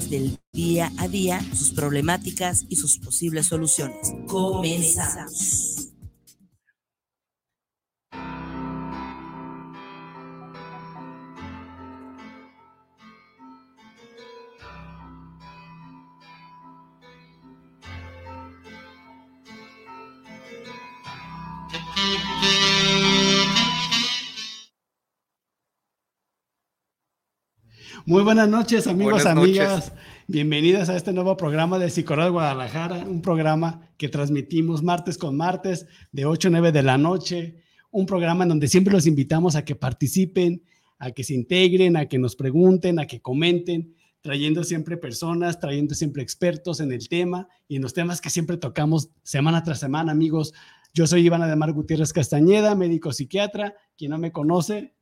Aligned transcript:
del 0.00 0.38
día 0.52 0.92
a 0.98 1.08
día, 1.08 1.40
sus 1.54 1.70
problemáticas 1.70 2.64
y 2.68 2.76
sus 2.76 2.98
posibles 2.98 3.46
soluciones. 3.46 4.12
Comenzamos. 4.26 5.93
Muy 28.06 28.22
buenas 28.22 28.50
noches, 28.50 28.86
amigos, 28.86 29.24
amigas. 29.24 29.90
Bienvenidas 30.26 30.90
a 30.90 30.96
este 30.96 31.14
nuevo 31.14 31.38
programa 31.38 31.78
de 31.78 31.88
Psicología 31.88 32.28
Guadalajara, 32.28 32.96
un 32.98 33.22
programa 33.22 33.88
que 33.96 34.10
transmitimos 34.10 34.82
martes 34.82 35.16
con 35.16 35.38
martes 35.38 35.86
de 36.12 36.26
8 36.26 36.48
a 36.48 36.50
9 36.50 36.72
de 36.72 36.82
la 36.82 36.98
noche, 36.98 37.62
un 37.90 38.04
programa 38.04 38.44
en 38.44 38.50
donde 38.50 38.68
siempre 38.68 38.92
los 38.92 39.06
invitamos 39.06 39.56
a 39.56 39.64
que 39.64 39.74
participen, 39.74 40.62
a 40.98 41.12
que 41.12 41.24
se 41.24 41.32
integren, 41.32 41.96
a 41.96 42.04
que 42.04 42.18
nos 42.18 42.36
pregunten, 42.36 42.98
a 42.98 43.06
que 43.06 43.22
comenten, 43.22 43.94
trayendo 44.20 44.64
siempre 44.64 44.98
personas, 44.98 45.58
trayendo 45.58 45.94
siempre 45.94 46.22
expertos 46.22 46.80
en 46.80 46.92
el 46.92 47.08
tema 47.08 47.48
y 47.68 47.76
en 47.76 47.82
los 47.82 47.94
temas 47.94 48.20
que 48.20 48.28
siempre 48.28 48.58
tocamos 48.58 49.08
semana 49.22 49.62
tras 49.62 49.80
semana, 49.80 50.12
amigos. 50.12 50.52
Yo 50.92 51.06
soy 51.06 51.24
Iván 51.24 51.40
Ademar 51.40 51.72
Gutiérrez 51.72 52.12
Castañeda, 52.12 52.74
médico 52.74 53.14
psiquiatra. 53.14 53.74
Quien 53.96 54.10
no 54.10 54.18
me 54.18 54.30
conoce, 54.30 54.92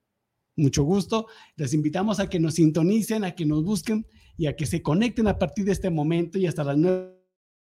mucho 0.57 0.83
gusto. 0.85 1.27
Les 1.57 1.75
invitamos 1.75 2.21
a 2.21 2.29
que 2.29 2.41
nos 2.41 2.55
sintonicen, 2.55 3.25
a 3.25 3.35
que 3.35 3.47
nos 3.47 3.65
busquen 3.65 4.07
y 4.37 4.47
a 4.47 4.57
que 4.57 4.67
se 4.67 4.83
conecten 4.83 5.29
a 5.29 5.39
partir 5.39 5.65
de 5.65 5.73
este 5.73 5.91
momento 5.91 6.39
y 6.39 6.47
hasta 6.47 6.65
las 6.65 6.77
nueve 6.77 7.19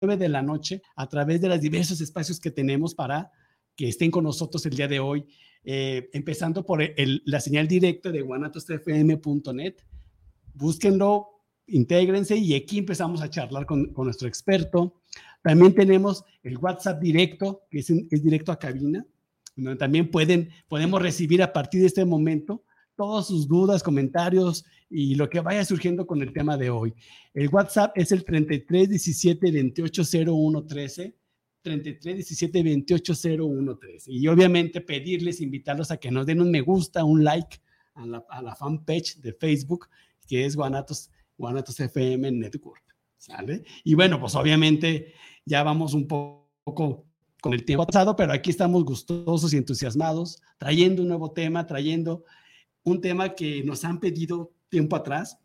de 0.00 0.28
la 0.28 0.42
noche 0.42 0.82
a 0.96 1.08
través 1.08 1.40
de 1.40 1.48
los 1.48 1.60
diversos 1.60 2.00
espacios 2.00 2.40
que 2.40 2.50
tenemos 2.50 2.94
para 2.94 3.30
que 3.76 3.88
estén 3.88 4.10
con 4.10 4.24
nosotros 4.24 4.64
el 4.66 4.74
día 4.74 4.88
de 4.88 5.00
hoy, 5.00 5.26
eh, 5.64 6.08
empezando 6.12 6.64
por 6.64 6.82
la 6.96 7.40
señal 7.40 7.68
directa 7.68 8.10
de 8.10 8.22
guanatosfm.net. 8.22 9.76
Búsquenlo, 10.54 11.28
intégrense 11.66 12.36
y 12.36 12.54
aquí 12.54 12.78
empezamos 12.78 13.22
a 13.22 13.30
charlar 13.30 13.66
con, 13.66 13.92
nuestro 13.96 14.28
experto. 14.28 15.00
También 15.42 15.74
tenemos 15.74 16.24
el 16.42 16.58
WhatsApp 16.58 17.00
directo, 17.00 17.62
que 17.70 17.78
es, 17.78 17.90
es 17.90 18.22
directo 18.22 18.52
a 18.52 18.58
cabina, 18.58 19.06
donde 19.56 19.76
también 19.76 20.10
pueden, 20.10 20.50
podemos 20.68 21.00
recibir 21.00 21.42
a 21.42 21.52
partir 21.52 21.80
de 21.80 21.86
este 21.86 22.04
momento 22.04 22.64
todas 23.00 23.28
sus 23.28 23.48
dudas, 23.48 23.82
comentarios 23.82 24.62
y 24.90 25.14
lo 25.14 25.30
que 25.30 25.40
vaya 25.40 25.64
surgiendo 25.64 26.06
con 26.06 26.20
el 26.20 26.34
tema 26.34 26.58
de 26.58 26.68
hoy. 26.68 26.92
El 27.32 27.48
WhatsApp 27.48 27.96
es 27.96 28.12
el 28.12 28.26
33 28.26 28.90
17 28.90 29.50
28 29.50 30.02
01 30.26 30.66
13. 30.66 31.16
33 31.62 32.16
17 32.16 32.62
28 32.62 33.14
01 33.40 33.78
13. 33.78 34.12
Y 34.12 34.28
obviamente 34.28 34.82
pedirles, 34.82 35.40
invitarlos 35.40 35.90
a 35.90 35.96
que 35.96 36.10
nos 36.10 36.26
den 36.26 36.42
un 36.42 36.50
me 36.50 36.60
gusta, 36.60 37.02
un 37.02 37.24
like 37.24 37.56
a 37.94 38.04
la, 38.04 38.22
a 38.28 38.42
la 38.42 38.54
fanpage 38.54 39.16
de 39.22 39.32
Facebook, 39.32 39.88
que 40.28 40.44
es 40.44 40.54
Guanatos, 40.54 41.10
Guanatos 41.38 41.80
FM 41.80 42.30
Network. 42.32 42.84
¿Sale? 43.16 43.64
Y 43.82 43.94
bueno, 43.94 44.20
pues 44.20 44.34
obviamente 44.34 45.14
ya 45.46 45.62
vamos 45.62 45.94
un 45.94 46.06
poco 46.06 47.06
con 47.40 47.54
el 47.54 47.64
tiempo 47.64 47.86
pasado, 47.86 48.14
pero 48.14 48.34
aquí 48.34 48.50
estamos 48.50 48.84
gustosos 48.84 49.54
y 49.54 49.56
entusiasmados, 49.56 50.42
trayendo 50.58 51.00
un 51.00 51.08
nuevo 51.08 51.32
tema, 51.32 51.66
trayendo 51.66 52.24
un 52.84 53.00
tema 53.00 53.34
que 53.34 53.62
nos 53.64 53.84
han 53.84 54.00
pedido 54.00 54.52
tiempo 54.68 54.96
atrás 54.96 55.38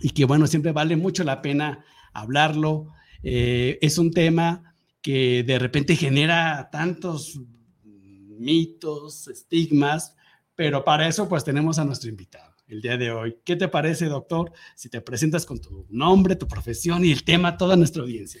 y 0.00 0.10
que, 0.10 0.24
bueno, 0.24 0.46
siempre 0.46 0.72
vale 0.72 0.96
mucho 0.96 1.24
la 1.24 1.42
pena 1.42 1.84
hablarlo. 2.12 2.92
Eh, 3.22 3.78
es 3.80 3.98
un 3.98 4.12
tema 4.12 4.74
que 5.00 5.42
de 5.42 5.58
repente 5.58 5.96
genera 5.96 6.68
tantos 6.70 7.40
mitos, 7.84 9.28
estigmas, 9.28 10.14
pero 10.54 10.84
para 10.84 11.08
eso 11.08 11.28
pues 11.28 11.44
tenemos 11.44 11.78
a 11.78 11.84
nuestro 11.84 12.08
invitado 12.08 12.54
el 12.68 12.82
día 12.82 12.96
de 12.96 13.10
hoy. 13.10 13.36
¿Qué 13.44 13.56
te 13.56 13.68
parece, 13.68 14.06
doctor, 14.06 14.52
si 14.74 14.88
te 14.88 15.00
presentas 15.00 15.46
con 15.46 15.60
tu 15.60 15.86
nombre, 15.88 16.36
tu 16.36 16.46
profesión 16.46 17.04
y 17.04 17.12
el 17.12 17.24
tema 17.24 17.48
a 17.48 17.56
toda 17.56 17.76
nuestra 17.76 18.02
audiencia? 18.02 18.40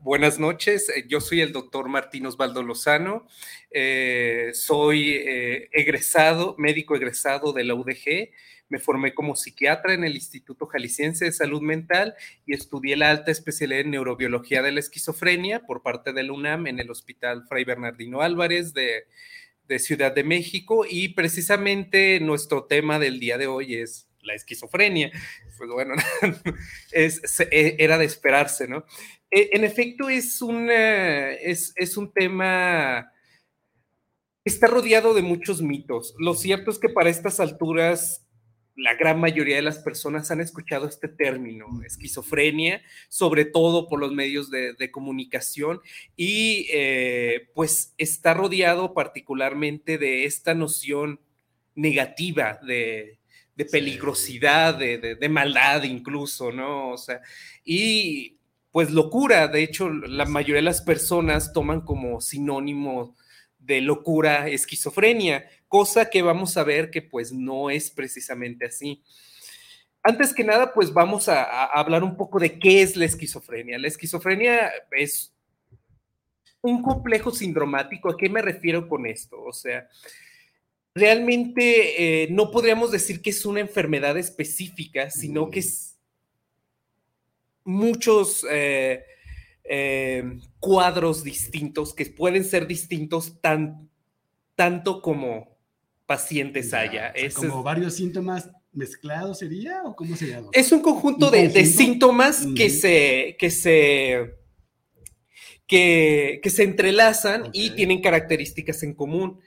Buenas 0.00 0.38
noches, 0.38 0.88
eh, 0.88 1.04
yo 1.08 1.20
soy 1.20 1.40
el 1.40 1.52
doctor 1.52 1.88
Martín 1.88 2.26
Osvaldo 2.26 2.62
Lozano, 2.62 3.26
eh, 3.70 4.50
soy 4.54 5.10
eh, 5.10 5.68
egresado, 5.72 6.54
médico 6.58 6.96
egresado 6.96 7.52
de 7.52 7.64
la 7.64 7.74
UDG, 7.74 8.30
me 8.68 8.78
formé 8.78 9.14
como 9.14 9.36
psiquiatra 9.36 9.94
en 9.94 10.04
el 10.04 10.14
Instituto 10.14 10.66
Jalisciense 10.66 11.24
de 11.24 11.32
Salud 11.32 11.60
Mental 11.60 12.14
y 12.46 12.54
estudié 12.54 12.96
la 12.96 13.10
alta 13.10 13.32
especialidad 13.32 13.80
en 13.80 13.90
neurobiología 13.90 14.62
de 14.62 14.70
la 14.70 14.80
esquizofrenia 14.80 15.66
por 15.66 15.82
parte 15.82 16.12
del 16.12 16.30
UNAM 16.30 16.68
en 16.68 16.78
el 16.78 16.88
Hospital 16.90 17.44
Fray 17.48 17.64
Bernardino 17.64 18.20
Álvarez 18.20 18.72
de, 18.72 19.06
Ciudad 19.78 20.12
de 20.12 20.24
México 20.24 20.84
y 20.88 21.10
precisamente 21.10 22.18
nuestro 22.18 22.64
tema 22.64 22.98
del 22.98 23.20
día 23.20 23.38
de 23.38 23.46
hoy 23.46 23.76
es 23.76 24.08
la 24.20 24.34
esquizofrenia. 24.34 25.12
Pues 25.56 25.70
bueno, 25.70 25.94
es, 26.92 27.22
era 27.52 27.96
de 27.96 28.04
esperarse, 28.04 28.66
¿no? 28.66 28.84
Eh, 29.30 29.50
en 29.52 29.64
efecto, 29.64 30.08
es, 30.08 30.40
es, 31.42 31.72
es 31.76 31.96
un 31.96 32.12
tema 32.12 33.10
está 34.44 34.66
rodeado 34.66 35.14
de 35.14 35.22
muchos 35.22 35.62
mitos. 35.62 36.14
Lo 36.18 36.34
cierto 36.34 36.70
es 36.70 36.78
que 36.78 36.88
para 36.88 37.10
estas 37.10 37.40
alturas 37.40 38.26
la 38.76 38.94
gran 38.94 39.20
mayoría 39.20 39.56
de 39.56 39.62
las 39.62 39.78
personas 39.78 40.30
han 40.30 40.40
escuchado 40.40 40.88
este 40.88 41.08
término, 41.08 41.66
esquizofrenia, 41.84 42.80
sobre 43.08 43.44
todo 43.44 43.88
por 43.88 44.00
los 44.00 44.12
medios 44.12 44.50
de, 44.50 44.90
comunicación, 44.90 45.80
y 46.16 46.66
eh, 46.72 47.50
pues 47.54 47.94
está 47.98 48.32
rodeado 48.32 48.94
particularmente 48.94 49.98
de 49.98 50.24
esta 50.24 50.54
noción 50.54 51.20
negativa 51.74 52.58
de, 52.66 53.18
peligrosidad, 53.70 54.76
de, 54.76 55.16
de, 55.16 55.28
maldad 55.28 55.82
incluso, 55.82 56.50
¿no? 56.50 56.92
O 56.92 56.96
sea, 56.96 57.20
y 57.62 58.39
pues 58.72 58.90
locura. 58.90 59.48
De 59.48 59.62
hecho, 59.62 59.88
la 59.88 60.26
mayoría 60.26 60.56
de 60.56 60.62
las 60.62 60.82
personas 60.82 61.52
toman 61.52 61.82
como 61.82 62.20
sinónimo 62.20 63.16
de 63.58 63.80
locura 63.80 64.48
esquizofrenia, 64.48 65.46
cosa 65.68 66.08
que 66.10 66.22
vamos 66.22 66.56
a 66.56 66.64
ver 66.64 66.90
que 66.90 67.02
pues 67.02 67.32
no 67.32 67.70
es 67.70 67.90
precisamente 67.90 68.66
así. 68.66 69.02
Antes 70.02 70.32
que 70.32 70.44
nada, 70.44 70.72
pues 70.72 70.92
vamos 70.92 71.28
a, 71.28 71.66
hablar 71.66 72.02
un 72.02 72.16
poco 72.16 72.38
de 72.38 72.58
qué 72.58 72.80
es 72.82 72.96
la 72.96 73.04
esquizofrenia. 73.04 73.78
La 73.78 73.88
esquizofrenia 73.88 74.72
es 74.92 75.34
un 76.62 76.82
complejo 76.82 77.30
sindromático. 77.30 78.10
¿A 78.10 78.16
qué 78.16 78.30
me 78.30 78.40
refiero 78.40 78.88
con 78.88 79.06
esto? 79.06 79.36
O 79.42 79.52
sea, 79.52 79.88
realmente 80.94 82.22
eh, 82.22 82.28
no 82.30 82.50
podríamos 82.50 82.90
decir 82.90 83.20
que 83.20 83.30
es 83.30 83.44
una 83.44 83.60
enfermedad 83.60 84.16
específica, 84.16 85.10
sino 85.10 85.50
que 85.50 85.60
es 85.60 85.89
muchos 87.70 88.44
eh, 88.50 89.04
eh, 89.64 90.38
cuadros 90.58 91.22
distintos 91.22 91.94
que 91.94 92.06
pueden 92.06 92.44
ser 92.44 92.66
distintos 92.66 93.40
tan, 93.40 93.88
tanto 94.54 95.00
como 95.00 95.56
pacientes 96.06 96.74
haya. 96.74 97.08
es, 97.08 97.34
como 97.34 97.62
varios 97.62 97.94
síntomas 97.94 98.50
mezclados 98.72 99.38
sería 99.38 99.82
o 99.84 99.94
cómo 99.94 100.16
sería? 100.16 100.42
Es 100.52 100.72
un 100.72 100.80
conjunto, 100.80 101.30
De, 101.30 101.64
síntomas 101.64 102.46
que 102.56 102.70
se 102.70 103.36
que 103.38 103.50
se 103.50 104.40
que, 105.70 106.40
se 106.50 106.64
entrelazan 106.64 107.50
y 107.52 107.70
tienen 107.70 108.00
características 108.00 108.82
en 108.82 108.92
común. 108.92 109.38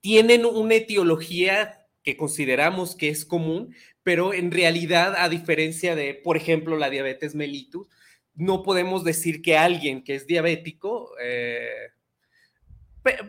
Tienen 0.00 0.46
una 0.46 0.76
etiología 0.76 1.86
que 2.02 2.16
consideramos 2.16 2.96
que 2.96 3.10
es 3.10 3.26
común, 3.26 3.74
pero 4.08 4.32
en 4.32 4.50
realidad, 4.50 5.16
a 5.18 5.28
diferencia 5.28 5.94
de, 5.94 6.14
por 6.14 6.38
ejemplo, 6.38 6.78
la 6.78 6.88
diabetes 6.88 7.34
mellitus, 7.34 7.88
no 8.34 8.62
podemos 8.62 9.04
decir 9.04 9.42
que 9.42 9.58
alguien 9.58 10.02
que 10.02 10.14
es 10.14 10.26
diabético, 10.26 11.10
eh, 11.20 11.90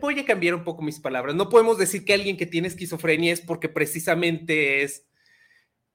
voy 0.00 0.18
a 0.18 0.24
cambiar 0.24 0.54
un 0.54 0.64
poco 0.64 0.80
mis 0.80 0.98
palabras, 0.98 1.34
no 1.34 1.50
podemos 1.50 1.76
decir 1.76 2.02
que 2.06 2.14
alguien 2.14 2.38
que 2.38 2.46
tiene 2.46 2.66
esquizofrenia 2.66 3.30
es 3.30 3.42
porque 3.42 3.68
precisamente 3.68 4.82
es 4.82 5.06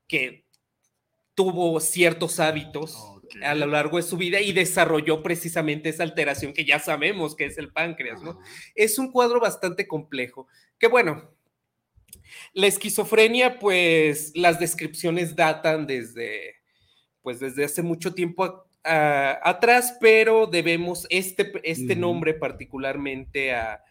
que 0.08 0.46
tuvo 1.34 1.80
ciertos 1.80 2.40
hábitos 2.40 2.96
a 3.42 3.56
lo 3.56 3.66
largo 3.66 3.98
de 3.98 4.04
su 4.04 4.18
vida 4.18 4.40
y 4.40 4.54
desarrolló 4.54 5.24
precisamente 5.24 5.90
esa 5.90 6.04
alteración 6.04 6.54
que 6.54 6.64
ya 6.64 6.78
sabemos 6.78 7.36
que 7.36 7.46
es 7.46 7.58
el 7.58 7.74
páncreas, 7.74 8.22
¿no? 8.22 8.38
Es 8.76 9.00
un 9.00 9.12
cuadro 9.12 9.40
bastante 9.40 9.88
complejo, 9.88 10.48
que 10.78 10.86
bueno, 10.86 11.35
la 12.54 12.68
esquizofrenia, 12.68 13.60
pues 13.60 14.32
las 14.36 14.60
descripciones 14.60 15.36
datan 15.36 15.88
desde, 15.88 16.56
pues 17.22 17.40
desde 17.40 17.66
hace 17.66 17.82
mucho 17.82 18.14
tiempo 18.14 18.66
atrás, 18.84 19.98
pero 20.00 20.46
debemos 20.46 21.08
este, 21.10 21.52
este 21.64 21.96
nombre 21.96 22.34
particularmente 22.34 23.54
a, 23.54 23.82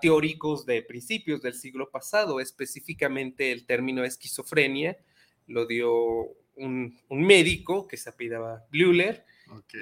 teóricos 0.00 0.66
de 0.66 0.82
principios 0.82 1.40
del 1.40 1.54
siglo 1.54 1.90
pasado, 1.90 2.40
específicamente 2.40 3.52
el 3.52 3.64
término 3.64 4.04
esquizofrenia 4.04 4.96
lo 5.46 5.66
dio 5.66 5.92
un, 6.56 6.98
médico 7.10 7.86
que 7.86 7.96
se 7.96 8.10
apellidaba 8.10 8.64
Blüller, 8.70 9.24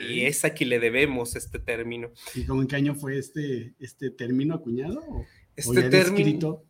y 0.07 0.23
es 0.23 0.45
a 0.45 0.51
quien 0.51 0.71
le 0.71 0.81
debemos 0.81 1.37
este 1.37 1.59
término. 1.59 2.11
¿Y 2.35 2.45
cómo 2.45 2.63
en 2.63 2.69
qué 2.69 2.77
año 2.77 2.95
fue 2.95 3.19
este, 3.19 3.75
este 3.79 4.11
término 4.11 4.55
acuñado? 4.55 5.03
este 5.57 5.91
término 5.91 6.63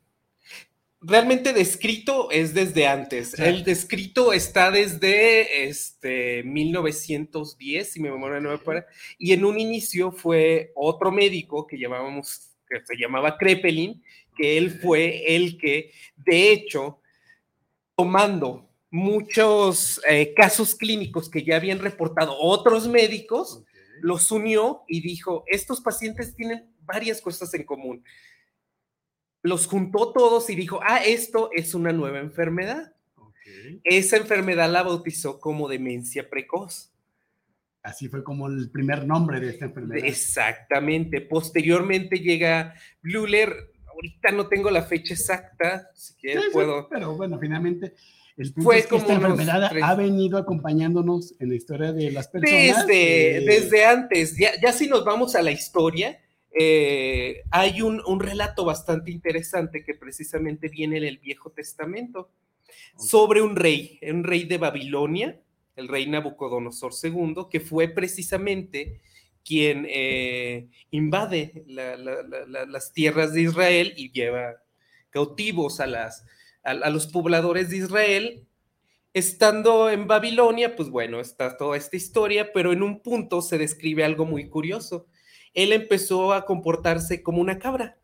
realmente 1.03 1.53
descrito 1.53 2.31
es 2.31 2.55
desde 2.55 2.87
antes. 2.87 3.39
El 3.39 3.65
descrito 3.65 4.33
está 4.33 4.71
desde 4.71 5.67
este 5.69 6.43
1910, 6.45 7.93
si 7.93 8.01
mi 8.01 8.11
memoria 8.11 8.41
no 8.41 8.51
me 8.51 8.59
para, 8.59 8.87
y 9.19 9.33
en 9.33 9.45
un 9.45 9.59
inicio 9.59 10.13
fue 10.13 10.73
otro 10.75 11.11
médico 11.11 11.67
que 11.67 11.79
llamábamos, 11.79 12.53
que 12.69 12.81
se 12.85 12.97
llamaba 12.97 13.37
Krepelin, 13.37 14.03
que 14.37 14.57
él 14.57 14.71
fue 14.81 15.37
el 15.37 15.59
que, 15.59 15.93
de 16.17 16.53
hecho, 16.53 17.01
tomando 17.97 18.71
muchos 18.91 20.01
eh, 20.09 20.33
casos 20.35 20.75
clínicos 20.75 21.29
que 21.29 21.43
ya 21.43 21.57
habían 21.57 21.81
reportado 21.81 22.37
otros 22.39 22.89
médicos, 22.89 23.65
los 24.01 24.31
unió 24.31 24.83
y 24.89 25.01
dijo, 25.01 25.45
estos 25.47 25.81
pacientes 25.81 26.35
tienen 26.35 26.73
varias 26.85 27.21
cosas 27.21 27.53
en 27.55 27.65
común 27.65 28.03
los 29.43 29.67
juntó 29.67 30.13
todos 30.13 30.49
y 30.51 30.55
dijo, 30.55 30.81
ah, 30.83 30.99
esto 31.05 31.51
es 31.53 31.75
una 31.75 31.93
nueva 31.93 32.21
enfermedad. 32.21 32.95
Esa 33.85 34.17
enfermedad 34.17 34.71
la 34.71 34.83
bautizó 34.83 35.41
como 35.41 35.69
demencia 35.69 36.31
precoz. 36.31 36.93
Así 37.83 38.09
fue 38.09 38.23
como 38.23 38.47
el 38.47 38.71
primer 38.71 39.07
nombre 39.07 39.41
de 39.41 39.51
esta 39.51 39.65
enfermedad. 39.65 40.05
Exactamente. 40.07 41.21
Posteriormente 41.21 42.21
llega 42.21 42.75
Blüller. 43.03 43.73
Ahorita 43.93 44.31
no 44.31 44.47
tengo 44.47 44.71
la 44.71 44.83
fecha 44.83 45.15
exacta, 45.15 45.91
si 45.95 46.15
quieres 46.15 46.45
puedo. 46.53 46.89
pero 46.89 47.15
bueno, 47.17 47.39
finalmente 47.39 47.95
el 48.37 48.53
punto 48.53 48.73
es 48.73 48.87
que 48.87 48.97
esta 48.97 49.13
enfermedad 49.13 49.71
ha 49.83 49.95
venido 49.95 50.39
acompañándonos 50.39 51.35
en 51.39 51.51
la 51.51 51.55
historia 51.57 51.93
de 51.93 52.11
las 52.11 52.29
personas. 52.29 52.87
Desde, 52.87 53.37
eh, 53.37 53.41
desde 53.45 53.85
antes, 53.85 54.37
ya, 54.39 54.53
ya 54.61 54.73
si 54.73 54.89
nos 54.89 55.05
vamos 55.05 55.35
a 55.35 55.43
la 55.43 55.51
historia, 55.51 56.19
eh, 56.55 57.45
hay 57.51 57.81
un, 57.81 58.21
relato 58.21 58.65
bastante 58.65 59.11
interesante 59.11 59.85
que 59.85 59.95
precisamente 59.95 60.69
viene 60.69 60.99
en 60.99 61.05
el 61.05 61.19
Viejo 61.19 61.51
Testamento 61.51 62.31
sobre 62.97 63.41
un 63.41 63.57
rey, 63.57 63.99
un 64.03 64.25
rey 64.25 64.45
de 64.45 64.59
Babilonia, 64.59 65.41
el 65.77 65.89
rey 65.89 66.07
Nabucodonosor 66.07 66.93
II, 67.03 67.47
que 67.51 67.61
fue 67.61 67.89
precisamente 67.89 69.01
quien 69.45 69.87
eh, 69.89 70.69
invade 70.91 71.65
las 71.67 72.93
tierras 72.93 73.33
de 73.33 73.43
Israel 73.43 73.95
y 73.97 74.13
lleva 74.13 74.57
cautivos 75.11 75.81
a, 75.81 75.87
las, 75.87 76.25
a 76.63 76.91
los 76.91 77.07
pobladores 77.07 77.71
de 77.71 77.79
Israel. 77.79 78.47
Estando 79.15 79.91
en 79.91 80.07
Babilonia, 80.07 80.77
pues 80.77 80.89
bueno, 80.91 81.21
está 81.21 81.57
toda 81.57 81.77
esta 81.77 81.97
historia, 81.97 82.53
pero 82.53 82.73
en 82.73 82.83
un 82.83 83.01
punto 83.01 83.43
se 83.43 83.59
describe 83.59 84.05
algo 84.05 84.25
muy 84.27 84.49
curioso 84.49 85.07
él 85.55 85.73
empezó 85.73 86.33
a 86.33 86.45
comportarse 86.45 87.23
como 87.23 87.41
una 87.41 87.59
cabra. 87.59 87.99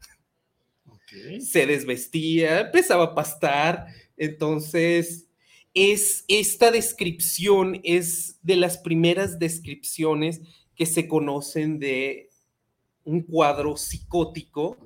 Se 1.41 1.67
desvestía, 1.67 2.61
empezaba 2.61 3.05
a 3.05 3.15
pastar. 3.15 3.87
Entonces, 4.17 5.27
es 5.75 6.25
esta 6.29 6.71
descripción 6.71 7.81
es 7.85 8.39
de 8.43 8.57
las 8.57 8.79
primeras 8.79 9.39
descripciones 9.39 10.41
que 10.75 10.87
se 10.87 11.09
conocen 11.09 11.79
de 11.79 12.31
un 13.05 13.23
cuadro 13.23 13.77
psicótico 13.77 14.77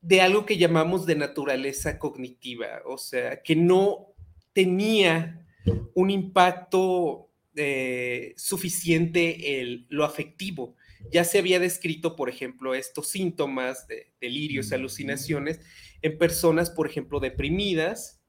de 0.00 0.20
algo 0.20 0.46
que 0.46 0.56
llamamos 0.56 1.06
de 1.06 1.16
naturaleza 1.16 1.98
cognitiva, 1.98 2.82
o 2.86 2.98
sea, 2.98 3.42
que 3.42 3.56
no 3.56 4.14
tenía 4.52 5.46
un 5.94 6.10
impacto 6.10 7.28
eh, 7.54 8.32
suficiente 8.36 9.60
en 9.60 9.86
lo 9.90 10.04
afectivo, 10.04 10.76
ya 11.10 11.24
se 11.24 11.38
había 11.38 11.60
descrito, 11.60 12.16
por 12.16 12.28
ejemplo, 12.28 12.74
estos 12.74 13.08
síntomas 13.08 13.86
de 13.86 14.12
delirios 14.20 14.70
y 14.70 14.74
alucinaciones 14.74 15.60
en 16.02 16.18
personas, 16.18 16.70
por 16.70 16.88
ejemplo, 16.88 17.20
deprimidas, 17.20 18.20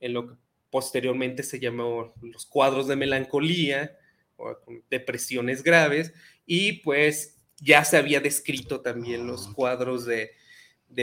en 0.00 0.14
lo 0.14 0.28
que 0.28 0.34
posteriormente 0.70 1.42
se 1.42 1.60
llamó 1.60 2.14
los 2.22 2.46
cuadros 2.46 2.88
de 2.88 2.96
melancolía 2.96 3.96
o 4.36 4.56
depresiones 4.90 5.62
graves, 5.62 6.12
y 6.46 6.80
pues 6.80 7.38
ya 7.60 7.84
se 7.84 7.96
había 7.96 8.20
descrito 8.20 8.80
también 8.80 9.26
los 9.26 9.48
ah, 9.48 9.52
cuadros 9.54 10.06
de, 10.06 10.30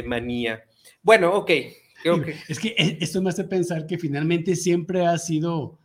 manía. 0.06 0.64
Bueno, 1.02 1.34
ok. 1.34 1.52
Es 2.48 2.60
que 2.60 2.70
e, 2.78 2.98
esto 3.02 3.22
me 3.22 3.30
hace 3.30 3.44
pensar 3.44 3.86
que 3.86 3.98
finalmente 3.98 4.56
siempre 4.56 5.06
ha 5.06 5.18
sido, 5.18 5.80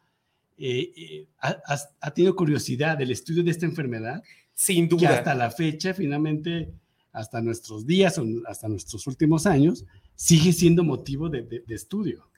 eh, 0.57 0.93
eh, 0.97 1.27
ha 1.39 2.15
tenido 2.15 2.35
curiosidad 2.35 2.97
del 2.97 3.11
estudio 3.11 3.43
de 3.43 3.51
esta 3.51 3.67
enfermedad 3.67 4.23
sin 4.55 4.89
duda. 4.89 5.01
Que 5.01 5.07
hasta 5.07 5.35
la 5.35 5.51
fecha, 5.51 5.95
finalmente, 5.95 6.69
hasta 7.13 7.41
nuestros 7.41 7.87
días, 7.87 8.21
hasta 8.47 8.69
nuestros 8.69 9.07
últimos 9.07 9.47
años, 9.47 9.85
sigue 10.15 10.53
siendo 10.53 10.85
motivo 10.85 11.29
de, 11.29 11.63
estudio. 11.69 12.29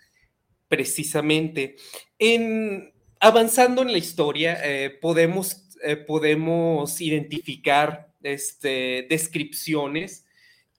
Precisamente. 0.68 1.76
En, 2.18 2.92
avanzando 3.20 3.82
en 3.82 3.92
la 3.92 3.98
historia, 3.98 4.58
eh, 4.64 4.90
podemos, 4.90 5.68
eh, 5.82 5.96
podemos 5.96 7.00
identificar 7.00 8.12
este, 8.22 9.06
descripciones 9.08 10.24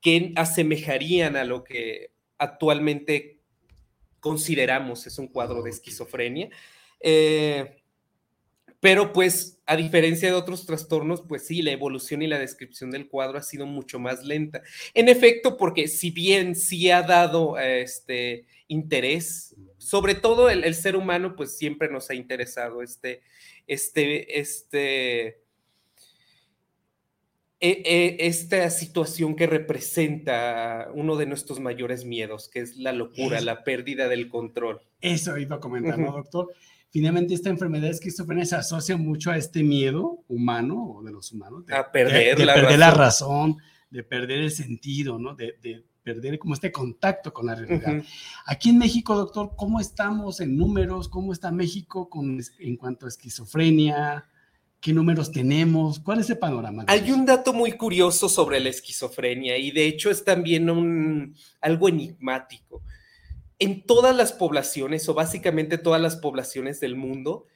que 0.01 0.33
asemejarían 0.35 1.35
a 1.35 1.43
lo 1.43 1.63
que 1.63 2.11
actualmente 2.37 3.39
consideramos 4.19 5.07
es 5.07 5.17
un 5.19 5.27
cuadro 5.27 5.61
de 5.63 5.69
esquizofrenia. 5.69 6.49
Eh, 6.99 7.76
pero 8.79 9.11
pues, 9.11 9.59
a 9.65 9.75
diferencia 9.75 10.29
de 10.29 10.35
otros 10.35 10.65
trastornos, 10.65 11.23
pues 11.27 11.47
sí, 11.47 11.61
la 11.61 11.71
evolución 11.71 12.21
y 12.21 12.27
la 12.27 12.39
descripción 12.39 12.91
del 12.91 13.07
cuadro 13.07 13.39
ha 13.39 13.43
sido 13.43 13.65
mucho 13.65 13.99
más 13.99 14.23
lenta. 14.23 14.61
En 14.93 15.09
efecto, 15.09 15.57
porque 15.57 15.87
si 15.87 16.11
bien 16.11 16.55
sí 16.55 16.91
ha 16.91 17.01
dado 17.01 17.57
este 17.57 18.45
interés, 18.67 19.55
sobre 19.77 20.15
todo 20.15 20.49
el, 20.49 20.75
ser 20.75 20.95
humano, 20.95 21.35
pues 21.35 21.57
siempre 21.57 21.89
nos 21.89 22.09
ha 22.09 22.13
interesado 22.13 22.83
este, 22.83 23.21
este, 23.65 24.39
este, 24.39 25.27
e, 27.59 27.81
e, 27.83 28.17
esta 28.27 28.69
situación 28.69 29.35
que 29.35 29.47
representa 29.47 30.89
uno 30.93 31.15
de 31.15 31.25
nuestros 31.25 31.59
mayores 31.59 32.05
miedos, 32.05 32.47
que 32.47 32.59
es 32.59 32.77
la 32.77 32.91
locura, 32.91 33.41
la 33.41 33.63
pérdida 33.63 34.07
del 34.07 34.29
control. 34.29 34.81
Eso 35.01 35.37
iba 35.37 35.55
a 35.55 35.59
comentar, 35.59 35.97
¿no, 35.97 36.11
doctor? 36.11 36.53
Finalmente 36.89 37.33
esta 37.33 37.49
enfermedad 37.49 37.89
esquizofrenia 37.89 38.45
se 38.45 38.55
asocia 38.55 38.97
mucho 38.97 39.31
a 39.31 39.37
este 39.37 39.63
miedo 39.63 40.23
humano 40.27 40.97
o 40.97 41.03
de 41.03 41.11
los 41.11 41.31
humanos. 41.31 41.65
De, 41.65 41.75
a 41.75 41.91
perder, 41.91 42.39
la, 42.39 42.53
perder 42.53 42.79
razón. 42.79 42.79
la, 42.79 42.91
razón. 42.91 43.57
de 43.89 44.03
perder 44.03 44.39
el 44.39 44.51
sentido, 44.51 45.19
¿no? 45.19 45.35
De, 45.35 45.57
de 45.61 45.85
perder 46.07 46.39
como 46.39 46.53
este 46.53 46.71
contacto 46.71 47.33
con 47.33 47.47
la 47.47 47.55
realidad. 47.55 48.01
Aquí 48.45 48.69
en 48.69 48.77
México, 48.77 49.13
doctor, 49.13 49.51
¿cómo 49.57 49.81
estamos 49.81 50.39
en 50.39 50.55
números? 50.55 51.09
¿Cómo 51.09 51.33
está 51.33 51.51
México 51.51 52.09
con, 52.09 52.39
en 52.59 52.77
cuanto 52.77 53.05
a 53.05 53.09
esquizofrenia? 53.09 54.23
¿Qué 54.79 54.93
números 54.93 55.33
tenemos? 55.33 55.99
¿Cuál 55.99 56.21
es 56.21 56.29
el 56.29 56.37
panorama? 56.37 56.85
Hay 56.87 57.11
un 57.11 57.25
dato 57.25 57.51
muy 57.51 57.73
curioso 57.73 58.29
sobre 58.29 58.61
la 58.61 58.69
esquizofrenia 58.69 59.57
y 59.57 59.71
de 59.71 59.85
hecho 59.85 60.09
es 60.09 60.23
también 60.23 60.69
un, 60.69 61.35
algo 61.59 61.89
enigmático 61.89 62.83
en 63.59 63.83
todas 63.83 64.15
las 64.15 64.33
poblaciones 64.33 65.07
o 65.09 65.13
básicamente 65.13 65.77
todas 65.77 66.01
las 66.01 66.15
poblaciones 66.15 66.79
del 66.79 66.95
mundo 66.95 67.47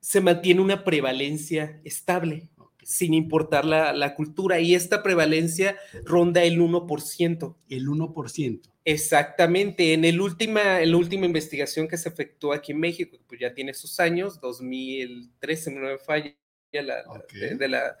se 0.00 0.20
mantiene 0.20 0.60
una 0.60 0.84
prevalencia 0.84 1.80
estable, 1.84 2.48
sin 2.82 3.14
importar 3.14 3.64
la, 3.64 4.14
cultura, 4.14 4.60
y 4.60 4.74
esta 4.74 5.02
prevalencia 5.02 5.76
ronda 6.04 6.44
el 6.44 6.60
1%. 6.60 7.56
El 7.68 7.86
1%. 7.88 8.60
Exactamente. 8.84 9.92
En, 9.92 10.04
el 10.04 10.20
última, 10.20 10.80
en 10.80 10.92
la 10.92 10.96
última 10.96 11.26
investigación 11.26 11.88
que 11.88 11.98
se 11.98 12.08
efectuó 12.08 12.52
aquí 12.52 12.72
en 12.72 12.80
México, 12.80 13.18
pues 13.26 13.40
ya 13.40 13.52
tiene 13.52 13.74
sus 13.74 13.98
años, 14.00 14.40
2013, 14.40 15.72
no 15.72 15.80
me 15.80 15.98
falla, 15.98 16.34
la, 16.72 17.02
de, 17.32 17.68
la... 17.68 17.96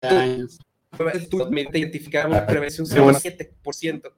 años 0.00 0.58
identificaron 1.74 2.32
una 2.32 2.46
prevención 2.46 2.86
del 2.88 3.02
7%. 3.02 4.12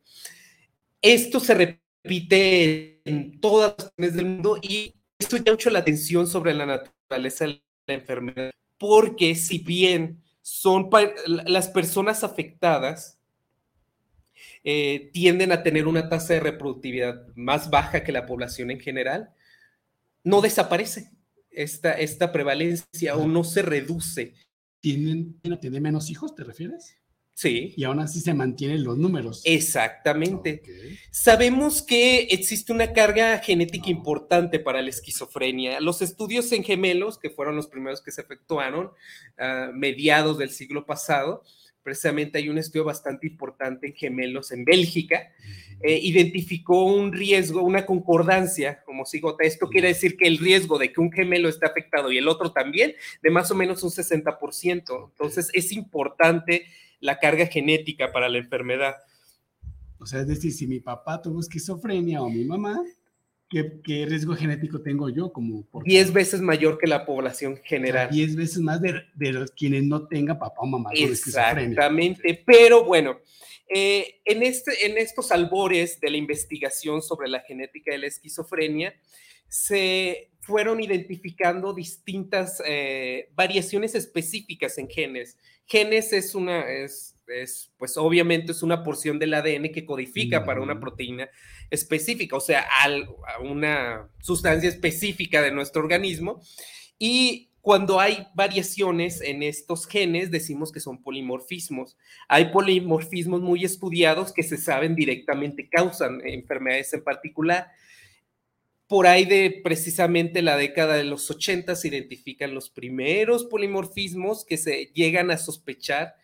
Esto 1.02 1.40
se 1.40 1.54
repite 1.54 3.00
en 3.04 3.40
todas 3.40 3.74
las 3.78 3.92
zonas 3.96 4.14
del 4.14 4.26
mundo 4.26 4.58
y 4.62 4.94
esto 5.18 5.36
llama 5.36 5.52
mucho 5.52 5.70
la 5.70 5.80
atención 5.80 6.26
sobre 6.26 6.54
la 6.54 6.66
naturaleza 6.66 7.46
de 7.46 7.62
la 7.86 7.94
enfermedad, 7.94 8.50
porque 8.78 9.34
si 9.34 9.58
bien 9.58 10.22
son 10.42 10.88
las 11.26 11.68
personas 11.68 12.24
afectadas 12.24 13.18
eh, 14.62 15.10
tienden 15.12 15.52
a 15.52 15.62
tener 15.62 15.86
una 15.86 16.08
tasa 16.08 16.34
de 16.34 16.40
reproductividad 16.40 17.26
más 17.34 17.70
baja 17.70 18.04
que 18.04 18.12
la 18.12 18.26
población 18.26 18.70
en 18.70 18.80
general, 18.80 19.30
no 20.22 20.40
desaparece 20.40 21.10
esta, 21.50 21.92
esta 21.92 22.30
prevalencia 22.30 23.16
o 23.16 23.26
no 23.26 23.42
se 23.44 23.62
reduce 23.62 24.34
¿Tienen, 24.80 25.40
¿Tiene 25.60 25.80
menos 25.80 26.10
hijos, 26.10 26.34
te 26.34 26.44
refieres? 26.44 26.96
Sí. 27.34 27.72
Y 27.74 27.84
aún 27.84 28.00
así 28.00 28.20
se 28.20 28.34
mantienen 28.34 28.84
los 28.84 28.98
números. 28.98 29.40
Exactamente. 29.44 30.62
Sabemos 31.10 31.80
que 31.80 32.28
existe 32.30 32.70
una 32.70 32.92
carga 32.92 33.38
genética 33.38 33.88
importante 33.88 34.58
para 34.58 34.82
la 34.82 34.90
esquizofrenia. 34.90 35.80
Los 35.80 36.02
estudios 36.02 36.52
en 36.52 36.64
gemelos, 36.64 37.18
que 37.18 37.30
fueron 37.30 37.56
los 37.56 37.68
primeros 37.68 38.02
que 38.02 38.12
se 38.12 38.20
efectuaron 38.20 38.90
a 39.38 39.70
mediados 39.72 40.36
del 40.36 40.50
siglo 40.50 40.84
pasado, 40.84 41.42
precisamente 41.82 42.38
hay 42.38 42.48
un 42.48 42.58
estudio 42.58 42.84
bastante 42.84 43.26
importante 43.26 43.88
en 43.88 43.94
gemelos 43.94 44.52
en 44.52 44.64
Bélgica, 44.64 45.32
eh, 45.82 45.98
identificó 46.02 46.84
un 46.84 47.12
riesgo, 47.12 47.62
una 47.62 47.86
concordancia 47.86 48.82
como 48.84 49.06
cigota. 49.06 49.44
Esto 49.44 49.68
quiere 49.68 49.88
decir 49.88 50.16
que 50.16 50.26
el 50.26 50.38
riesgo 50.38 50.78
de 50.78 50.92
que 50.92 51.00
un 51.00 51.10
gemelo 51.10 51.48
esté 51.48 51.66
afectado 51.66 52.12
y 52.12 52.18
el 52.18 52.28
otro 52.28 52.52
también, 52.52 52.94
de 53.22 53.30
más 53.30 53.50
o 53.50 53.54
menos 53.54 53.82
un 53.82 53.90
60%. 53.90 55.10
Entonces 55.10 55.50
es 55.54 55.72
importante 55.72 56.66
la 57.00 57.18
carga 57.18 57.46
genética 57.46 58.12
para 58.12 58.28
la 58.28 58.38
enfermedad. 58.38 58.96
O 59.98 60.06
sea, 60.06 60.20
es 60.20 60.28
decir, 60.28 60.52
si 60.52 60.66
mi 60.66 60.80
papá 60.80 61.20
tuvo 61.20 61.40
esquizofrenia 61.40 62.22
o 62.22 62.28
mi 62.28 62.44
mamá, 62.44 62.82
¿qué, 63.50 64.06
riesgo 64.06 64.34
genético 64.36 64.80
tengo 64.80 65.08
yo 65.08 65.32
como 65.32 65.66
Diez 65.84 66.12
veces 66.12 66.40
mayor 66.40 66.78
que 66.78 66.86
la 66.86 67.04
población 67.04 67.58
general. 67.64 68.08
diez 68.10 68.36
veces 68.36 68.58
más 68.58 68.80
de, 68.80 69.02
los 69.32 69.50
quienes 69.50 69.82
no 69.84 70.06
tengan 70.06 70.38
papá 70.38 70.60
o 70.60 70.66
mamá 70.66 70.90
Exactamente, 70.94 72.42
pero 72.46 72.84
bueno, 72.84 73.18
eh, 73.68 74.20
en, 74.24 74.42
este, 74.42 74.86
en 74.86 74.96
estos 74.98 75.32
albores 75.32 76.00
de 76.00 76.10
la 76.10 76.16
investigación 76.16 77.02
sobre 77.02 77.28
la 77.28 77.40
genética 77.40 77.92
de 77.92 77.98
la 77.98 78.06
esquizofrenia, 78.06 78.94
se 79.48 80.30
fueron 80.40 80.80
identificando 80.80 81.74
distintas 81.74 82.62
eh, 82.64 83.30
variaciones 83.34 83.94
específicas 83.94 84.78
en 84.78 84.88
genes. 84.88 85.36
Genes 85.66 86.12
es 86.12 86.34
una, 86.34 86.70
es, 86.70 87.16
pues 87.76 87.96
obviamente 87.96 88.52
es 88.52 88.62
una 88.62 88.82
porción 88.82 89.18
del 89.18 89.34
ADN 89.34 89.72
que 89.72 89.84
codifica 89.84 90.44
para 90.44 90.60
una 90.60 90.80
proteína 90.80 91.28
específica, 91.70 92.36
o 92.36 92.40
sea, 92.40 92.66
a 92.82 93.40
una 93.40 94.08
sustancia 94.20 94.68
específica 94.68 95.40
de 95.40 95.52
nuestro 95.52 95.82
organismo. 95.82 96.42
Y 96.98 97.50
cuando 97.60 98.00
hay 98.00 98.26
variaciones 98.34 99.20
en 99.20 99.42
estos 99.42 99.86
genes, 99.86 100.30
decimos 100.30 100.72
que 100.72 100.80
son 100.80 101.02
polimorfismos. 101.02 101.96
Hay 102.26 102.46
polimorfismos 102.46 103.42
muy 103.42 103.64
estudiados 103.64 104.32
que 104.32 104.42
se 104.42 104.56
saben 104.56 104.94
directamente 104.94 105.68
causan 105.68 106.26
enfermedades 106.26 106.92
en 106.94 107.04
particular. 107.04 107.68
Por 108.86 109.06
ahí 109.06 109.24
de 109.24 109.60
precisamente 109.62 110.42
la 110.42 110.56
década 110.56 110.96
de 110.96 111.04
los 111.04 111.30
80 111.30 111.76
se 111.76 111.88
identifican 111.88 112.54
los 112.54 112.70
primeros 112.70 113.44
polimorfismos 113.44 114.44
que 114.44 114.56
se 114.56 114.90
llegan 114.94 115.30
a 115.30 115.38
sospechar 115.38 116.16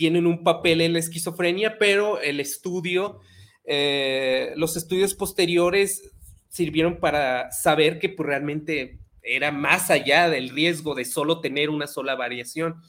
tienen 0.00 0.26
un 0.26 0.42
papel 0.42 0.80
en 0.80 0.94
la 0.94 0.98
esquizofrenia, 0.98 1.76
pero 1.76 2.22
el 2.22 2.40
estudio, 2.40 3.20
eh, 3.66 4.54
los 4.56 4.74
estudios 4.78 5.12
posteriores 5.12 6.10
sirvieron 6.48 7.00
para 7.00 7.52
saber 7.52 7.98
que 7.98 8.08
pues, 8.08 8.26
realmente 8.26 8.98
era 9.22 9.52
más 9.52 9.90
allá 9.90 10.30
del 10.30 10.48
riesgo 10.48 10.94
de 10.94 11.04
solo 11.04 11.42
tener 11.42 11.68
una 11.68 11.86
sola 11.86 12.14
variación. 12.14 12.80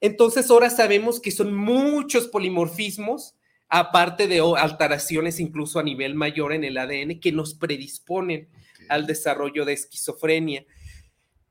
Entonces 0.00 0.50
ahora 0.50 0.70
sabemos 0.70 1.20
que 1.20 1.30
son 1.30 1.54
muchos 1.54 2.26
polimorfismos, 2.26 3.36
aparte 3.68 4.26
de 4.26 4.42
alteraciones 4.58 5.38
incluso 5.38 5.78
a 5.78 5.84
nivel 5.84 6.16
mayor 6.16 6.52
en 6.52 6.64
el 6.64 6.78
ADN, 6.78 7.20
que 7.20 7.30
nos 7.30 7.54
predisponen 7.54 8.48
al 8.88 9.06
desarrollo 9.06 9.64
de 9.64 9.74
esquizofrenia. 9.74 10.66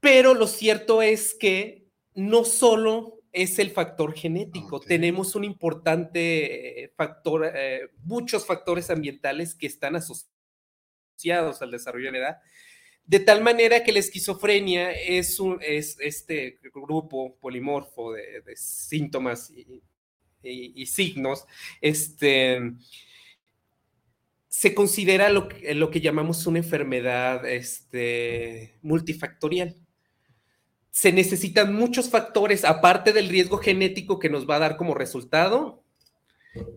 Pero 0.01 0.33
lo 0.33 0.45
cierto 0.45 1.01
es 1.01 1.33
que 1.35 1.85
no 2.15 2.43
solo 2.43 3.18
es 3.31 3.59
el 3.59 3.71
factor 3.71 4.13
genético, 4.13 4.79
tenemos 4.79 5.35
un 5.35 5.43
importante 5.43 6.91
factor, 6.95 7.51
eh, 7.53 7.89
muchos 8.03 8.45
factores 8.45 8.89
ambientales 8.89 9.55
que 9.55 9.67
están 9.67 9.95
asociados 9.95 11.61
al 11.61 11.71
desarrollo 11.71 12.11
de 12.11 12.11
la 12.11 12.17
edad. 12.17 12.37
De 13.05 13.19
tal 13.19 13.41
manera 13.41 13.83
que 13.83 13.91
la 13.91 13.99
esquizofrenia 13.99 14.91
es, 14.91 15.39
un, 15.39 15.59
es 15.61 15.97
este 15.99 16.59
grupo 16.73 17.35
polimorfo 17.39 18.13
de, 18.13 18.43
síntomas 18.55 19.51
y, 20.43 20.85
signos, 20.85 21.45
este, 21.81 22.73
se 24.47 24.75
considera 24.75 25.29
lo 25.29 25.49
que, 25.49 25.73
lo 25.73 25.89
que 25.89 26.01
llamamos 26.01 26.45
una 26.45 26.59
enfermedad 26.59 27.47
este, 27.47 28.75
multifactorial. 28.81 29.75
Se 30.91 31.11
necesitan 31.11 31.73
muchos 31.73 32.09
factores, 32.09 32.65
aparte 32.65 33.13
del 33.13 33.29
riesgo 33.29 33.57
genético 33.57 34.19
que 34.19 34.29
nos 34.29 34.49
va 34.49 34.55
a 34.55 34.59
dar 34.59 34.77
como 34.77 34.95
resultado 34.95 35.83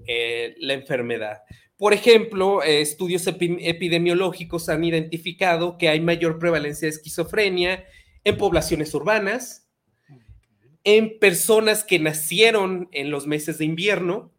eh, 0.06 0.54
la 0.58 0.74
enfermedad. 0.74 1.42
Por 1.76 1.92
ejemplo, 1.94 2.62
eh, 2.62 2.80
estudios 2.80 3.26
epidemiológicos 3.26 4.68
han 4.68 4.84
identificado 4.84 5.78
que 5.78 5.88
hay 5.88 6.00
mayor 6.00 6.38
prevalencia 6.38 6.86
de 6.86 6.94
esquizofrenia 6.94 7.84
en 8.24 8.36
poblaciones 8.36 8.94
urbanas, 8.94 9.68
en 10.84 11.18
personas 11.18 11.84
que 11.84 11.98
nacieron 11.98 12.88
en 12.92 13.10
los 13.10 13.26
meses 13.26 13.58
de 13.58 13.64
invierno, 13.64 14.32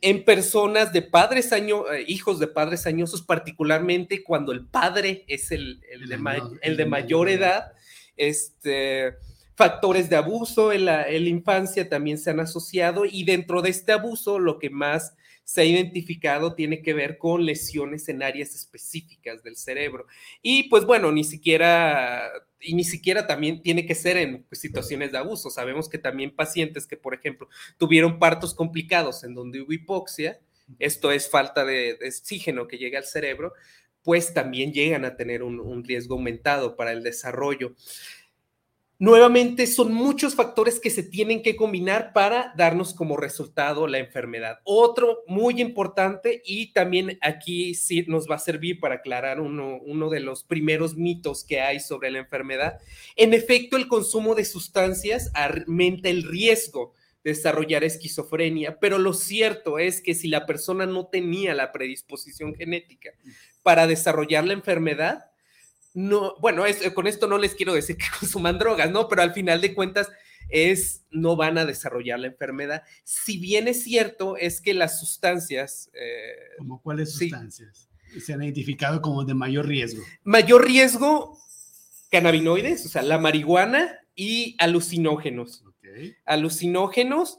en 0.00 0.24
personas 0.24 0.92
de 0.92 1.02
padres 1.02 1.52
años, 1.52 1.84
eh, 1.92 2.04
hijos 2.06 2.38
de 2.38 2.46
padres 2.46 2.86
añosos, 2.86 3.22
particularmente 3.22 4.22
cuando 4.22 4.52
el 4.52 4.66
padre 4.66 5.24
es 5.28 5.50
el, 5.50 5.80
de, 5.80 6.86
mayor 6.86 7.28
edad, 7.28 7.72
este, 8.16 9.14
factores 9.54 10.10
de 10.10 10.16
abuso 10.16 10.72
en 10.72 10.84
la, 10.86 11.10
infancia 11.12 11.88
también 11.88 12.18
se 12.18 12.30
han 12.30 12.40
asociado 12.40 13.04
y 13.04 13.24
dentro 13.24 13.62
de 13.62 13.70
este 13.70 13.92
abuso 13.92 14.38
lo 14.38 14.58
que 14.58 14.70
más 14.70 15.14
se 15.44 15.60
ha 15.60 15.64
identificado 15.64 16.54
tiene 16.54 16.80
que 16.80 16.94
ver 16.94 17.18
con 17.18 17.44
lesiones 17.44 18.08
en 18.08 18.22
áreas 18.22 18.54
específicas 18.54 19.42
del 19.42 19.56
cerebro. 19.56 20.06
Y 20.40 20.70
pues 20.70 20.86
bueno, 20.86 21.12
ni 21.12 21.22
siquiera, 21.22 22.32
y 22.60 22.74
ni 22.74 22.82
siquiera 22.82 23.26
también 23.26 23.62
tiene 23.62 23.84
que 23.84 23.94
ser 23.94 24.16
en 24.16 24.46
situaciones 24.52 25.12
de 25.12 25.18
abuso. 25.18 25.50
Sabemos 25.50 25.90
que 25.90 25.98
también 25.98 26.34
pacientes 26.34 26.86
que, 26.86 26.96
por 26.96 27.12
ejemplo, 27.12 27.48
tuvieron 27.76 28.18
partos 28.18 28.54
complicados 28.54 29.22
en 29.22 29.34
donde 29.34 29.60
hubo 29.60 29.72
hipoxia, 29.72 30.40
esto 30.78 31.10
es 31.12 31.28
falta 31.28 31.64
de, 31.64 31.98
oxígeno 32.06 32.66
que 32.66 32.78
llega 32.78 32.98
al 32.98 33.04
cerebro, 33.04 33.52
pues 34.04 34.32
también 34.32 34.72
llegan 34.72 35.04
a 35.04 35.16
tener 35.16 35.42
un 35.42 35.82
riesgo 35.82 36.14
aumentado 36.14 36.76
para 36.76 36.92
el 36.92 37.02
desarrollo. 37.02 37.74
Nuevamente, 39.04 39.66
son 39.66 39.92
muchos 39.92 40.36
factores 40.36 40.78
que 40.78 40.88
se 40.88 41.02
tienen 41.02 41.42
que 41.42 41.56
combinar 41.56 42.12
para 42.12 42.54
darnos 42.56 42.94
como 42.94 43.16
resultado 43.16 43.88
la 43.88 43.98
enfermedad. 43.98 44.60
Otro 44.62 45.24
muy 45.26 45.60
importante 45.60 46.42
y 46.44 46.72
también 46.72 47.18
aquí 47.20 47.74
sí 47.74 48.04
nos 48.06 48.30
va 48.30 48.36
a 48.36 48.38
servir 48.38 48.78
para 48.78 48.96
aclarar 48.96 49.40
uno, 49.40 50.10
de 50.10 50.20
los 50.20 50.44
primeros 50.44 50.96
mitos 50.96 51.44
que 51.44 51.60
hay 51.60 51.80
sobre 51.80 52.12
la 52.12 52.20
enfermedad. 52.20 52.78
En 53.16 53.34
efecto, 53.34 53.76
el 53.76 53.88
consumo 53.88 54.36
de 54.36 54.44
sustancias 54.44 55.32
aumenta 55.34 56.08
el 56.08 56.22
riesgo 56.22 56.94
de 57.24 57.32
desarrollar 57.32 57.82
esquizofrenia, 57.82 58.78
pero 58.78 58.98
lo 58.98 59.12
cierto 59.12 59.80
es 59.80 60.00
que 60.00 60.14
si 60.14 60.28
la 60.28 60.46
persona 60.46 60.86
no 60.86 61.08
tenía 61.08 61.52
la 61.54 61.72
predisposición 61.72 62.54
genética 62.54 63.10
para 63.64 63.88
desarrollar 63.88 64.44
la 64.44 64.52
enfermedad, 64.52 65.32
no, 65.94 66.34
bueno, 66.40 66.64
con 66.94 67.06
esto 67.06 67.26
no 67.26 67.38
les 67.38 67.54
quiero 67.54 67.74
decir 67.74 67.96
que 67.96 68.04
consuman 68.20 68.58
drogas, 68.58 68.90
¿no? 68.90 69.08
Pero 69.08 69.22
al 69.22 69.32
final 69.32 69.60
de 69.60 69.74
cuentas 69.74 70.10
es, 70.48 71.04
no 71.10 71.34
van 71.34 71.56
a 71.56 71.64
desarrollar 71.64 72.20
la 72.20 72.26
enfermedad. 72.26 72.82
Si 73.04 73.38
bien 73.38 73.66
es 73.66 73.82
cierto, 73.82 74.36
es 74.36 74.60
que 74.60 74.74
las 74.74 75.00
sustancias... 75.00 75.90
Eh, 75.94 76.56
¿Como 76.58 76.82
cuáles 76.82 77.12
sustancias? 77.12 77.88
Se 78.20 78.32
han 78.32 78.42
identificado 78.42 79.00
como 79.00 79.24
de 79.24 79.34
mayor 79.34 79.66
riesgo. 79.66 80.02
Mayor 80.22 80.64
riesgo, 80.64 81.38
cannabinoides, 82.10 82.86
o 82.86 82.88
sea, 82.88 83.02
la 83.02 83.18
marihuana 83.18 83.98
y 84.14 84.56
alucinógenos. 84.58 85.64
Alucinógenos 86.24 87.38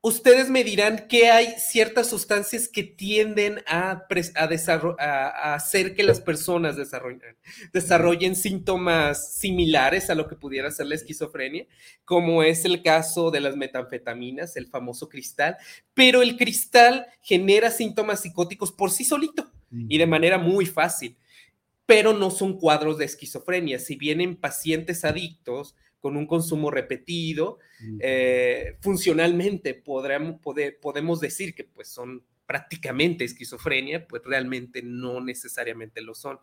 ustedes 0.00 0.48
me 0.48 0.62
dirán 0.62 1.06
que 1.08 1.30
hay 1.30 1.54
ciertas 1.58 2.08
sustancias 2.08 2.68
que 2.68 2.84
tienden 2.84 3.62
a, 3.66 4.06
a, 4.36 5.54
hacer 5.54 5.94
que 5.94 6.02
las 6.02 6.20
personas 6.20 6.76
desarrollen, 6.76 7.36
desarrollen, 7.72 8.36
síntomas 8.36 9.34
similares 9.34 10.08
a 10.10 10.14
lo 10.14 10.28
que 10.28 10.36
pudiera 10.36 10.70
ser 10.70 10.86
la 10.86 10.94
esquizofrenia, 10.94 11.66
como 12.04 12.42
es 12.42 12.64
el 12.64 12.82
caso 12.82 13.30
de 13.30 13.40
las 13.40 13.56
metanfetaminas, 13.56 14.56
el 14.56 14.68
famoso 14.68 15.08
cristal, 15.08 15.56
pero 15.94 16.22
el 16.22 16.36
cristal 16.36 17.06
genera 17.20 17.70
síntomas 17.70 18.20
psicóticos 18.20 18.72
por 18.72 18.90
sí 18.90 19.04
solito 19.04 19.50
y 19.70 19.98
de 19.98 20.06
manera 20.06 20.38
muy 20.38 20.64
fácil, 20.64 21.16
pero 21.84 22.12
no 22.12 22.30
son 22.30 22.58
cuadros 22.58 22.98
de 22.98 23.04
esquizofrenia. 23.04 23.78
Si 23.78 23.96
vienen 23.96 24.36
pacientes 24.36 25.04
adictos, 25.04 25.74
con 26.00 26.16
un 26.16 26.26
consumo 26.26 26.70
repetido, 26.70 27.58
eh, 28.00 28.76
funcionalmente 28.80 29.74
podremos, 29.74 30.40
podemos 30.80 31.20
decir 31.20 31.54
que 31.54 31.64
pues 31.64 31.88
son 31.88 32.24
prácticamente 32.46 33.24
esquizofrenia, 33.24 34.06
pues 34.08 34.22
realmente 34.24 34.82
no 34.82 35.20
necesariamente 35.20 36.00
lo 36.00 36.14
son. 36.14 36.38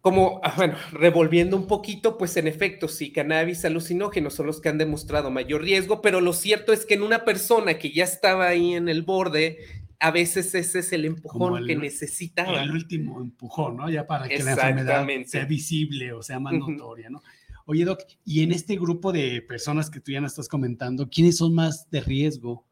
como, 0.00 0.40
ah, 0.44 0.54
bueno, 0.56 0.76
revolviendo 0.92 1.56
un 1.56 1.66
poquito, 1.66 2.16
pues 2.18 2.36
en 2.36 2.46
efecto, 2.46 2.86
sí, 2.86 3.12
cannabis 3.12 3.64
alucinógenos 3.64 4.34
son 4.34 4.46
los 4.46 4.60
que 4.60 4.68
han 4.68 4.78
demostrado 4.78 5.30
mayor 5.30 5.62
riesgo, 5.62 6.00
pero 6.02 6.20
lo 6.20 6.32
cierto 6.32 6.72
es 6.72 6.86
que 6.86 6.94
en 6.94 7.02
una 7.02 7.24
persona 7.24 7.78
que 7.78 7.90
ya 7.92 8.04
estaba 8.04 8.46
ahí 8.48 8.74
en 8.74 8.88
el 8.88 9.02
borde, 9.02 9.58
a 10.00 10.10
veces 10.10 10.54
ese 10.54 10.78
es 10.78 10.92
el 10.92 11.04
empujón 11.04 11.66
que 11.66 11.76
necesitaba. 11.76 12.62
El 12.62 12.70
último 12.70 13.20
empujón, 13.20 13.76
¿no? 13.76 13.90
Ya 13.90 14.06
para 14.06 14.28
que 14.28 14.42
la 14.42 14.52
enfermedad 14.52 15.06
sea 15.26 15.44
visible 15.44 16.12
o 16.12 16.22
sea 16.22 16.38
más 16.38 16.54
notoria, 16.54 17.10
¿no? 17.10 17.22
Oye, 17.66 17.84
Doc, 17.84 18.00
y 18.24 18.42
en 18.42 18.52
este 18.52 18.76
grupo 18.76 19.12
de 19.12 19.42
personas 19.42 19.90
que 19.90 20.00
tú 20.00 20.10
ya 20.10 20.22
nos 20.22 20.32
estás 20.32 20.48
comentando, 20.48 21.08
¿quiénes 21.10 21.36
son 21.36 21.54
más 21.54 21.90
de 21.90 22.00
riesgo? 22.00 22.66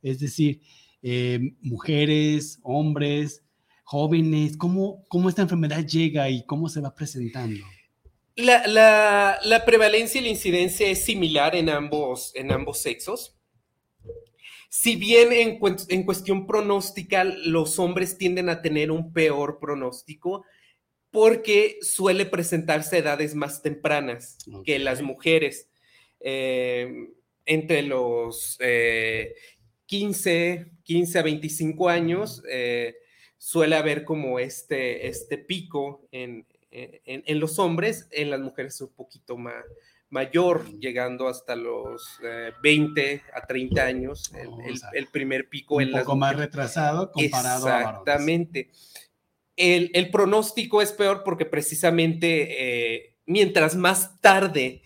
Es 0.00 0.20
decir, 0.20 0.60
eh, 1.02 1.40
mujeres, 1.60 2.60
hombres, 2.62 3.42
jóvenes, 3.82 4.56
¿cómo, 4.56 5.04
¿cómo 5.08 5.28
esta 5.28 5.42
enfermedad 5.42 5.84
llega 5.84 6.28
y 6.30 6.44
cómo 6.44 6.68
se 6.68 6.80
va 6.80 6.94
presentando? 6.94 7.64
La, 8.36 9.40
la, 9.42 9.64
prevalencia 9.64 10.20
y 10.20 10.24
la 10.24 10.30
incidencia 10.30 10.88
es 10.88 11.04
similar 11.04 11.56
en 11.56 11.68
ambos, 11.68 12.30
en 12.36 12.52
ambos 12.52 12.78
sexos. 12.78 13.37
Si 14.68 14.96
bien 14.96 15.32
en, 15.32 15.58
en, 15.88 16.04
cuestión 16.04 16.46
pronóstica 16.46 17.24
los 17.24 17.78
hombres 17.78 18.18
tienden 18.18 18.50
a 18.50 18.60
tener 18.60 18.90
un 18.90 19.12
peor 19.12 19.58
pronóstico 19.58 20.44
porque 21.10 21.78
suele 21.80 22.26
presentarse 22.26 22.96
a 22.96 22.98
edades 22.98 23.34
más 23.34 23.62
tempranas 23.62 24.36
que 24.64 24.78
las 24.78 25.00
mujeres, 25.00 25.70
eh, 26.20 27.08
entre 27.46 27.82
los 27.82 28.58
15, 29.86 30.52
eh, 30.52 30.66
15 30.82 31.18
a 31.18 31.22
25 31.22 31.88
años. 31.88 32.42
Eh, 32.50 32.94
suele 33.38 33.76
haber 33.76 34.04
como 34.04 34.38
este, 34.38 35.06
este 35.06 35.38
pico 35.38 36.06
en, 36.10 36.46
en, 36.70 37.40
los 37.40 37.58
hombres, 37.58 38.06
en 38.10 38.30
las 38.30 38.40
mujeres 38.40 38.74
es 38.74 38.80
un 38.82 38.92
poquito 38.92 39.36
más 39.36 39.64
mayor, 40.10 40.70
llegando 40.78 41.28
hasta 41.28 41.54
los 41.54 42.18
20 42.62 43.12
eh, 43.12 43.22
a 43.34 43.46
30 43.46 43.82
años, 43.82 44.32
el, 44.92 45.06
primer 45.08 45.48
pico 45.48 45.76
un 45.76 45.82
en 45.82 45.92
poco 45.92 46.16
más 46.16 46.36
retrasado 46.36 47.12
comparado 47.12 47.66
a 47.68 47.80
Exactamente. 47.80 48.70
El, 49.56 49.90
el, 49.94 50.10
pronóstico 50.10 50.80
es 50.80 50.92
peor 50.92 51.24
porque 51.24 51.44
precisamente 51.44 52.96
eh, 52.96 53.16
mientras 53.26 53.74
más 53.74 54.20
tarde 54.20 54.82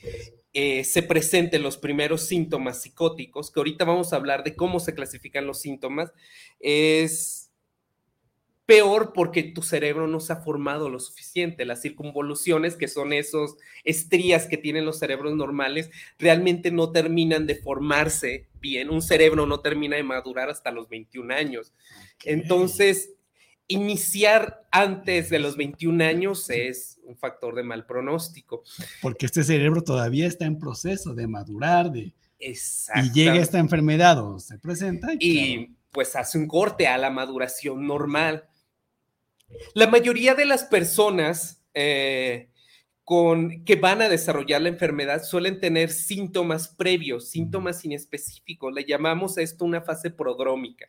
eh, 0.55 0.85
se 0.85 1.03
presenten 1.03 1.63
los 1.63 1.79
primeros 1.79 2.23
síntomas 2.23 2.83
psicóticos, 2.83 3.51
que 3.51 3.61
ahorita 3.61 3.87
vamos 3.87 4.13
a 4.13 4.17
hablar 4.17 4.45
de 4.45 4.55
cómo 4.55 4.81
se 4.81 4.95
clasifican 4.95 5.47
los 5.47 5.61
síntomas, 5.61 6.13
es 6.59 7.42
peor 8.73 9.13
porque 9.13 9.43
tu 9.43 9.61
cerebro 9.61 10.07
no 10.07 10.19
se 10.19 10.33
ha 10.33 10.37
formado 10.37 10.89
lo 10.89 10.99
suficiente. 10.99 11.67
Las 11.67 11.83
circunvoluciones, 11.83 12.75
que 12.75 12.89
son 12.89 13.13
esos 13.13 13.57
estrías 13.85 14.47
que 14.47 14.57
tienen 14.57 14.87
los 14.87 14.99
cerebros 14.99 15.37
normales, 15.37 15.91
realmente 16.19 16.71
no 16.71 16.91
terminan 16.91 17.47
de 17.47 17.57
formarse 17.57 18.49
bien. 18.61 18.89
Un 18.89 19.03
cerebro 19.03 19.45
no 19.45 19.61
termina 19.61 19.97
de 19.97 20.05
madurar 20.05 20.49
hasta 20.49 20.71
los 20.71 20.89
21 20.89 21.35
años. 21.35 21.75
Entonces, 22.25 23.11
iniciar 23.67 24.67
antes 24.71 25.29
de 25.29 25.39
los 25.39 25.59
21 25.59 26.03
años 26.03 26.49
es 26.49 26.99
un 27.05 27.15
factor 27.19 27.55
de 27.55 27.65
mal 27.65 27.85
pronóstico. 27.85 28.65
Porque 29.03 29.27
este 29.27 29.45
cerebro 29.45 29.85
todavía 29.85 30.27
está 30.27 30.47
en 30.47 30.59
proceso 30.59 31.15
de 31.15 31.27
madurar, 31.27 31.93
de... 31.93 32.15
Y 32.39 33.13
llega 33.13 33.37
esta 33.37 33.59
enfermedad 33.59 34.19
o 34.19 34.41
se 34.41 34.59
presenta. 34.59 35.09
Y, 35.21 35.77
pues 35.93 36.17
hace 36.17 36.39
un 36.39 36.49
corte 36.49 36.89
a 36.89 36.97
la 36.97 37.11
maduración 37.11 37.87
normal. 37.87 38.49
La 39.75 39.87
mayoría 39.87 40.35
de 40.35 40.45
las 40.45 40.65
personas 40.65 41.63
eh, 41.75 42.51
con, 43.05 43.65
que 43.65 43.77
van 43.77 44.03
a 44.03 44.09
desarrollar 44.09 44.63
la 44.63 44.69
enfermedad 44.69 45.23
suelen 45.23 45.61
tener 45.61 45.91
síntomas 45.91 46.69
previos, 46.69 47.29
síntomas 47.29 47.85
inespecíficos. 47.85 48.73
Le 48.73 48.85
llamamos 48.85 49.37
a 49.39 49.43
esto 49.43 49.65
una 49.65 49.83
fase 49.83 50.11
prodrómica. 50.11 50.89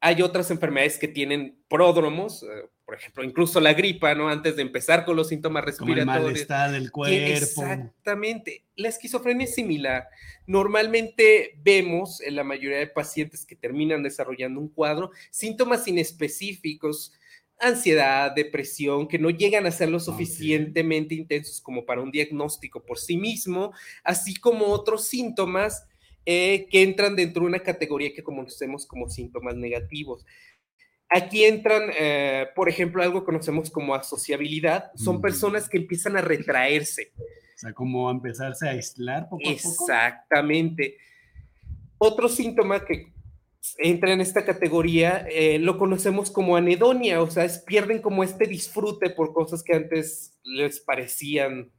Hay 0.00 0.22
otras 0.22 0.50
enfermedades 0.50 0.98
que 0.98 1.08
tienen 1.08 1.58
pródromos, 1.68 2.42
eh, 2.42 2.68
por 2.84 2.94
ejemplo, 2.94 3.24
incluso 3.24 3.60
la 3.60 3.72
gripa, 3.72 4.14
¿no? 4.14 4.28
Antes 4.28 4.54
de 4.54 4.62
empezar 4.62 5.04
con 5.04 5.16
los 5.16 5.28
síntomas 5.28 5.64
respiratorios. 5.64 6.06
Como 6.06 6.18
el 6.18 6.24
malestar 6.24 6.70
del 6.70 6.92
cuerpo. 6.92 7.16
Exactamente. 7.16 8.64
La 8.76 8.88
esquizofrenia 8.88 9.46
es 9.46 9.54
similar. 9.54 10.06
Normalmente 10.46 11.58
vemos 11.62 12.20
en 12.20 12.36
la 12.36 12.44
mayoría 12.44 12.78
de 12.78 12.86
pacientes 12.86 13.44
que 13.44 13.56
terminan 13.56 14.04
desarrollando 14.04 14.60
un 14.60 14.68
cuadro 14.68 15.10
síntomas 15.30 15.88
inespecíficos, 15.88 17.12
ansiedad, 17.58 18.32
depresión, 18.34 19.08
que 19.08 19.18
no 19.18 19.30
llegan 19.30 19.66
a 19.66 19.70
ser 19.70 19.88
lo 19.88 20.00
suficientemente 20.00 21.14
intensos 21.14 21.60
como 21.60 21.84
para 21.86 22.02
un 22.02 22.10
diagnóstico 22.10 22.84
por 22.84 22.98
sí 22.98 23.16
mismo, 23.16 23.72
así 24.04 24.34
como 24.34 24.66
otros 24.66 25.06
síntomas 25.06 25.86
eh, 26.24 26.66
que 26.70 26.82
entran 26.82 27.16
dentro 27.16 27.42
de 27.42 27.48
una 27.48 27.60
categoría 27.60 28.12
que 28.12 28.22
conocemos 28.22 28.86
como 28.86 29.08
síntomas 29.08 29.56
negativos. 29.56 30.24
Aquí 31.08 31.44
entran, 31.44 31.90
eh, 31.96 32.48
por 32.56 32.68
ejemplo, 32.68 33.02
algo 33.02 33.20
que 33.20 33.26
conocemos 33.26 33.70
como 33.70 33.94
asociabilidad. 33.94 34.90
Son 34.96 35.20
personas 35.20 35.68
que 35.68 35.76
empiezan 35.76 36.16
a 36.16 36.20
retraerse. 36.20 37.12
O 37.16 37.58
sea, 37.58 37.72
como 37.72 38.08
a 38.08 38.12
empezarse 38.12 38.66
a 38.66 38.72
aislar 38.72 39.28
poco 39.28 39.48
a 39.48 39.52
poco. 39.52 39.84
Exactamente. 39.84 40.96
Otro 41.96 42.28
síntoma 42.28 42.84
que 42.84 43.12
entra 43.78 44.12
en 44.12 44.20
esta 44.20 44.44
categoría, 44.44 45.26
eh, 45.30 45.58
lo 45.58 45.78
conocemos 45.78 46.30
como 46.30 46.56
anedonia, 46.56 47.22
o 47.22 47.30
sea, 47.30 47.44
es, 47.44 47.58
pierden 47.58 48.00
como 48.00 48.22
este 48.22 48.46
disfrute 48.46 49.10
por 49.10 49.32
cosas 49.32 49.62
que 49.62 49.74
antes 49.74 50.38
les 50.44 50.80
parecían 50.80 51.70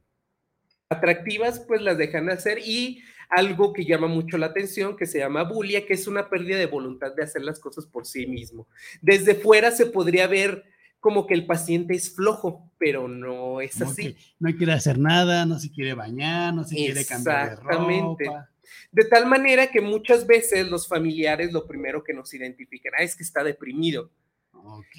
atractivas, 0.90 1.60
pues 1.60 1.80
las 1.82 1.98
dejan 1.98 2.30
hacer 2.30 2.58
y 2.58 3.02
algo 3.28 3.72
que 3.72 3.84
llama 3.84 4.06
mucho 4.06 4.38
la 4.38 4.46
atención, 4.46 4.96
que 4.96 5.06
se 5.06 5.18
llama 5.18 5.44
bulia, 5.44 5.86
que 5.86 5.94
es 5.94 6.06
una 6.06 6.30
pérdida 6.30 6.56
de 6.56 6.66
voluntad 6.66 7.14
de 7.14 7.22
hacer 7.22 7.42
las 7.42 7.60
cosas 7.60 7.86
por 7.86 8.06
sí 8.06 8.26
mismo. 8.26 8.66
Desde 9.02 9.34
fuera 9.34 9.70
se 9.70 9.86
podría 9.86 10.26
ver 10.26 10.64
como 11.00 11.26
que 11.26 11.34
el 11.34 11.46
paciente 11.46 11.94
es 11.94 12.14
flojo, 12.14 12.72
pero 12.78 13.06
no 13.06 13.60
es 13.60 13.80
así. 13.80 14.16
no 14.38 14.54
quiere 14.56 14.72
hacer 14.72 14.98
nada, 14.98 15.46
no 15.46 15.58
se 15.58 15.70
quiere 15.70 15.94
bañar, 15.94 16.54
no 16.54 16.64
se 16.64 16.74
quiere 16.74 17.04
cambiar 17.04 17.50
de 17.50 17.56
ropa. 17.56 18.48
De 18.92 19.04
tal 19.04 19.26
manera 19.26 19.68
que 19.68 19.80
muchas 19.80 20.26
veces 20.26 20.68
los 20.68 20.88
familiares 20.88 21.52
lo 21.52 21.66
primero 21.66 22.02
que 22.02 22.14
nos 22.14 22.32
identifican 22.34 22.92
ah, 22.98 23.02
es 23.02 23.16
que 23.16 23.22
está 23.22 23.42
deprimido. 23.44 24.10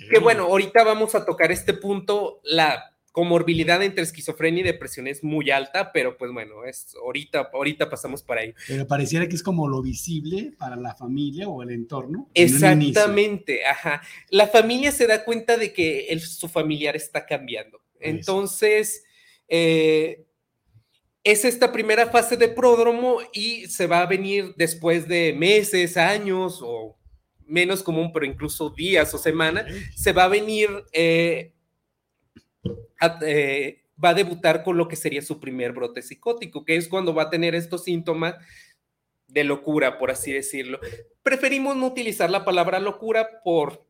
Que 0.09 0.19
bueno, 0.19 0.43
ahorita 0.43 0.83
vamos 0.83 1.15
a 1.15 1.25
tocar 1.25 1.51
este 1.51 1.73
punto, 1.73 2.39
la 2.43 2.95
comorbilidad 3.11 3.81
entre 3.83 4.03
esquizofrenia 4.03 4.61
y 4.61 4.63
depresión 4.63 5.07
es 5.07 5.23
muy 5.23 5.49
alta, 5.51 5.91
pero 5.91 6.17
pues 6.17 6.31
bueno, 6.31 6.63
es 6.63 6.95
ahorita, 6.95 7.49
ahorita 7.53 7.89
pasamos 7.89 8.23
para 8.23 8.41
ahí. 8.41 8.53
Pero 8.67 8.87
pareciera 8.87 9.27
que 9.27 9.35
es 9.35 9.43
como 9.43 9.67
lo 9.67 9.81
visible 9.81 10.53
para 10.57 10.75
la 10.75 10.95
familia 10.95 11.49
o 11.49 11.61
el 11.63 11.71
entorno. 11.71 12.29
Exactamente, 12.33 13.65
ajá. 13.65 14.01
La 14.29 14.47
familia 14.47 14.91
se 14.91 15.07
da 15.07 15.25
cuenta 15.25 15.57
de 15.57 15.73
que 15.73 16.17
su 16.19 16.47
familiar 16.47 16.95
está 16.95 17.25
cambiando. 17.25 17.81
Entonces, 17.99 19.03
eh, 19.47 20.25
es 21.23 21.45
esta 21.45 21.71
primera 21.71 22.07
fase 22.07 22.37
de 22.37 22.47
pródromo 22.47 23.17
y 23.33 23.67
se 23.67 23.87
va 23.87 24.01
a 24.01 24.05
venir 24.05 24.53
después 24.57 25.07
de 25.07 25.33
meses, 25.33 25.97
años 25.97 26.59
o 26.63 26.97
menos 27.45 27.83
común, 27.83 28.11
pero 28.13 28.25
incluso 28.25 28.69
días 28.69 29.13
o 29.13 29.17
semanas, 29.17 29.65
se 29.95 30.13
va 30.13 30.25
a 30.25 30.29
venir, 30.29 30.69
eh, 30.93 31.53
eh, 33.21 33.83
va 34.01 34.09
a 34.09 34.13
debutar 34.13 34.63
con 34.63 34.77
lo 34.77 34.87
que 34.87 34.95
sería 34.95 35.21
su 35.21 35.39
primer 35.39 35.73
brote 35.73 36.01
psicótico, 36.01 36.63
que 36.63 36.75
es 36.75 36.87
cuando 36.87 37.13
va 37.13 37.23
a 37.23 37.29
tener 37.29 37.55
estos 37.55 37.83
síntomas 37.83 38.35
de 39.27 39.43
locura, 39.43 39.97
por 39.97 40.11
así 40.11 40.31
decirlo. 40.31 40.79
Preferimos 41.23 41.75
no 41.75 41.87
utilizar 41.87 42.29
la 42.29 42.45
palabra 42.45 42.79
locura 42.79 43.41
por 43.43 43.88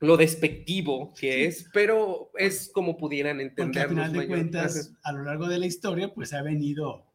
lo 0.00 0.16
despectivo 0.16 1.12
que 1.14 1.46
es, 1.46 1.68
pero 1.72 2.30
es 2.36 2.70
como 2.72 2.96
pudieran 2.96 3.40
entender. 3.40 3.82
al 3.82 3.88
final 3.88 4.12
de 4.12 4.26
cuentas, 4.26 4.92
a 5.02 5.12
lo 5.12 5.24
largo 5.24 5.48
de 5.48 5.58
la 5.58 5.66
historia, 5.66 6.12
pues 6.14 6.32
ha 6.32 6.42
venido 6.42 7.06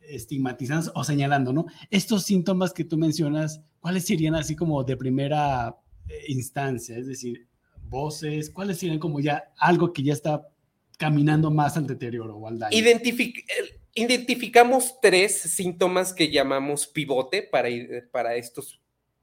estigmatizando 0.00 0.92
o 0.94 1.04
señalando, 1.04 1.52
¿no? 1.52 1.66
Estos 1.90 2.24
síntomas 2.24 2.72
que 2.72 2.84
tú 2.84 2.96
mencionas, 2.96 3.60
¿cuáles 3.80 4.06
serían 4.06 4.34
así 4.34 4.56
como 4.56 4.82
de 4.82 4.96
primera 4.96 5.76
eh, 6.08 6.24
instancia? 6.28 6.96
Es 6.96 7.06
decir, 7.06 7.46
voces, 7.88 8.50
¿cuáles 8.50 8.78
serían 8.78 8.98
como 8.98 9.20
ya 9.20 9.52
algo 9.58 9.92
que 9.92 10.02
ya 10.02 10.14
está 10.14 10.48
caminando 10.98 11.50
más 11.50 11.76
al 11.76 11.86
deterioro 11.86 12.36
o 12.36 12.48
al 12.48 12.58
daño? 12.58 12.76
identificamos 13.92 15.00
tres 15.02 15.40
síntomas 15.40 16.12
que 16.12 16.30
llamamos 16.30 16.86
pivote 16.86 17.42
para, 17.42 17.68
para 18.12 18.36
estos 18.36 18.80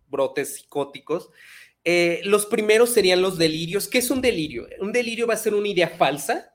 brotes 0.07 0.55
psicóticos. 0.55 1.29
Eh, 1.89 2.19
los 2.25 2.45
primeros 2.45 2.89
serían 2.89 3.21
los 3.21 3.37
delirios. 3.37 3.87
¿Qué 3.87 3.99
es 3.99 4.11
un 4.11 4.19
delirio? 4.19 4.67
Un 4.81 4.91
delirio 4.91 5.25
va 5.25 5.35
a 5.35 5.37
ser 5.37 5.53
una 5.53 5.69
idea 5.69 5.87
falsa 5.87 6.53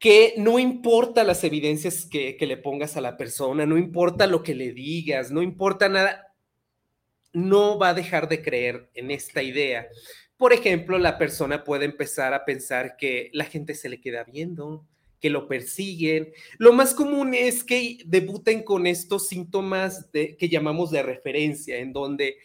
que 0.00 0.34
no 0.36 0.58
importa 0.58 1.22
las 1.22 1.44
evidencias 1.44 2.06
que, 2.06 2.36
le 2.40 2.56
pongas 2.56 2.96
a 2.96 3.00
la 3.00 3.16
persona, 3.16 3.66
no 3.66 3.78
importa 3.78 4.26
lo 4.26 4.42
que 4.42 4.56
le 4.56 4.72
digas, 4.72 5.30
no 5.30 5.42
importa 5.42 5.88
nada. 5.88 6.34
no 7.32 7.78
va 7.78 7.90
a 7.90 7.94
dejar 7.94 8.28
de 8.28 8.42
creer 8.42 8.90
en 8.94 9.12
esta 9.12 9.44
idea. 9.44 9.86
Por 10.36 10.52
ejemplo, 10.52 10.98
la 10.98 11.16
persona 11.16 11.62
puede 11.62 11.84
empezar 11.84 12.34
a 12.34 12.44
pensar 12.44 12.96
que 12.96 13.30
la 13.32 13.44
gente 13.44 13.76
se 13.76 13.88
le 13.88 14.00
queda 14.00 14.24
viendo, 14.24 14.88
que 15.20 15.30
lo 15.30 15.46
persiguen. 15.46 16.32
Lo 16.58 16.72
más 16.72 16.94
común 16.94 17.34
es 17.34 17.62
que 17.62 17.98
debuten 18.06 18.64
con 18.64 18.88
estos 18.88 19.28
síntomas 19.28 20.10
que 20.12 20.48
llamamos 20.48 20.90
de 20.90 21.04
referencia, 21.04 21.78
en 21.78 21.92
donde 21.92 22.38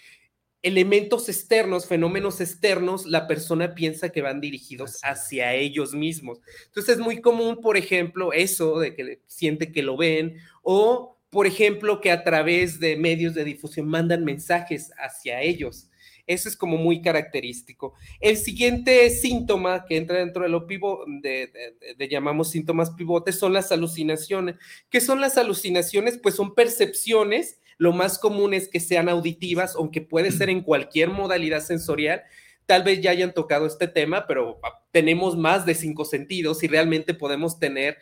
elementos 0.66 1.30
externos, 1.30 1.86
fenómenos 1.86 2.42
externos, 2.42 3.06
la 3.06 3.28
persona 3.28 3.76
piensa 3.76 4.10
que 4.10 4.24
van 4.24 4.42
dirigidos 4.42 5.00
hacia 5.04 5.54
ellos 5.54 5.94
mismos. 5.94 6.40
Entonces 6.66 6.96
es 6.96 7.00
muy 7.00 7.22
común, 7.22 7.62
por 7.62 7.78
ejemplo, 7.78 8.34
eso 8.34 8.80
de 8.80 8.96
que 8.96 9.22
siente 9.28 9.72
que 9.72 9.84
lo 9.84 9.96
ven 9.96 10.38
o, 10.64 11.20
por 11.30 11.46
ejemplo, 11.46 12.02
que 12.02 12.10
a 12.10 12.24
través 12.24 12.80
de 12.80 12.98
medios 12.98 13.36
de 13.36 13.44
difusión 13.44 13.88
mandan 13.88 14.26
mensajes 14.26 14.92
hacia 14.98 15.40
ellos. 15.44 15.92
Eso 16.26 16.50
es 16.50 16.58
como 16.58 16.78
muy 16.78 17.00
característico. 17.00 17.94
El 18.20 18.36
siguiente 18.36 19.12
síntoma 19.12 19.86
que 19.86 19.98
entra 19.98 20.18
dentro 20.18 20.42
de 20.42 20.50
lo 20.50 20.66
pivo, 20.66 21.06
de, 21.22 21.52
de, 21.96 22.08
llamamos 22.08 22.50
síntomas 22.50 22.90
pivotes 22.90 23.38
son 23.38 23.54
las 23.54 23.72
alucinaciones. 23.72 24.56
¿Qué 24.90 25.00
son 25.00 25.22
las 25.22 25.38
alucinaciones? 25.38 26.18
Pues 26.18 26.34
son 26.34 26.56
percepciones 26.56 27.60
lo 27.78 27.94
más 27.94 28.18
común 28.18 28.54
es 28.54 28.68
que 28.68 28.80
sean 28.80 29.10
auditivas, 29.10 29.76
aunque 29.76 30.02
puede 30.02 30.32
ser 30.32 30.50
en 30.50 30.62
cualquier 30.62 31.10
modalidad 31.10 31.62
sensorial. 31.62 32.24
Tal 32.66 32.84
vez 32.84 33.02
ya 33.02 33.12
hayan 33.12 33.34
tocado 33.34 33.66
este 33.66 33.88
tema, 33.88 34.26
pero 34.28 34.60
ah, 34.64 34.82
tenemos 34.92 35.38
más 35.38 35.66
de 35.66 35.76
cinco 35.76 36.06
sentidos 36.06 36.64
y 36.64 36.68
realmente 36.68 37.14
podemos 37.14 37.60
tener 37.60 37.98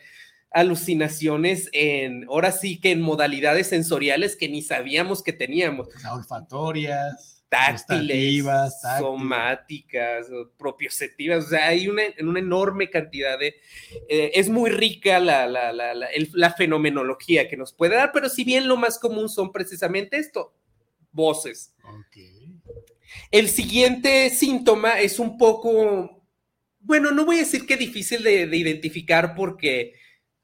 alucinaciones 0.50 1.68
en, 1.72 2.24
ahora 2.28 2.52
sí 2.52 2.80
que 2.80 2.92
en 2.92 3.02
modalidades 3.02 3.66
sensoriales 3.66 4.36
que 4.36 4.48
ni 4.48 4.62
sabíamos 4.62 5.22
que 5.22 5.32
teníamos. 5.32 5.88
olfatorias 6.12 7.33
táctiles, 7.54 8.44
somáticas, 8.98 10.26
propioceptivas, 10.58 11.44
o 11.44 11.48
sea, 11.48 11.68
hay 11.68 11.88
una, 11.88 12.02
una 12.20 12.40
enorme 12.40 12.90
cantidad 12.90 13.38
de... 13.38 13.54
Eh, 14.08 14.32
es 14.34 14.48
muy 14.48 14.70
rica 14.70 15.20
la, 15.20 15.46
la, 15.46 15.72
la, 15.72 15.94
la, 15.94 16.52
fenomenología 16.52 17.48
que 17.48 17.56
nos 17.56 17.72
puede 17.72 17.94
dar, 17.94 18.10
pero 18.12 18.28
si 18.28 18.42
bien 18.42 18.66
lo 18.66 18.76
más 18.76 18.98
común 18.98 19.28
son 19.28 19.52
precisamente 19.52 20.16
esto, 20.16 20.52
voces. 21.12 21.74
El 23.30 23.48
siguiente 23.48 24.30
síntoma 24.30 25.00
es 25.00 25.20
un 25.20 25.38
poco, 25.38 26.26
bueno, 26.80 27.12
no 27.12 27.24
voy 27.24 27.36
a 27.36 27.40
decir 27.40 27.66
que 27.66 27.76
difícil 27.76 28.24
de, 28.24 28.48
de 28.48 28.56
identificar 28.56 29.36
porque 29.36 29.94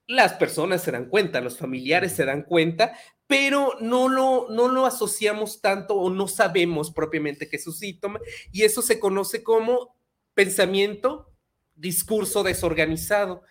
las 0.07 0.35
personas 0.35 0.83
se 0.83 0.93
dan 0.93 1.07
cuenta, 1.07 1.41
los 1.41 1.59
familiares 1.59 2.13
se 2.13 2.25
dan 2.25 2.43
cuenta, 2.43 2.97
pero 3.31 3.77
no 3.81 4.09
lo, 4.09 4.49
no 4.51 4.67
lo 4.67 4.87
asociamos 4.87 5.61
tanto 5.61 5.95
o 5.95 6.11
no 6.11 6.27
sabemos 6.27 6.91
propiamente 6.91 7.49
qué 7.49 7.59
es 7.59 7.67
un 7.69 7.75
síntoma 7.75 8.19
y 8.51 8.63
eso 8.65 8.83
se 8.83 8.99
conoce 8.99 9.45
como 9.45 9.97
pensamiento, 10.35 11.33
discurso 11.77 12.43
desorganizado. 12.43 13.45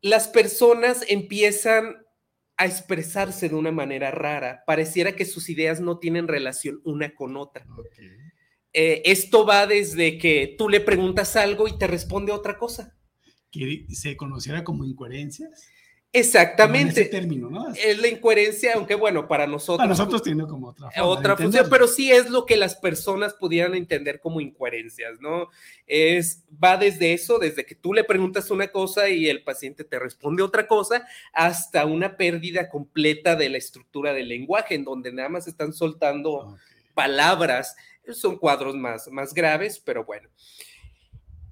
Las 0.00 0.28
personas 0.28 1.04
empiezan 1.08 1.96
a 2.56 2.66
expresarse 2.66 3.48
de 3.48 3.56
una 3.56 3.72
manera 3.72 4.12
rara, 4.12 4.62
pareciera 4.68 5.16
que 5.16 5.24
sus 5.24 5.48
ideas 5.48 5.80
no 5.80 5.98
tienen 5.98 6.28
relación 6.28 6.80
una 6.84 7.16
con 7.16 7.36
otra. 7.36 7.66
Eh, 8.72 9.02
esto 9.04 9.44
va 9.44 9.66
desde 9.66 10.16
que 10.18 10.54
tú 10.56 10.68
le 10.68 10.78
preguntas 10.78 11.34
algo 11.34 11.66
y 11.66 11.76
te 11.76 11.88
responde 11.88 12.30
otra 12.30 12.56
cosa. 12.56 12.96
Que 13.50 13.84
se 13.90 14.16
conociera 14.16 14.62
como 14.62 14.84
incoherencias. 14.84 15.68
Exactamente. 16.10 17.04
término, 17.04 17.50
¿no? 17.50 17.68
Es 17.74 17.98
la 17.98 18.08
incoherencia, 18.08 18.72
aunque 18.74 18.94
bueno, 18.94 19.28
para 19.28 19.46
nosotros. 19.46 19.76
Para 19.78 19.88
nosotros 19.90 20.22
tiene 20.22 20.46
como 20.46 20.68
otra 20.68 20.90
forma 20.90 21.08
Otra 21.08 21.36
función, 21.36 21.66
pero 21.68 21.86
sí 21.86 22.10
es 22.10 22.30
lo 22.30 22.46
que 22.46 22.56
las 22.56 22.76
personas 22.76 23.34
pudieran 23.34 23.74
entender 23.74 24.18
como 24.18 24.40
incoherencias, 24.40 25.20
¿no? 25.20 25.48
Es, 25.86 26.44
va 26.62 26.78
desde 26.78 27.12
eso, 27.12 27.38
desde 27.38 27.66
que 27.66 27.74
tú 27.74 27.92
le 27.92 28.04
preguntas 28.04 28.50
una 28.50 28.68
cosa 28.68 29.10
y 29.10 29.28
el 29.28 29.44
paciente 29.44 29.84
te 29.84 29.98
responde 29.98 30.42
otra 30.42 30.66
cosa, 30.66 31.06
hasta 31.34 31.84
una 31.84 32.16
pérdida 32.16 32.70
completa 32.70 33.36
de 33.36 33.50
la 33.50 33.58
estructura 33.58 34.14
del 34.14 34.28
lenguaje, 34.28 34.76
en 34.76 34.84
donde 34.84 35.12
nada 35.12 35.28
más 35.28 35.46
están 35.46 35.74
soltando 35.74 36.56
palabras. 36.94 37.76
Son 38.12 38.38
cuadros 38.38 38.74
más, 38.74 39.08
más 39.08 39.34
graves, 39.34 39.78
pero 39.84 40.06
bueno 40.06 40.30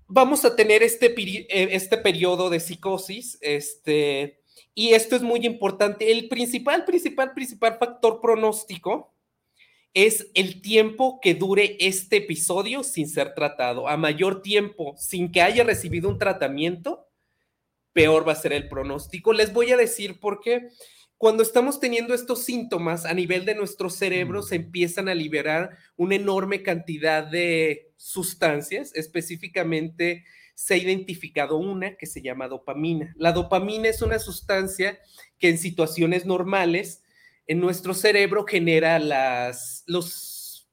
vamos 0.09 0.45
a 0.45 0.55
tener 0.55 0.83
este, 0.83 1.13
eh, 1.19 1.69
este 1.73 1.99
periodo 1.99 2.49
de 2.49 2.61
psicosis, 2.61 3.39
este, 3.41 4.41
y 4.79 4.93
esto 4.93 5.17
es 5.17 5.23
muy 5.23 5.47
importante. 5.47 6.13
El 6.13 6.29
principal, 6.29 6.85
principal, 6.85 7.33
principal 7.33 7.79
factor 7.79 8.21
pronóstico 8.21 9.15
es 9.95 10.31
el 10.35 10.61
tiempo 10.61 11.19
que 11.23 11.35
dure 11.35 11.79
este 11.81 12.19
episodio 12.19 12.83
sin 12.83 13.09
ser 13.09 13.33
tratado. 13.35 13.89
A 13.89 13.97
mayor 13.97 14.43
tiempo 14.43 14.95
sin 14.99 15.33
que 15.33 15.41
haya 15.41 15.65
recibido 15.65 16.11
un 16.11 16.19
tratamiento, 16.19 17.09
peor 17.95 18.29
va 18.29 18.33
a 18.33 18.37
ser 18.37 18.53
el 18.53 18.69
pronóstico. 18.69 19.33
Les 19.33 19.55
voy 19.55 19.73
a 19.73 19.79
decir 19.79 20.21
por 20.21 20.41
qué. 20.41 20.69
Cuando 21.17 21.43
estamos 21.43 21.81
teniendo 21.81 22.13
estos 22.13 22.45
síntomas 22.45 23.07
a 23.07 23.15
nivel 23.15 23.47
de 23.47 23.55
nuestro 23.55 23.89
cerebro, 23.89 24.43
se 24.43 24.57
empiezan 24.57 25.09
a 25.09 25.15
liberar 25.15 25.71
una 25.97 26.17
enorme 26.17 26.63
cantidad 26.63 27.25
de 27.25 27.95
sustancias, 27.97 28.95
específicamente 28.95 30.25
se 30.57 30.73
ha 30.73 30.77
identificado 30.79 31.59
una 31.59 31.97
que 31.97 32.07
se 32.07 32.23
llama 32.23 32.49
dopamina. 32.49 33.15
La 33.19 33.33
dopamina 33.33 33.89
es 33.89 34.01
una 34.01 34.19
sustancia 34.19 34.99
que 35.39 35.51
en 35.51 35.59
situaciones 35.59 36.25
normales 36.25 37.03
en 37.47 37.61
nuestro 37.61 37.93
cerebro 37.93 38.45
genera 38.47 38.99
las 38.99 39.85
los 39.87 40.67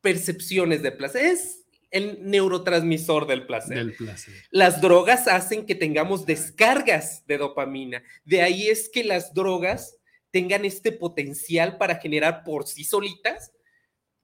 percepciones 0.00 0.82
de 0.82 0.92
placer. 0.92 1.24
Es 1.26 1.64
el 1.90 2.18
neurotransmisor 2.20 3.26
del 3.26 3.44
placer. 3.44 3.76
del 3.76 3.94
placer. 3.94 4.34
Las 4.50 4.80
drogas 4.80 5.26
hacen 5.26 5.66
que 5.66 5.74
tengamos 5.74 6.26
descargas 6.26 7.26
de 7.26 7.38
dopamina. 7.38 8.04
De 8.24 8.40
ahí 8.40 8.68
es 8.68 8.88
que 8.88 9.02
las 9.02 9.34
drogas 9.34 9.96
tengan 10.30 10.64
este 10.64 10.92
potencial 10.92 11.76
para 11.76 11.96
generar 11.96 12.44
por 12.44 12.68
sí 12.68 12.84
solitas 12.84 13.50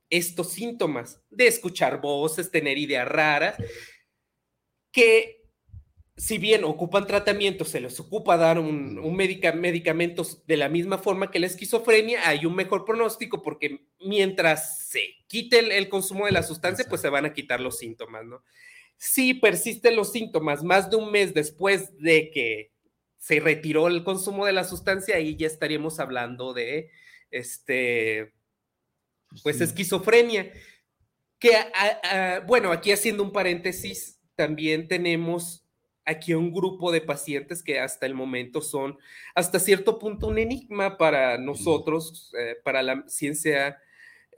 estos 0.08 0.52
síntomas 0.52 1.20
de 1.30 1.48
escuchar 1.48 2.00
voces, 2.00 2.50
tener 2.50 2.78
ideas 2.78 3.08
raras 3.08 3.56
que 4.92 5.40
si 6.20 6.36
bien 6.36 6.64
ocupan 6.64 7.06
tratamiento, 7.06 7.64
se 7.64 7.80
les 7.80 7.98
ocupa 7.98 8.36
dar 8.36 8.58
un, 8.58 8.98
un 8.98 9.16
medicamentos 9.16 10.46
de 10.46 10.58
la 10.58 10.68
misma 10.68 10.98
forma 10.98 11.30
que 11.30 11.38
la 11.38 11.46
esquizofrenia, 11.46 12.28
hay 12.28 12.44
un 12.44 12.54
mejor 12.54 12.84
pronóstico 12.84 13.42
porque 13.42 13.86
mientras 14.00 14.86
se 14.86 15.14
quite 15.28 15.78
el, 15.78 15.88
consumo 15.88 16.26
de 16.26 16.32
la 16.32 16.42
sustancia, 16.42 16.84
pues 16.86 17.00
se 17.00 17.08
van 17.08 17.24
a 17.24 17.32
quitar 17.32 17.60
los 17.60 17.78
síntomas, 17.78 18.26
¿no? 18.26 18.44
Si 18.98 19.32
persisten 19.32 19.96
los 19.96 20.12
síntomas 20.12 20.62
más 20.62 20.90
de 20.90 20.96
un 20.96 21.10
mes 21.10 21.32
después 21.32 21.96
de 21.96 22.30
que 22.30 22.70
se 23.16 23.40
retiró 23.40 23.88
el 23.88 24.04
consumo 24.04 24.44
de 24.44 24.52
la 24.52 24.64
sustancia, 24.64 25.16
ahí 25.16 25.36
ya 25.36 25.46
estaríamos 25.46 26.00
hablando 26.00 26.52
de, 26.52 26.90
este, 27.30 28.34
pues 29.42 29.62
esquizofrenia. 29.62 30.52
Que, 31.38 31.52
bueno, 32.46 32.72
aquí 32.72 32.92
haciendo 32.92 33.22
un 33.22 33.32
paréntesis, 33.32 34.19
también 34.40 34.88
tenemos 34.88 35.66
aquí 36.06 36.32
un 36.32 36.50
grupo 36.50 36.92
de 36.92 37.02
pacientes 37.02 37.62
que 37.62 37.78
hasta 37.78 38.06
el 38.06 38.14
momento 38.14 38.62
son 38.62 38.96
hasta 39.34 39.58
cierto 39.58 39.98
punto 39.98 40.28
un 40.28 40.38
enigma 40.38 40.96
para 40.96 41.36
nosotros, 41.36 42.32
eh, 42.38 42.56
para 42.64 42.82
la 42.82 43.04
ciencia, 43.06 43.78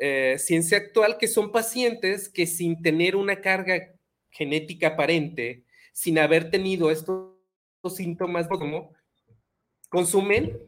eh, 0.00 0.38
ciencia 0.40 0.78
actual, 0.78 1.18
que 1.18 1.28
son 1.28 1.52
pacientes 1.52 2.28
que 2.28 2.48
sin 2.48 2.82
tener 2.82 3.14
una 3.14 3.40
carga 3.40 3.94
genética 4.28 4.88
aparente, 4.88 5.62
sin 5.92 6.18
haber 6.18 6.50
tenido 6.50 6.90
estos 6.90 7.36
síntomas 7.94 8.48
como 8.48 8.92
consumen. 9.88 10.58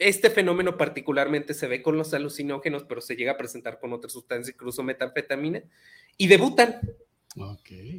Este 0.00 0.30
fenómeno 0.30 0.76
particularmente 0.76 1.54
se 1.54 1.68
ve 1.68 1.80
con 1.80 1.96
los 1.96 2.12
alucinógenos, 2.12 2.82
pero 2.82 3.00
se 3.00 3.14
llega 3.14 3.30
a 3.30 3.36
presentar 3.36 3.78
con 3.78 3.92
otras 3.92 4.12
sustancias, 4.12 4.52
incluso 4.52 4.82
metanfetamina, 4.82 5.62
y 6.16 6.26
debutan. 6.26 6.80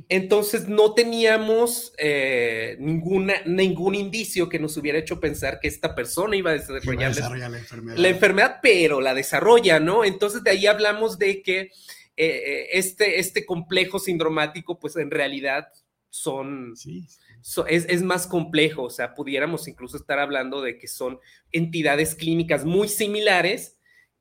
Entonces 0.08 0.70
no 0.70 0.94
teníamos 0.94 1.94
eh, 1.98 2.78
ninguna, 2.80 3.34
ningún 3.46 3.94
indicio 3.96 4.48
que 4.48 4.60
nos 4.60 4.78
hubiera 4.78 4.98
hecho 4.98 5.20
pensar 5.20 5.60
que 5.60 5.68
esta 5.68 5.94
persona 5.94 6.38
iba 6.38 6.52
a 6.52 6.54
desarrollar, 6.54 7.14
la, 7.14 7.58
enfermedad. 7.58 7.98
la, 7.98 8.10
enfermedad. 8.10 8.60
pero 8.62 9.02
la 9.02 9.14
desarrolla, 9.14 9.80
¿no? 9.82 10.06
Entonces 10.06 10.42
de 10.44 10.52
ahí 10.52 10.68
hablamos 10.68 11.20
de 11.20 11.42
que 11.42 11.60
eh, 11.60 11.70
eh, 12.18 12.68
este, 12.74 13.20
este 13.20 13.46
complejo 13.46 14.00
sindromático, 14.00 14.80
pues 14.80 14.96
en 14.96 15.12
realidad 15.12 15.68
son, 16.10 16.74
es, 17.68 17.86
es, 17.90 18.02
más 18.04 18.28
complejo, 18.28 18.84
o 18.84 18.90
sea, 18.90 19.14
pudiéramos 19.14 19.68
incluso 19.68 19.98
estar 19.98 20.20
hablando 20.20 20.62
de 20.62 20.78
que 20.78 20.88
son 20.88 21.20
entidades 21.52 22.16
clínicas 22.16 22.64
muy 22.64 22.88
similares, 22.88 23.75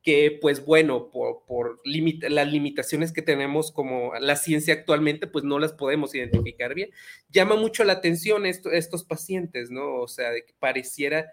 que 0.05 0.37
pues 0.39 0.63
bueno, 0.63 1.09
por, 1.09 1.45
por 1.47 1.81
las 1.83 2.47
limitaciones 2.47 3.11
que 3.11 3.23
tenemos 3.23 3.71
como 3.71 4.13
la 4.19 4.35
ciencia 4.35 4.75
actualmente, 4.75 5.25
pues 5.25 5.43
no 5.43 5.57
las 5.57 5.73
podemos 5.73 6.13
identificar 6.13 6.75
bien. 6.75 6.91
Llama 7.29 7.55
mucho 7.55 7.83
la 7.83 7.93
atención 7.93 8.45
esto, 8.45 8.71
estos 8.71 9.03
pacientes, 9.03 9.71
¿no? 9.71 9.95
O 9.95 10.07
sea, 10.07 10.29
de 10.29 10.45
que 10.45 10.53
pareciera 10.59 11.31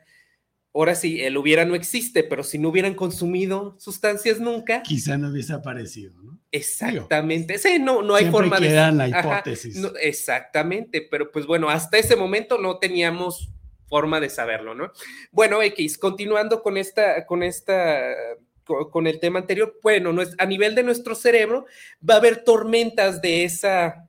ahora 0.75 0.95
sí, 0.95 1.21
el 1.21 1.37
hubiera 1.37 1.67
no 1.67 1.75
existe, 1.75 2.25
pero 2.25 2.43
si 2.43 2.59
no 2.59 2.71
hubieran 2.71 2.95
consumido 2.95 3.77
sustancias 3.79 4.41
nunca. 4.41 4.83
Quizá 4.83 5.19
no 5.19 5.29
hubiese 5.29 5.53
aparecido, 5.53 6.23
¿no? 6.23 6.41
Exactamente. 6.51 7.59
Sí, 7.59 7.79
no, 7.79 8.01
no 8.01 8.15
hay 8.15 8.31
forma 8.31 8.59
de. 8.59 8.71
la 8.71 9.07
hipótesis. 9.07 9.79
exactamente, 10.01 11.07
pero 11.11 11.31
pues 11.31 11.45
bueno, 11.45 11.69
hasta 11.69 11.99
ese 11.99 12.17
momento 12.17 12.57
no 12.57 12.79
teníamos 12.79 13.51
forma 13.87 14.19
de 14.19 14.31
saberlo, 14.31 14.75
¿no? 14.75 14.91
Bueno, 15.31 15.61
X, 15.61 15.99
continuando 15.99 16.63
con 16.63 16.79
esta, 16.79 17.27
con 17.27 17.43
esta 17.43 18.15
con 18.65 19.07
el 19.07 19.21
tema 19.21 19.41
anterior, 19.41 19.79
bueno, 19.83 20.15
a 20.39 20.47
nivel 20.47 20.75
de 20.75 20.83
nuestro 20.83 21.15
cerebro 21.15 21.67
va 22.09 22.15
a 22.15 22.17
haber 22.19 22.45
tormentas 22.45 23.21
de 23.21 23.45
esa, 23.45 24.09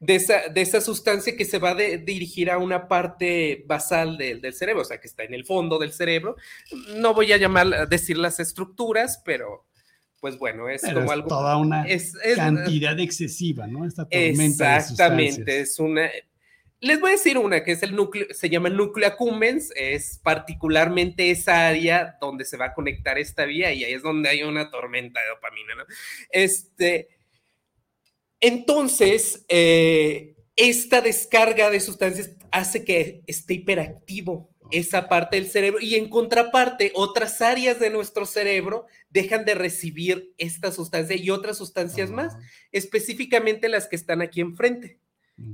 de 0.00 0.14
esa, 0.16 0.48
de 0.48 0.60
esa 0.60 0.80
sustancia 0.80 1.36
que 1.36 1.44
se 1.44 1.58
va 1.58 1.70
a 1.70 1.74
dirigir 1.74 2.50
a 2.50 2.58
una 2.58 2.88
parte 2.88 3.64
basal 3.66 4.16
del 4.16 4.54
cerebro, 4.54 4.82
o 4.82 4.84
sea, 4.84 5.00
que 5.00 5.08
está 5.08 5.24
en 5.24 5.34
el 5.34 5.44
fondo 5.44 5.78
del 5.78 5.92
cerebro. 5.92 6.36
No 6.96 7.14
voy 7.14 7.32
a 7.32 7.36
llamar, 7.36 7.88
decir 7.88 8.18
las 8.18 8.40
estructuras, 8.40 9.22
pero 9.24 9.66
pues 10.20 10.38
bueno, 10.38 10.70
es 10.70 10.82
como 10.82 11.12
algo... 11.12 11.28
Toda 11.28 11.58
una 11.58 11.84
cantidad 12.34 12.98
excesiva, 12.98 13.66
¿no? 13.66 13.84
Esta 13.84 14.08
tormenta 14.08 14.76
Exactamente, 14.76 15.60
es 15.60 15.78
una 15.78 16.10
les 16.84 17.00
voy 17.00 17.08
a 17.08 17.12
decir 17.12 17.38
una 17.38 17.64
que 17.64 17.72
es 17.72 17.82
el 17.82 17.96
núcleo, 17.96 18.26
se 18.30 18.50
llama 18.50 18.68
el 18.68 18.76
núcleo 18.76 19.08
accumbens, 19.08 19.72
es 19.74 20.20
particularmente 20.22 21.30
esa 21.30 21.66
área 21.66 22.18
donde 22.20 22.44
se 22.44 22.58
va 22.58 22.66
a 22.66 22.74
conectar 22.74 23.18
esta 23.18 23.46
vía 23.46 23.72
y 23.72 23.84
ahí 23.84 23.94
es 23.94 24.02
donde 24.02 24.28
hay 24.28 24.42
una 24.42 24.70
tormenta 24.70 25.18
de 25.18 25.28
dopamina, 25.28 25.74
¿no? 25.76 25.84
Este, 26.28 27.08
entonces, 28.38 29.46
eh, 29.48 30.36
esta 30.56 31.00
descarga 31.00 31.70
de 31.70 31.80
sustancias 31.80 32.32
hace 32.50 32.84
que 32.84 33.22
esté 33.26 33.54
hiperactivo 33.54 34.50
esa 34.70 35.08
parte 35.08 35.36
del 35.36 35.48
cerebro 35.48 35.80
y 35.80 35.94
en 35.94 36.10
contraparte 36.10 36.92
otras 36.94 37.40
áreas 37.40 37.80
de 37.80 37.88
nuestro 37.88 38.26
cerebro 38.26 38.86
dejan 39.08 39.46
de 39.46 39.54
recibir 39.54 40.34
esta 40.36 40.70
sustancia 40.70 41.16
y 41.16 41.30
otras 41.30 41.56
sustancias 41.56 42.10
más, 42.10 42.36
específicamente 42.72 43.70
las 43.70 43.86
que 43.86 43.96
están 43.96 44.20
aquí 44.20 44.42
enfrente 44.42 44.98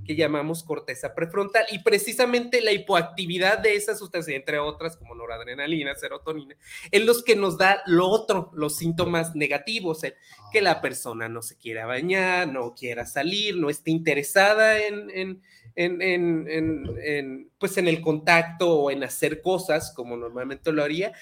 que 0.05 0.15
llamamos 0.15 0.63
corteza 0.63 1.15
prefrontal 1.15 1.65
y 1.71 1.79
precisamente 1.79 2.61
la 2.61 2.73
hipoactividad 2.73 3.59
de 3.59 3.77
esa 3.77 3.97
sustancia, 3.97 4.37
entre 4.37 4.59
otras 4.59 4.97
como 4.97 5.15
noradrenalina, 5.15 5.95
serotonina, 5.95 6.55
es 6.91 7.05
los 7.05 7.23
que 7.23 7.35
nos 7.35 7.57
da 7.57 7.83
lo 7.87 8.09
otro, 8.09 8.51
los 8.55 8.77
síntomas 8.77 9.35
negativos, 9.35 10.03
que 10.53 10.61
la 10.61 10.83
persona 10.83 11.31
no 11.31 11.41
se 11.41 11.57
quiera 11.57 11.87
bañar, 11.87 12.49
no 12.49 12.75
quiera 12.75 13.07
salir, 13.07 13.57
no 13.57 13.71
esté 13.71 13.91
interesada 13.91 14.79
en, 14.79 15.41
pues 17.59 17.79
en 17.79 17.89
el 17.89 18.03
contacto 18.03 18.81
o 18.81 18.91
en 18.91 19.03
hacer 19.03 19.41
cosas 19.41 19.95
como 19.95 20.15
normalmente 20.17 20.73
lo 20.73 20.83
haría. 20.83 21.15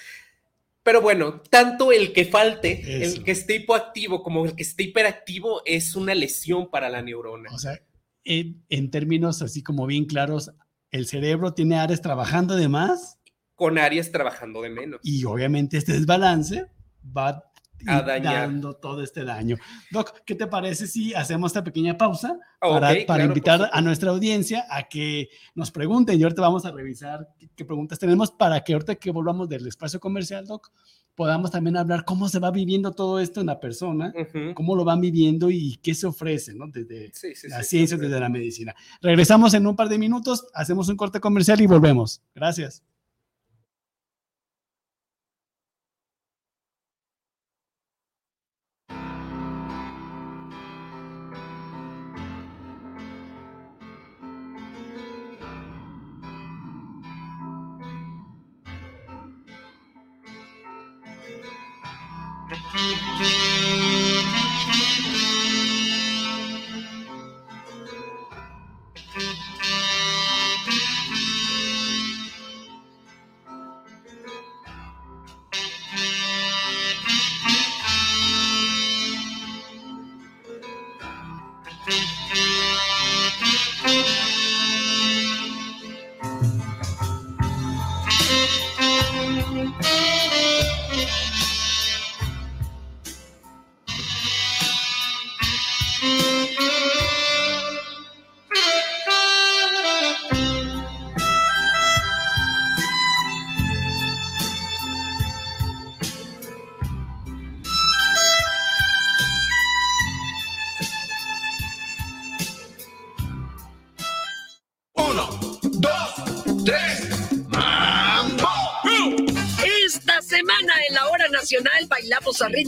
Pero 0.82 1.00
bueno, 1.02 1.42
tanto 1.50 1.92
el 1.92 2.12
que 2.12 2.24
falte, 2.24 3.04
el 3.04 3.22
que 3.22 3.32
esté 3.32 3.56
hipoactivo 3.56 4.22
como 4.22 4.46
el 4.46 4.56
que 4.56 4.62
esté 4.62 4.84
hiperactivo 4.84 5.62
es 5.64 5.94
una 5.94 6.14
lesión 6.14 6.70
para 6.70 6.88
la 6.88 7.02
neurona. 7.02 7.50
O 7.52 7.58
sea, 7.58 7.78
en, 8.24 8.90
términos 8.90 9.42
así 9.42 9.62
como 9.62 9.86
bien 9.86 10.04
claros, 10.04 10.50
el 10.90 11.06
cerebro 11.06 11.54
tiene 11.54 11.78
áreas 11.78 12.00
trabajando 12.00 12.56
de 12.56 12.68
más. 12.68 13.18
Con 13.54 13.78
áreas 13.78 14.10
trabajando 14.12 14.62
de 14.62 14.70
menos. 14.70 15.00
Y 15.02 15.24
obviamente 15.24 15.76
este 15.76 15.92
desbalance 15.92 16.66
va 17.04 17.28
a 17.28 17.48
dando 18.20 18.74
todo 18.74 19.02
este 19.02 19.24
daño. 19.24 19.56
Doc, 19.90 20.22
¿qué 20.24 20.34
te 20.34 20.46
parece 20.46 20.86
si 20.86 21.14
hacemos 21.14 21.50
esta 21.50 21.64
pequeña 21.64 21.96
pausa 21.96 22.38
para, 22.60 23.24
invitar 23.24 23.70
a 23.72 23.80
nuestra 23.80 24.10
audiencia 24.10 24.66
a 24.70 24.88
que 24.88 25.28
nos 25.54 25.70
pregunten 25.70 26.18
y 26.18 26.22
ahorita 26.22 26.42
vamos 26.42 26.64
a 26.64 26.72
revisar 26.72 27.28
qué, 27.54 27.64
preguntas 27.64 27.98
tenemos 27.98 28.30
para 28.32 28.62
que 28.62 28.72
ahorita 28.72 28.96
que 28.96 29.10
volvamos 29.10 29.48
del 29.48 29.66
espacio 29.66 30.00
comercial, 30.00 30.46
Doc, 30.46 30.70
podamos 31.18 31.50
también 31.50 31.76
hablar 31.76 32.04
cómo 32.04 32.28
se 32.28 32.38
va 32.38 32.52
viviendo 32.52 32.92
todo 32.92 33.18
esto 33.18 33.40
en 33.40 33.46
la 33.46 33.58
persona, 33.58 34.14
cómo 34.54 34.76
lo 34.76 34.84
van 34.84 35.00
viviendo 35.00 35.50
y 35.50 35.76
qué 35.82 35.92
se 35.92 36.06
ofrece, 36.06 36.54
¿no? 36.54 36.68
Desde 36.68 37.10
la 37.48 37.64
ciencia, 37.64 37.96
desde 37.96 38.20
la 38.20 38.28
medicina. 38.28 38.72
Regresamos 39.02 39.52
en 39.54 39.66
un 39.66 39.74
par 39.74 39.88
de 39.88 39.98
minutos, 39.98 40.46
hacemos 40.54 40.88
un 40.88 40.96
corte 40.96 41.18
comercial 41.18 41.60
y 41.60 41.66
volvemos. 41.66 42.22
Gracias. 42.36 42.84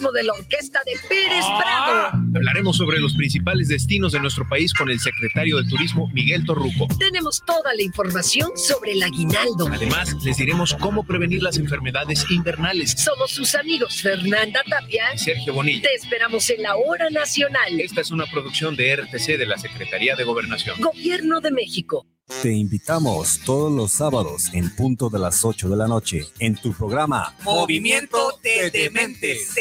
De 0.08 0.22
la 0.22 0.32
orquesta 0.32 0.80
de 0.86 0.92
Pérez 1.08 1.44
ah. 1.44 2.10
Prado. 2.10 2.24
Hablaremos 2.34 2.78
sobre 2.78 2.98
los 2.98 3.14
principales 3.14 3.68
destinos 3.68 4.12
de 4.12 4.20
nuestro 4.20 4.48
país 4.48 4.72
con 4.72 4.88
el 4.88 4.98
secretario 4.98 5.58
de 5.58 5.68
Turismo, 5.68 6.08
Miguel 6.14 6.44
Torruco. 6.46 6.88
Tenemos 6.98 7.42
toda 7.44 7.74
la 7.74 7.82
información 7.82 8.50
sobre 8.56 8.92
el 8.92 9.02
aguinaldo. 9.02 9.68
Además, 9.70 10.16
les 10.24 10.38
diremos 10.38 10.74
cómo 10.80 11.04
prevenir 11.04 11.42
las 11.42 11.58
enfermedades 11.58 12.24
invernales. 12.30 12.92
Somos 12.92 13.30
sus 13.30 13.54
amigos 13.54 14.00
Fernanda 14.00 14.62
Tapia 14.68 15.14
y 15.14 15.18
Sergio 15.18 15.52
Bonilla. 15.52 15.82
Te 15.82 15.94
esperamos 15.94 16.48
en 16.48 16.62
la 16.62 16.76
Hora 16.76 17.10
Nacional. 17.10 17.78
Esta 17.78 18.00
es 18.00 18.10
una 18.10 18.24
producción 18.26 18.74
de 18.76 18.96
RTC 18.96 19.36
de 19.36 19.46
la 19.46 19.58
Secretaría 19.58 20.16
de 20.16 20.24
Gobernación. 20.24 20.80
Gobierno 20.80 21.40
de 21.40 21.50
México. 21.50 22.06
Te 22.42 22.52
invitamos 22.52 23.40
todos 23.44 23.70
los 23.70 23.92
sábados 23.92 24.54
en 24.54 24.74
punto 24.74 25.10
de 25.10 25.18
las 25.18 25.44
8 25.44 25.68
de 25.68 25.76
la 25.76 25.86
noche 25.86 26.26
en 26.38 26.54
tu 26.54 26.72
programa 26.72 27.34
Movimiento 27.42 28.38
de 28.42 28.70
Dementes, 28.70 29.54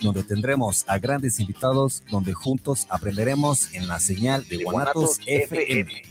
donde 0.00 0.24
tendremos 0.24 0.84
a 0.88 0.98
grandes 0.98 1.38
invitados 1.38 2.02
donde 2.10 2.32
juntos 2.32 2.88
aprenderemos 2.90 3.72
en 3.72 3.86
la 3.86 4.00
señal 4.00 4.48
de, 4.48 4.64
Guanatos, 4.64 5.20
FM. 5.26 6.02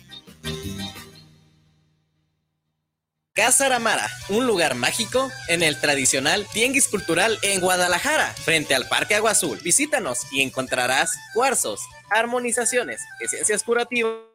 Casa 3.33 3.65
Aramara, 3.65 4.09
un 4.29 4.47
lugar 4.47 4.75
mágico 4.75 5.29
en 5.49 5.61
el 5.61 5.77
tradicional 5.81 6.47
Tianguis 6.53 6.87
Cultural 6.87 7.37
en 7.41 7.59
Guadalajara, 7.59 8.33
frente 8.33 8.75
al 8.75 8.87
Parque 8.87 9.15
Agua 9.15 9.31
Azul. 9.31 9.59
Visítanos 9.61 10.19
y 10.31 10.41
encontrarás 10.41 11.11
cuarzos, 11.33 11.81
armonizaciones, 12.09 13.01
esencias 13.19 13.63
curativas 13.63 14.28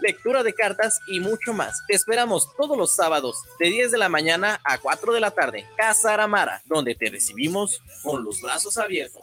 lectura 0.00 0.42
de 0.42 0.52
cartas 0.52 1.00
y 1.06 1.20
mucho 1.20 1.52
más. 1.52 1.82
Te 1.86 1.94
esperamos 1.94 2.48
todos 2.56 2.76
los 2.76 2.94
sábados 2.94 3.42
de 3.58 3.68
10 3.68 3.92
de 3.92 3.98
la 3.98 4.08
mañana 4.08 4.60
a 4.64 4.78
4 4.78 5.12
de 5.12 5.20
la 5.20 5.30
tarde. 5.30 5.64
Casa 5.76 6.14
Aramara, 6.14 6.62
donde 6.64 6.94
te 6.94 7.08
recibimos 7.08 7.82
con 8.02 8.24
los 8.24 8.40
brazos 8.40 8.76
abiertos. 8.78 9.22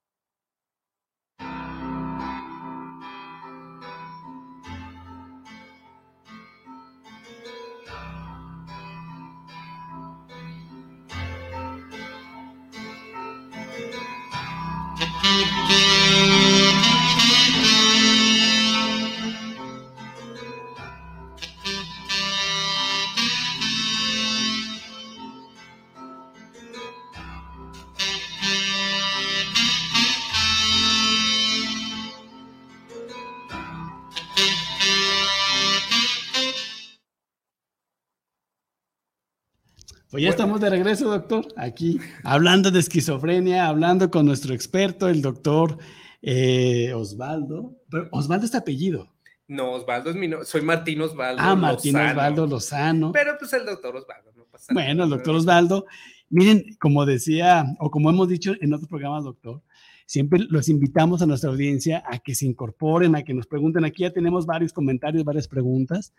Pues 40.11 40.23
ya 40.23 40.29
estamos 40.29 40.59
de 40.59 40.69
regreso, 40.69 41.09
doctor, 41.09 41.47
aquí 41.55 41.97
hablando 42.25 42.69
de 42.69 42.81
esquizofrenia, 42.81 43.67
hablando 43.67 44.11
con 44.11 44.25
nuestro 44.25 44.53
experto, 44.53 45.07
el 45.07 45.21
doctor 45.21 45.77
eh, 46.21 46.91
Osvaldo. 46.93 47.77
Osvaldo 48.11 48.45
es 48.45 48.53
apellido. 48.53 49.07
No, 49.47 49.71
Osvaldo 49.71 50.09
es 50.09 50.17
mi 50.17 50.27
nombre. 50.27 50.45
Soy 50.45 50.63
Martín 50.63 50.99
Osvaldo. 50.99 51.41
Ah, 51.41 51.55
Martín 51.55 51.95
Osvaldo 51.95 52.45
Lozano. 52.45 53.13
Pero 53.13 53.37
pues 53.39 53.53
el 53.53 53.65
doctor 53.65 53.95
Osvaldo, 53.95 54.33
no 54.35 54.43
pasa 54.51 54.73
nada. 54.73 54.85
Bueno, 54.85 55.05
el 55.05 55.09
doctor 55.11 55.33
Osvaldo. 55.33 55.85
Miren, 56.29 56.75
como 56.77 57.05
decía, 57.05 57.63
o 57.79 57.89
como 57.89 58.09
hemos 58.09 58.27
dicho 58.27 58.53
en 58.59 58.73
otros 58.73 58.89
programas, 58.89 59.23
doctor, 59.23 59.61
siempre 60.05 60.39
los 60.49 60.67
invitamos 60.67 61.21
a 61.21 61.25
nuestra 61.25 61.49
audiencia 61.49 62.03
a 62.05 62.19
que 62.19 62.35
se 62.35 62.45
incorporen, 62.45 63.15
a 63.15 63.23
que 63.23 63.33
nos 63.33 63.47
pregunten. 63.47 63.85
Aquí 63.85 64.03
ya 64.03 64.11
tenemos 64.11 64.45
varios 64.45 64.73
comentarios, 64.73 65.23
varias 65.23 65.47
preguntas. 65.47 66.13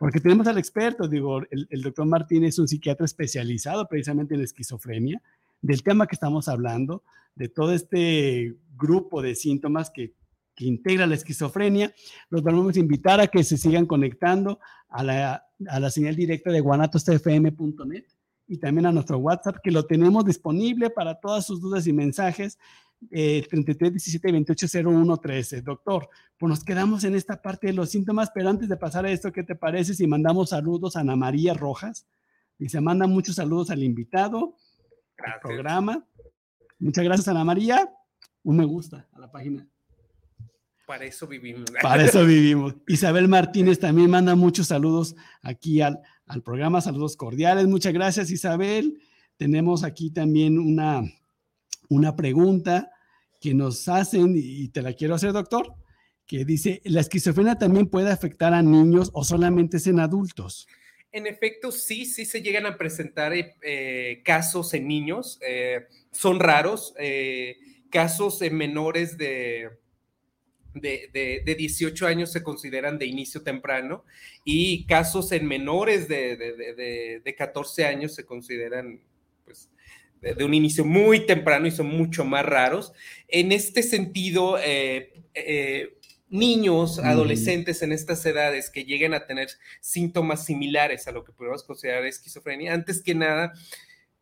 Porque 0.00 0.18
tenemos 0.18 0.46
al 0.46 0.56
experto, 0.56 1.06
digo, 1.06 1.42
el, 1.50 1.82
doctor 1.82 2.06
Martín 2.06 2.42
es 2.44 2.58
un 2.58 2.66
psiquiatra 2.66 3.04
especializado 3.04 3.86
precisamente 3.86 4.34
en 4.34 4.40
esquizofrenia, 4.40 5.20
del 5.60 5.82
tema 5.82 6.06
que 6.06 6.14
estamos 6.14 6.48
hablando, 6.48 7.02
de 7.34 7.50
todo 7.50 7.74
este 7.74 8.56
grupo 8.78 9.20
de 9.20 9.34
síntomas 9.34 9.90
que, 9.90 10.14
que 10.54 10.64
integra 10.64 11.06
la 11.06 11.16
esquizofrenia. 11.16 11.92
Los 12.30 12.42
vamos 12.42 12.76
a 12.76 12.80
invitar 12.80 13.20
a 13.20 13.26
que 13.26 13.44
se 13.44 13.58
sigan 13.58 13.84
conectando 13.84 14.58
a 14.88 15.04
la, 15.04 15.44
a 15.68 15.80
la 15.80 15.90
señal 15.90 16.16
directa 16.16 16.50
de 16.50 16.62
guanatosfm.net 16.62 18.04
y 18.48 18.56
también 18.56 18.86
a 18.86 18.92
nuestro 18.92 19.18
WhatsApp, 19.18 19.58
que 19.62 19.70
lo 19.70 19.84
tenemos 19.84 20.24
disponible 20.24 20.88
para 20.88 21.20
todas 21.20 21.44
sus 21.44 21.60
dudas 21.60 21.86
y 21.86 21.92
mensajes 21.92 22.58
eh, 23.10 23.46
33 23.48 23.92
17 23.92 24.32
28 24.32 24.66
01 24.84 25.16
13. 25.16 25.62
Doctor, 25.62 26.08
pues 26.38 26.50
nos 26.50 26.64
quedamos 26.64 27.04
en 27.04 27.14
esta 27.14 27.40
parte 27.40 27.68
de 27.68 27.72
los 27.72 27.90
síntomas, 27.90 28.30
pero 28.34 28.48
antes 28.48 28.68
de 28.68 28.76
pasar 28.76 29.06
a 29.06 29.10
esto, 29.10 29.32
¿qué 29.32 29.42
te 29.42 29.54
parece 29.54 29.94
si 29.94 30.06
mandamos 30.06 30.50
saludos 30.50 30.96
a 30.96 31.00
Ana 31.00 31.16
María 31.16 31.54
Rojas? 31.54 32.06
Y 32.58 32.68
se 32.68 32.80
manda 32.80 33.06
muchos 33.06 33.36
saludos 33.36 33.70
al 33.70 33.82
invitado, 33.82 34.54
al 35.18 35.40
programa. 35.40 36.06
Muchas 36.78 37.04
gracias, 37.04 37.28
Ana 37.28 37.44
María. 37.44 37.90
Un 38.42 38.56
me 38.58 38.64
gusta 38.64 39.08
a 39.12 39.18
la 39.18 39.30
página. 39.30 39.66
Para 40.86 41.04
eso 41.04 41.26
vivimos. 41.26 41.70
Para 41.82 42.04
eso 42.04 42.24
vivimos. 42.24 42.74
Isabel 42.88 43.28
Martínez 43.28 43.78
también 43.78 44.10
manda 44.10 44.34
muchos 44.34 44.66
saludos 44.66 45.14
aquí 45.42 45.80
al, 45.80 46.00
al 46.26 46.42
programa. 46.42 46.80
Saludos 46.80 47.16
cordiales. 47.16 47.66
Muchas 47.66 47.92
gracias, 47.92 48.30
Isabel. 48.30 49.00
Tenemos 49.36 49.84
aquí 49.84 50.10
también 50.10 50.58
una, 50.58 51.02
una 51.90 52.16
pregunta 52.16 52.90
que 53.40 53.52
nos 53.52 53.88
hacen 53.88 54.34
y 54.36 54.68
te 54.68 54.80
la 54.80 54.94
quiero 54.94 55.14
hacer, 55.14 55.32
doctor, 55.32 55.74
que 56.26 56.44
dice, 56.44 56.80
¿la 56.84 57.00
esquizofrenia 57.00 57.56
también 57.56 57.88
puede 57.88 58.12
afectar 58.12 58.54
a 58.54 58.62
niños 58.62 59.10
o 59.12 59.24
solamente 59.24 59.78
es 59.78 59.86
en 59.88 59.98
adultos? 59.98 60.68
En 61.10 61.26
efecto, 61.26 61.72
sí, 61.72 62.06
sí 62.06 62.24
se 62.24 62.40
llegan 62.40 62.66
a 62.66 62.78
presentar 62.78 63.32
eh, 63.34 64.22
casos 64.24 64.72
en 64.74 64.86
niños, 64.86 65.40
eh, 65.44 65.86
son 66.12 66.38
raros, 66.38 66.94
eh, 67.00 67.56
casos 67.90 68.42
en 68.42 68.56
menores 68.56 69.18
de, 69.18 69.70
de, 70.74 71.42
de, 71.44 71.54
18 71.56 72.06
años 72.06 72.30
se 72.30 72.44
consideran 72.44 72.96
de 72.96 73.06
inicio 73.06 73.42
temprano 73.42 74.04
y 74.44 74.86
casos 74.86 75.32
en 75.32 75.48
menores 75.48 76.06
de, 76.06 76.36
de 77.24 77.34
14 77.34 77.86
años 77.86 78.14
se 78.14 78.24
consideran 78.24 79.00
de, 80.20 80.44
un 80.44 80.54
inicio 80.54 80.84
muy 80.84 81.26
temprano 81.26 81.66
y 81.66 81.70
son 81.70 81.86
mucho 81.86 82.24
más 82.24 82.44
raros. 82.44 82.92
En 83.28 83.52
este 83.52 83.82
sentido, 83.82 84.58
eh, 84.58 85.12
eh, 85.34 85.96
niños, 86.28 86.98
adolescentes 86.98 87.82
en 87.82 87.92
estas 87.92 88.24
edades 88.24 88.70
que 88.70 88.84
lleguen 88.84 89.14
a 89.14 89.26
tener 89.26 89.48
síntomas 89.80 90.44
similares 90.44 91.08
a 91.08 91.12
lo 91.12 91.24
que 91.24 91.32
podemos 91.32 91.64
considerar 91.64 92.04
esquizofrenia, 92.04 92.72
antes 92.72 93.02
que 93.02 93.14
nada, 93.14 93.52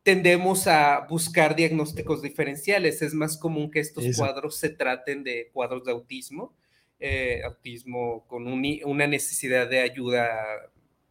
tendemos 0.02 0.66
a 0.66 1.06
buscar 1.08 1.54
diagnósticos 1.54 2.22
diferenciales. 2.22 3.02
Es 3.02 3.12
más 3.12 3.37
común 3.37 3.70
que 3.70 3.80
estos 3.80 4.04
cuadros 4.16 4.56
se 4.56 4.70
traten 4.70 5.22
de 5.22 5.50
cuadros 5.52 5.84
de 5.84 5.92
autismo, 5.92 6.54
eh, 6.98 7.42
autismo 7.44 8.26
con 8.26 8.46
una 8.46 9.06
necesidad 9.06 9.68
de 9.68 9.80
ayuda 9.80 10.30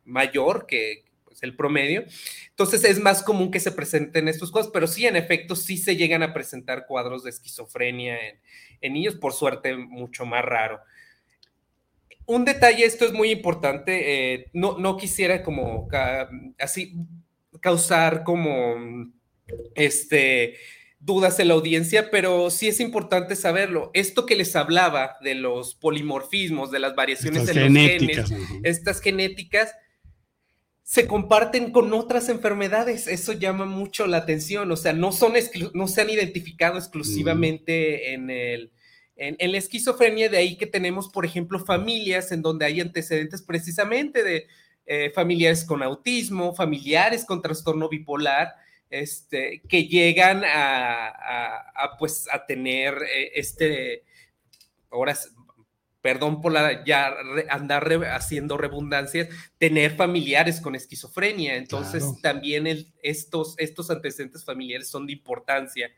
mayor 0.04 0.66
que, 0.66 1.07
el 1.42 1.56
promedio. 1.56 2.06
Entonces 2.50 2.84
es 2.84 3.00
más 3.00 3.24
común 3.24 3.52
que 3.52 3.60
se 3.60 3.72
presenten 3.72 4.28
estos 4.28 4.52
cuadros, 4.52 4.72
pero 4.74 4.88
sí, 4.88 5.06
en 5.06 5.16
efecto, 5.16 5.56
sí 5.56 5.78
se 5.78 5.96
llegan 5.96 6.24
a 6.24 6.34
presentar 6.34 6.86
cuadros 6.88 7.24
de 7.24 7.30
esquizofrenia 7.30 8.18
en, 8.82 8.94
niños, 8.94 9.16
por 9.16 9.34
suerte 9.34 9.76
mucho 9.76 10.26
más 10.26 10.44
raro. 10.44 10.80
Un 12.26 12.46
detalle, 12.46 12.86
esto 12.86 13.06
es 13.06 13.14
muy 13.14 13.32
importante, 13.32 14.34
eh, 14.34 14.50
no, 14.54 14.78
no 14.78 14.98
quisiera 14.98 15.44
como 15.44 15.88
así 16.60 16.94
causar 17.62 18.24
como 18.24 19.12
este 19.76 20.56
dudas 21.00 21.40
en 21.40 21.50
la 21.50 21.54
audiencia, 21.54 22.10
pero 22.12 22.50
sí 22.50 22.68
es 22.68 22.80
importante 22.80 23.36
saberlo. 23.36 23.92
Esto 23.94 24.26
que 24.26 24.36
les 24.36 24.56
hablaba 24.56 25.18
de 25.22 25.36
los 25.36 25.76
polimorfismos, 25.76 26.72
de 26.72 26.80
las 26.80 26.96
variaciones 26.96 27.48
en 27.50 27.74
los 27.74 27.74
genes, 27.74 28.34
estas 28.64 29.00
genéticas, 29.00 29.74
se 30.88 31.06
comparten 31.06 31.72
con 31.74 31.94
otras 31.94 32.30
enfermedades. 32.30 33.08
Eso 33.08 33.34
llama 33.34 33.66
mucho 33.66 34.08
la 34.08 34.18
atención. 34.18 34.72
O 34.72 34.78
sea, 34.78 34.94
no, 34.94 35.12
son 35.12 35.34
no 35.74 35.86
se 35.90 36.02
han 36.02 36.10
identificado 36.10 36.78
exclusivamente 36.78 38.14
en, 38.14 38.30
el, 38.30 38.72
en, 39.18 39.52
la 39.52 39.58
esquizofrenia. 39.58 40.30
De 40.30 40.38
ahí 40.38 40.56
que 40.56 40.66
tenemos, 40.66 41.10
por 41.10 41.26
ejemplo, 41.26 41.60
familias 41.60 42.32
en 42.32 42.42
donde 42.42 42.66
hay 42.66 42.80
antecedentes 42.80 43.42
precisamente 43.42 44.24
de 44.24 44.48
eh, 44.86 45.12
familiares 45.14 45.66
con 45.66 45.84
autismo, 45.84 46.56
familiares 46.56 47.26
con 47.26 47.42
trastorno 47.42 47.90
bipolar. 47.90 48.56
Este, 48.90 49.62
que 49.68 49.88
llegan 49.90 50.44
a, 50.46 51.98
pues, 52.00 52.30
a 52.32 52.46
tener 52.46 52.94
eh, 53.14 53.32
este, 53.36 54.06
ahora 54.90 55.14
perdón 56.08 56.40
por 56.40 56.54
la, 56.54 56.86
ya 56.86 57.14
andar 57.50 57.86
haciendo 58.14 58.58
redundancias, 58.58 59.28
tener 59.58 59.98
familiares 59.98 60.62
con 60.62 60.74
esquizofrenia. 60.74 61.58
Entonces, 61.58 62.06
también 62.22 62.66
estos, 63.04 63.56
estos 63.58 63.92
antecedentes 63.92 64.46
familiares 64.46 64.88
son 64.88 65.06
de 65.06 65.12
importancia 65.12 65.90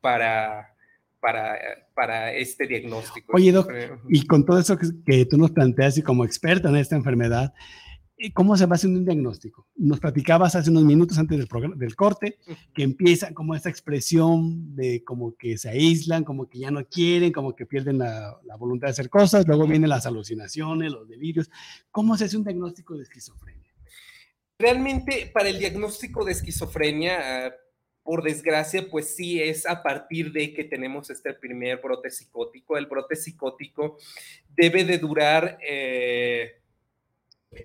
para, 0.00 0.74
para, 1.20 1.58
para 1.94 2.32
este 2.32 2.66
diagnóstico. 2.66 3.34
Oye, 3.36 3.52
Doc, 3.52 3.70
y 4.08 4.26
con 4.26 4.46
todo 4.46 4.58
eso 4.58 4.78
que, 4.78 4.86
que, 5.04 5.26
tú 5.26 5.36
nos 5.36 5.50
planteas 5.50 5.98
y 5.98 6.02
como 6.02 6.24
experta 6.24 6.70
en 6.70 6.76
esta 6.76 6.96
enfermedad, 6.96 7.52
¿Cómo 8.34 8.54
se 8.54 8.66
va 8.66 8.74
haciendo 8.74 8.98
un 8.98 9.06
diagnóstico? 9.06 9.66
Nos 9.76 9.98
platicabas 9.98 10.54
hace 10.54 10.70
unos 10.70 10.84
minutos 10.84 11.16
antes 11.16 11.38
del, 11.38 11.48
del 11.78 11.96
corte 11.96 12.38
que 12.74 12.82
empieza 12.82 13.32
como 13.32 13.54
esta 13.54 13.70
expresión 13.70 14.76
de 14.76 15.02
como 15.04 15.34
que 15.36 15.56
se 15.56 15.70
aíslan, 15.70 16.24
como 16.24 16.46
que 16.46 16.58
ya 16.58 16.70
no 16.70 16.84
quieren, 16.86 17.32
como 17.32 17.56
que 17.56 17.64
pierden 17.64 17.98
la, 17.98 18.38
voluntad 18.58 18.88
de 18.88 18.92
hacer 18.92 19.08
cosas, 19.08 19.46
luego 19.46 19.66
vienen 19.66 19.88
las 19.88 20.04
alucinaciones, 20.04 20.92
los 20.92 21.08
delirios. 21.08 21.50
¿Cómo 21.90 22.14
se 22.18 22.26
hace 22.26 22.36
un 22.36 22.44
diagnóstico 22.44 22.94
de 22.94 23.04
esquizofrenia? 23.04 23.72
Realmente 24.58 25.30
para 25.32 25.48
el 25.48 25.58
diagnóstico 25.58 26.22
de 26.22 26.32
esquizofrenia, 26.32 27.54
por 28.02 28.22
desgracia, 28.22 28.86
pues 28.90 29.16
sí 29.16 29.40
es 29.40 29.64
a 29.66 29.82
partir 29.82 30.30
de 30.32 30.52
que 30.52 30.64
tenemos 30.64 31.08
este 31.08 31.32
primer 31.32 31.80
brote 31.80 32.10
psicótico. 32.10 32.76
El 32.76 32.84
brote 32.84 33.16
psicótico 33.16 33.96
debe 34.54 34.84
de 34.84 34.98
durar... 34.98 35.58
Eh, 35.66 36.59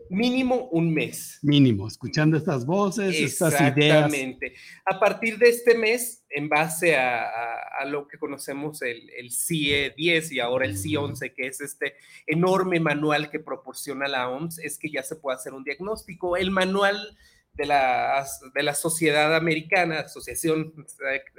Mínimo 0.10 0.68
un 0.72 0.94
mes. 0.94 1.38
Mínimo, 1.44 1.88
escuchando 1.88 2.38
estas 2.38 2.66
voces, 2.66 3.16
estas 3.16 3.54
ideas. 3.54 4.06
Exactamente. 4.06 4.56
A 4.84 5.00
partir 5.00 5.38
de 5.38 5.50
este 5.50 5.78
mes, 5.78 6.26
en 6.30 6.50
base 6.50 6.96
a, 6.96 7.86
lo 7.86 8.08
que 8.08 8.18
conocemos 8.18 8.82
el, 8.82 9.10
el, 9.12 9.32
CIE 9.32 9.94
10 9.96 10.32
y 10.32 10.40
ahora 10.40 10.66
el 10.66 10.76
CIE 10.76 10.98
11, 10.98 11.34
que 11.34 11.48
es 11.48 11.62
este 11.62 11.94
enorme 12.26 12.80
manual 12.80 13.30
que 13.30 13.40
proporciona 13.40 14.08
la 14.08 14.30
OMS, 14.30 14.58
es 14.58 14.80
que 14.80 14.90
ya 14.90 15.04
se 15.04 15.18
puede 15.18 15.36
hacer 15.36 15.54
un 15.54 15.64
diagnóstico. 15.64 16.36
El 16.36 16.50
manual 16.50 17.16
de 17.54 17.66
la, 17.68 18.26
de 18.56 18.64
la 18.64 18.74
Sociedad 18.74 19.36
Americana, 19.36 20.00
Asociación 20.00 20.74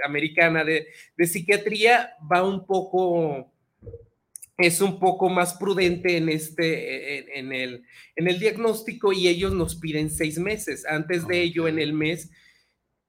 Americana 0.05 0.63
de, 0.63 0.87
de 1.17 1.27
Psiquiatría, 1.27 2.11
va 2.31 2.45
un 2.45 2.65
poco 2.65 3.53
es 4.59 4.81
un 4.81 4.99
poco 4.99 5.29
más 5.29 5.55
prudente 5.55 6.17
en, 6.17 6.29
este, 6.29 7.39
en, 7.39 7.53
el, 7.53 7.85
en 8.15 8.29
el 8.29 8.39
diagnóstico 8.39 9.13
y 9.13 9.29
ellos 9.29 9.53
nos 9.53 9.77
piden 9.77 10.11
seis 10.11 10.39
meses. 10.39 10.87
Antes 10.87 11.27
de 11.27 11.43
ello, 11.43 11.69
en 11.69 11.79
el 11.79 11.93
mes, 11.93 12.31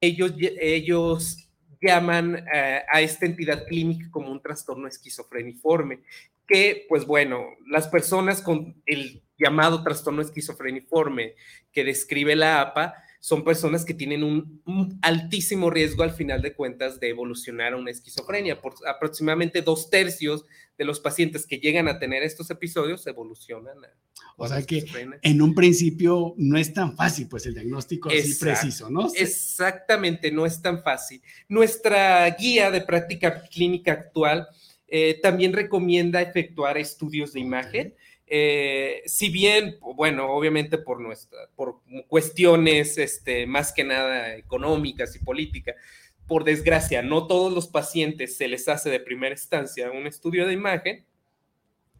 ellos, 0.00 0.34
ellos 0.38 1.48
llaman 1.80 2.44
eh, 2.52 2.82
a 2.90 3.00
esta 3.00 3.26
entidad 3.26 3.66
clínica 3.66 4.10
como 4.10 4.30
un 4.30 4.42
trastorno 4.42 4.88
esquizofreniforme, 4.88 6.00
que 6.46 6.86
pues 6.88 7.06
bueno, 7.06 7.46
las 7.66 7.88
personas 7.88 8.42
con 8.42 8.82
el 8.84 9.22
llamado 9.38 9.82
trastorno 9.82 10.20
esquizofreniforme 10.20 11.34
que 11.72 11.84
describe 11.84 12.34
la 12.36 12.60
APA, 12.60 12.94
son 13.20 13.44
personas 13.44 13.84
que 13.84 13.94
tienen 13.94 14.22
un, 14.22 14.62
altísimo 15.02 15.70
riesgo 15.70 16.02
al 16.02 16.12
final 16.12 16.40
de 16.40 16.54
cuentas 16.54 17.00
de 17.00 17.10
evolucionar 17.10 17.72
a 17.72 17.76
una 17.76 17.90
esquizofrenia. 17.90 18.60
Por 18.60 18.74
aproximadamente 18.86 19.62
dos 19.62 19.90
tercios 19.90 20.44
de 20.76 20.84
los 20.84 21.00
pacientes 21.00 21.46
que 21.46 21.58
llegan 21.58 21.88
a 21.88 21.98
tener 21.98 22.22
estos 22.22 22.50
episodios 22.50 23.06
evolucionan 23.06 23.84
a... 23.84 23.88
O 24.36 24.46
sea 24.46 24.62
que 24.62 24.84
en 25.22 25.42
un 25.42 25.54
principio 25.54 26.34
no 26.36 26.58
es 26.58 26.72
tan 26.72 26.96
fácil, 26.96 27.28
pues 27.28 27.44
el 27.46 27.54
diagnóstico 27.54 28.08
así 28.08 28.34
preciso, 28.34 28.88
¿no? 28.88 29.08
Exactamente, 29.16 30.30
no 30.30 30.46
es 30.46 30.62
tan 30.62 30.82
fácil. 30.82 31.20
Nuestra 31.48 32.28
guía 32.30 32.70
de 32.70 32.80
práctica 32.82 33.42
clínica 33.48 33.92
actual 33.92 34.46
eh, 34.86 35.18
también 35.20 35.52
recomienda 35.52 36.22
efectuar 36.22 36.78
estudios 36.78 37.32
de 37.32 37.40
imagen. 37.40 37.94
Eh, 38.30 39.02
si 39.06 39.30
bien, 39.30 39.78
bueno, 39.80 40.30
obviamente 40.30 40.76
por 40.76 41.00
nuestra, 41.00 41.38
por 41.56 41.80
cuestiones 42.08 42.98
este, 42.98 43.46
más 43.46 43.72
que 43.72 43.84
nada 43.84 44.34
económicas 44.36 45.16
y 45.16 45.20
políticas, 45.20 45.76
por 46.26 46.44
desgracia, 46.44 47.00
no 47.00 47.26
todos 47.26 47.52
los 47.52 47.68
pacientes 47.68 48.36
se 48.36 48.48
les 48.48 48.68
hace 48.68 48.90
de 48.90 49.00
primera 49.00 49.34
instancia 49.34 49.90
un 49.90 50.06
estudio 50.06 50.46
de 50.46 50.52
imagen, 50.52 51.06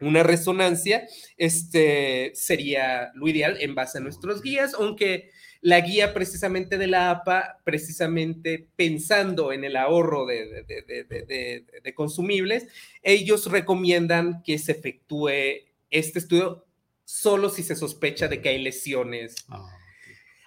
una 0.01 0.23
resonancia, 0.23 1.09
este 1.39 2.33
sería 2.35 3.11
lo 3.15 3.27
ideal 3.27 3.57
en 3.61 3.75
base 3.75 3.99
a 3.99 4.01
nuestros 4.03 4.43
guías, 4.43 4.75
aunque 4.75 5.31
la 5.61 5.81
guía 5.81 6.13
precisamente 6.13 6.77
de 6.79 6.87
la 6.87 7.11
APA, 7.11 7.59
precisamente 7.65 8.69
pensando 8.77 9.51
en 9.51 9.65
el 9.65 9.77
ahorro 9.77 10.27
de, 10.27 11.65
de 11.83 11.95
consumibles, 11.95 12.69
ellos 13.03 13.51
recomiendan 13.51 14.43
que 14.43 14.59
se 14.59 14.73
efectúe 14.73 15.68
este 15.91 16.19
estudio 16.19 16.67
solo 17.05 17.49
si 17.49 17.63
se 17.63 17.77
sospecha 17.77 18.29
de 18.29 18.41
que 18.41 18.51
hay 18.51 18.63
lesiones. 18.63 19.37
Ah, 19.49 19.67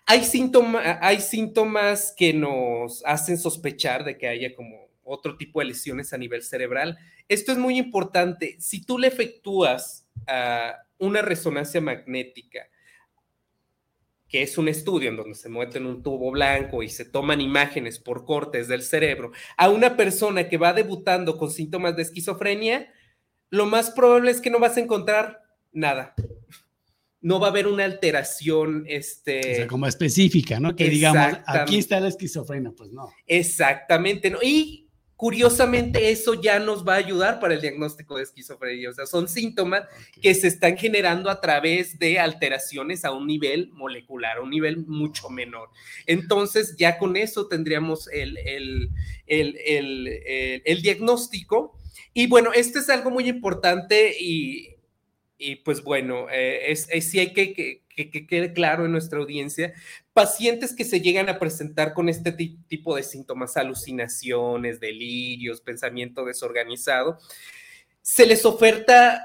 hay, 0.06 0.22
hay 1.02 1.22
síntomas 1.22 2.14
que 2.16 2.34
nos 2.34 3.04
hacen 3.06 3.38
sospechar 3.38 4.04
de 4.04 4.18
que 4.18 4.28
haya 4.28 4.56
como 4.56 4.90
otro 5.04 5.38
tipo 5.38 5.60
de 5.60 5.68
lesiones 5.68 6.14
a 6.14 6.18
nivel 6.18 6.44
cerebral. 6.44 6.98
Esto 7.28 7.52
es 7.52 7.58
muy 7.58 7.78
importante. 7.78 8.58
Si 8.60 8.86
tú 8.86 8.98
le 8.98 9.08
efectúas 9.08 10.08
una 10.98 11.22
resonancia 11.22 11.82
magnética, 11.82 12.68
que 14.28 14.44
es 14.44 14.58
un 14.58 14.70
estudio 14.70 15.10
en 15.10 15.18
donde 15.18 15.36
se 15.36 15.50
mueve 15.50 15.78
en 15.78 15.86
un 15.86 16.04
tubo 16.04 16.32
blanco 16.32 16.84
y 16.84 16.90
se 16.90 17.04
toman 17.04 17.42
imágenes 17.42 18.00
por 18.00 18.24
cortes 18.26 18.68
del 18.68 18.82
cerebro, 18.82 19.32
a 19.58 19.70
una 19.70 19.98
persona 19.98 20.48
que 20.48 20.58
va 20.58 20.74
debutando 20.74 21.38
con 21.38 21.52
síntomas 21.52 21.98
de 21.98 22.04
esquizofrenia, 22.04 22.94
lo 23.52 23.68
más 23.68 23.92
probable 23.92 24.32
es 24.32 24.42
que 24.42 24.50
no 24.50 24.60
vas 24.60 24.78
a 24.78 24.80
encontrar 24.80 25.44
nada. 25.72 26.16
No 27.20 27.40
va 27.40 27.48
a 27.48 27.50
haber 27.52 27.68
una 27.68 27.86
alteración, 27.86 28.86
este... 28.88 29.68
como 29.68 29.86
específica, 29.86 30.60
¿no? 30.60 30.76
Que 30.76 30.90
digamos, 30.90 31.38
aquí 31.46 31.78
está 31.78 32.00
la 32.00 32.08
esquizofrenia, 32.08 32.72
pues 32.76 32.92
no. 32.92 33.12
Exactamente, 33.28 34.32
¿no? 34.32 34.40
Y 34.42 34.88
curiosamente 35.18 36.10
eso 36.10 36.42
ya 36.42 36.58
nos 36.58 36.88
va 36.88 36.94
a 36.96 36.98
ayudar 36.98 37.40
para 37.40 37.54
el 37.54 37.62
diagnóstico 37.62 38.18
de 38.18 38.24
esquizofrenia. 38.24 38.90
O 38.90 38.94
sea, 38.94 39.06
son 39.06 39.28
síntomas 39.28 39.84
que 40.20 40.34
se 40.34 40.48
están 40.48 40.78
generando 40.78 41.30
a 41.30 41.40
través 41.40 42.00
de 42.00 42.18
alteraciones 42.18 43.06
a 43.06 43.12
un 43.12 43.28
nivel 43.28 43.70
molecular, 43.74 44.38
a 44.38 44.42
un 44.42 44.50
nivel 44.50 44.78
mucho 44.88 45.30
menor. 45.30 45.70
Entonces, 46.08 46.76
ya 46.76 46.98
con 46.98 47.18
eso 47.18 47.48
tendríamos 47.48 48.08
el, 48.08 48.40
el, 48.40 48.90
el, 49.28 50.10
el 50.66 50.82
diagnóstico 50.82 51.78
y 52.14 52.28
bueno, 52.28 52.52
esto 52.54 52.80
es 52.80 52.90
algo 52.90 53.10
muy 53.10 53.28
importante 53.28 54.16
y, 54.20 54.76
pues 55.64 55.84
bueno, 55.84 56.28
eh, 56.30 56.72
es, 56.72 56.88
sí 57.10 57.20
hay 57.20 57.34
que, 57.34 57.54
que, 57.54 58.28
quede 58.28 58.54
claro 58.54 58.86
en 58.86 58.92
nuestra 58.92 59.20
audiencia, 59.20 59.74
pacientes 60.14 60.76
que 60.76 60.84
se 60.84 61.02
llegan 61.02 61.30
a 61.30 61.40
presentar 61.40 61.94
con 61.94 62.10
este 62.10 62.32
tipo 62.32 62.96
de 62.96 63.04
síntomas, 63.04 63.58
alucinaciones, 63.58 64.80
delirios, 64.80 65.62
pensamiento 65.62 66.26
desorganizado, 66.26 67.18
se 68.02 68.26
les 68.26 68.46
oferta 68.46 69.22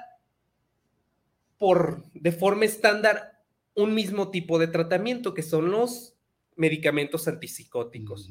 por 1.59 2.05
de 2.13 2.33
forma 2.33 2.65
estándar 2.65 3.43
un 3.75 3.95
mismo 3.95 4.31
tipo 4.31 4.59
de 4.59 4.69
tratamiento 4.69 5.35
que 5.35 5.43
son 5.43 5.71
los 5.71 6.15
medicamentos 6.57 7.29
antipsicóticos. 7.29 8.31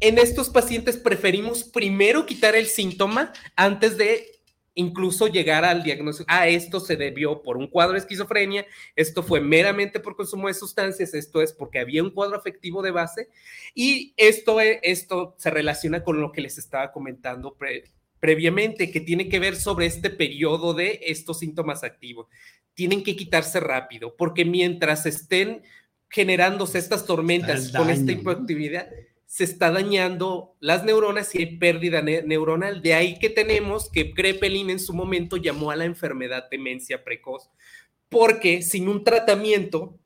En 0.00 0.18
estos 0.18 0.50
pacientes 0.50 0.96
preferimos 0.96 1.64
primero 1.64 2.26
quitar 2.26 2.54
el 2.54 2.66
síntoma 2.66 3.32
antes 3.56 3.96
de 3.96 4.34
incluso 4.74 5.28
llegar 5.28 5.64
al 5.64 5.82
diagnóstico, 5.82 6.26
ah, 6.28 6.48
esto 6.48 6.80
se 6.80 6.96
debió 6.96 7.42
por 7.42 7.56
un 7.56 7.68
cuadro 7.68 7.92
de 7.92 8.00
esquizofrenia, 8.00 8.66
esto 8.96 9.22
fue 9.22 9.40
meramente 9.40 10.00
por 10.00 10.16
consumo 10.16 10.48
de 10.48 10.54
sustancias, 10.54 11.14
esto 11.14 11.40
es 11.42 11.52
porque 11.52 11.78
había 11.78 12.02
un 12.02 12.10
cuadro 12.10 12.36
afectivo 12.36 12.82
de 12.82 12.90
base 12.90 13.28
y 13.74 14.12
esto, 14.16 14.58
esto 14.60 15.36
se 15.38 15.50
relaciona 15.50 16.02
con 16.02 16.20
lo 16.20 16.32
que 16.32 16.40
les 16.40 16.58
estaba 16.58 16.90
comentando 16.90 17.56
previamente, 18.18 18.90
que 18.90 19.00
tiene 19.00 19.28
que 19.28 19.38
ver 19.38 19.54
sobre 19.54 19.86
este 19.86 20.10
periodo 20.10 20.74
de 20.74 21.00
estos 21.04 21.38
síntomas 21.38 21.84
activos. 21.84 22.26
Tienen 22.74 23.04
que 23.04 23.14
quitarse 23.14 23.60
rápido, 23.60 24.16
porque 24.16 24.44
mientras 24.44 25.06
estén 25.06 25.62
generándose 26.08 26.78
estas 26.78 27.06
tormentas 27.06 27.70
con 27.70 27.90
esta 27.90 28.10
hipoactividad, 28.10 28.88
se 29.34 29.42
está 29.42 29.72
dañando 29.72 30.54
las 30.60 30.84
neuronas 30.84 31.34
y 31.34 31.38
hay 31.38 31.56
pérdida 31.56 32.02
neuronal. 32.02 32.82
De 32.82 32.94
ahí 32.94 33.18
que 33.18 33.28
tenemos 33.28 33.90
que 33.90 34.14
Krepelin 34.14 34.70
en 34.70 34.78
su 34.78 34.94
momento 34.94 35.36
llamó 35.36 35.72
a 35.72 35.76
la 35.76 35.86
enfermedad 35.86 36.48
demencia 36.48 37.02
precoz, 37.02 37.50
porque 38.08 38.62
sin 38.62 38.88
un 38.88 39.02
tratamiento, 39.02 39.98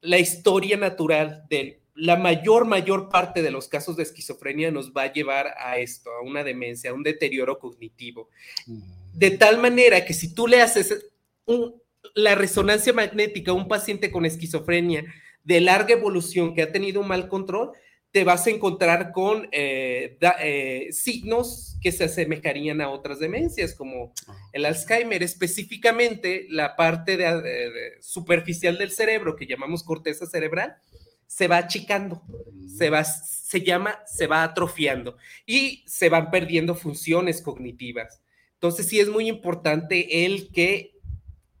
la 0.00 0.20
historia 0.20 0.76
natural 0.76 1.42
de 1.50 1.80
la 1.96 2.14
mayor, 2.14 2.66
mayor 2.66 3.08
parte 3.08 3.42
de 3.42 3.50
los 3.50 3.66
casos 3.66 3.96
de 3.96 4.04
esquizofrenia 4.04 4.70
nos 4.70 4.92
va 4.92 5.02
a 5.02 5.12
llevar 5.12 5.54
a 5.58 5.78
esto, 5.78 6.12
a 6.12 6.22
una 6.22 6.44
demencia, 6.44 6.92
a 6.92 6.94
un 6.94 7.02
deterioro 7.02 7.58
cognitivo. 7.58 8.28
De 9.12 9.32
tal 9.32 9.58
manera 9.58 10.04
que 10.04 10.14
si 10.14 10.32
tú 10.32 10.46
le 10.46 10.62
haces 10.62 11.04
la 12.14 12.36
resonancia 12.36 12.92
magnética 12.92 13.50
a 13.50 13.54
un 13.54 13.66
paciente 13.66 14.12
con 14.12 14.24
esquizofrenia, 14.24 15.04
de 15.42 15.60
larga 15.60 15.94
evolución 15.94 16.54
que 16.54 16.62
ha 16.62 16.70
tenido 16.70 17.00
un 17.00 17.08
mal 17.08 17.26
control, 17.26 17.72
te 18.10 18.24
vas 18.24 18.46
a 18.46 18.50
encontrar 18.50 19.12
con 19.12 19.48
eh, 19.52 20.18
eh, 20.40 20.88
signos 20.92 21.76
que 21.82 21.92
se 21.92 22.04
asemejarían 22.04 22.80
a 22.80 22.90
otras 22.90 23.18
demencias, 23.18 23.74
como 23.74 24.12
ah, 24.26 24.36
el 24.52 24.64
Alzheimer, 24.64 25.22
específicamente 25.22 26.46
la 26.48 26.74
parte 26.74 27.18
superficial 28.00 28.78
del 28.78 28.90
cerebro 28.90 29.36
que 29.36 29.46
llamamos 29.46 29.82
corteza 29.82 30.26
cerebral, 30.26 30.76
se 31.26 31.46
va 31.46 31.58
achicando, 31.58 32.22
se, 32.78 32.88
va, 32.88 33.04
se 33.04 33.60
llama, 33.60 34.00
se 34.06 34.26
va 34.26 34.42
atrofiando 34.42 35.16
y 35.44 35.84
se 35.86 36.08
van 36.08 36.30
perdiendo 36.30 36.74
funciones 36.74 37.42
cognitivas. 37.42 38.22
Entonces 38.54 38.88
sí 38.88 38.98
es 38.98 39.08
muy 39.08 39.28
importante 39.28 40.24
el 40.24 40.50
que 40.50 40.97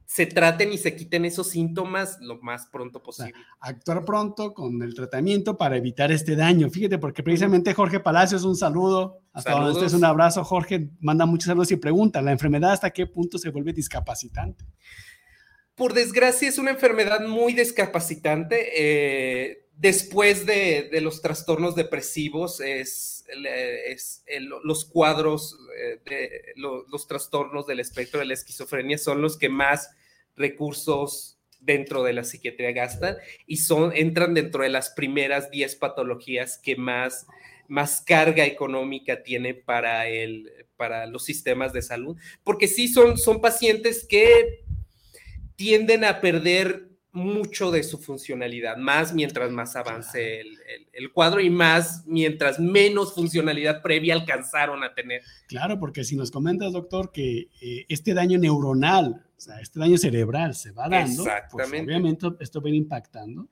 se 0.08 0.24
traten 0.24 0.72
y 0.72 0.78
se 0.78 0.96
quiten 0.96 1.26
esos 1.26 1.50
síntomas 1.50 2.16
lo 2.22 2.40
más 2.40 2.66
pronto 2.72 3.02
posible. 3.02 3.34
actuar 3.60 4.06
pronto 4.06 4.54
con 4.54 4.82
el 4.82 4.94
tratamiento 4.94 5.58
para 5.58 5.76
evitar 5.76 6.10
este 6.10 6.34
daño. 6.34 6.70
Fíjate, 6.70 6.96
porque 6.96 7.22
precisamente 7.22 7.74
Jorge 7.74 8.00
Palacios, 8.00 8.42
un 8.44 8.56
saludo. 8.56 9.20
Hasta 9.34 9.52
donde 9.52 9.72
estés, 9.72 9.92
un 9.92 10.06
abrazo. 10.06 10.42
Jorge 10.44 10.88
manda 11.00 11.26
muchos 11.26 11.48
saludos 11.48 11.70
y 11.72 11.76
pregunta, 11.76 12.22
¿la 12.22 12.32
enfermedad 12.32 12.72
hasta 12.72 12.90
qué 12.90 13.06
punto 13.06 13.36
se 13.36 13.50
vuelve 13.50 13.74
discapacitante? 13.74 14.64
Por 15.74 15.92
desgracia, 15.92 16.48
es 16.48 16.56
una 16.56 16.70
enfermedad 16.70 17.20
muy 17.26 17.52
discapacitante. 17.52 18.66
Eh, 18.76 19.67
después 19.78 20.44
de, 20.44 20.90
los 21.00 21.22
trastornos 21.22 21.74
depresivos, 21.74 22.60
es, 22.60 23.24
los 24.64 24.84
cuadros 24.84 25.56
eh, 25.76 26.00
de 26.04 26.52
los 26.56 27.06
trastornos 27.06 27.66
del 27.66 27.80
espectro 27.80 28.20
de 28.20 28.26
la 28.26 28.34
esquizofrenia 28.34 28.98
son 28.98 29.22
los 29.22 29.38
que 29.38 29.48
más 29.48 29.90
recursos 30.36 31.38
dentro 31.60 32.02
de 32.02 32.12
la 32.12 32.24
psiquiatría 32.24 32.72
gasta 32.72 33.18
y 33.46 33.58
son, 33.58 33.92
entran 33.94 34.34
dentro 34.34 34.62
de 34.62 34.68
las 34.68 34.90
primeras 34.90 35.50
10 35.50 35.76
patologías 35.76 36.58
que 36.58 36.76
más, 36.76 37.26
más 37.68 38.00
carga 38.00 38.46
económica 38.46 39.22
tiene 39.22 39.54
para, 39.54 40.08
el, 40.08 40.50
para 40.76 41.06
los 41.06 41.24
sistemas 41.24 41.72
de 41.72 41.82
salud, 41.82 42.16
porque 42.44 42.68
sí 42.68 42.88
son, 42.88 43.18
son 43.18 43.40
pacientes 43.40 44.06
que 44.08 44.64
tienden 45.56 46.04
a 46.04 46.20
perder 46.20 46.88
mucho 47.18 47.70
de 47.70 47.82
su 47.82 47.98
funcionalidad, 47.98 48.76
más 48.76 49.12
mientras 49.12 49.50
más 49.50 49.76
avance 49.76 50.40
el, 50.92 51.12
cuadro 51.12 51.40
y 51.40 51.50
más 51.50 52.04
mientras 52.06 52.58
menos 52.58 53.14
funcionalidad 53.14 53.82
previa 53.82 54.14
alcanzaron 54.14 54.82
a 54.84 54.94
tener. 54.94 55.22
Claro, 55.48 55.78
porque 55.78 56.04
si 56.04 56.16
nos 56.16 56.30
comentas, 56.30 56.72
doctor, 56.72 57.12
que 57.12 57.48
eh, 57.60 57.86
este 57.88 58.14
daño 58.14 58.38
neuronal, 58.38 59.24
o 59.36 59.40
sea, 59.40 59.60
este 59.60 59.78
daño 59.80 59.98
cerebral 59.98 60.54
se 60.54 60.70
va 60.70 60.88
dando, 60.88 61.24
pues 61.50 61.68
obviamente 61.68 62.26
esto 62.40 62.60
viene 62.60 62.78
impactando 62.78 63.48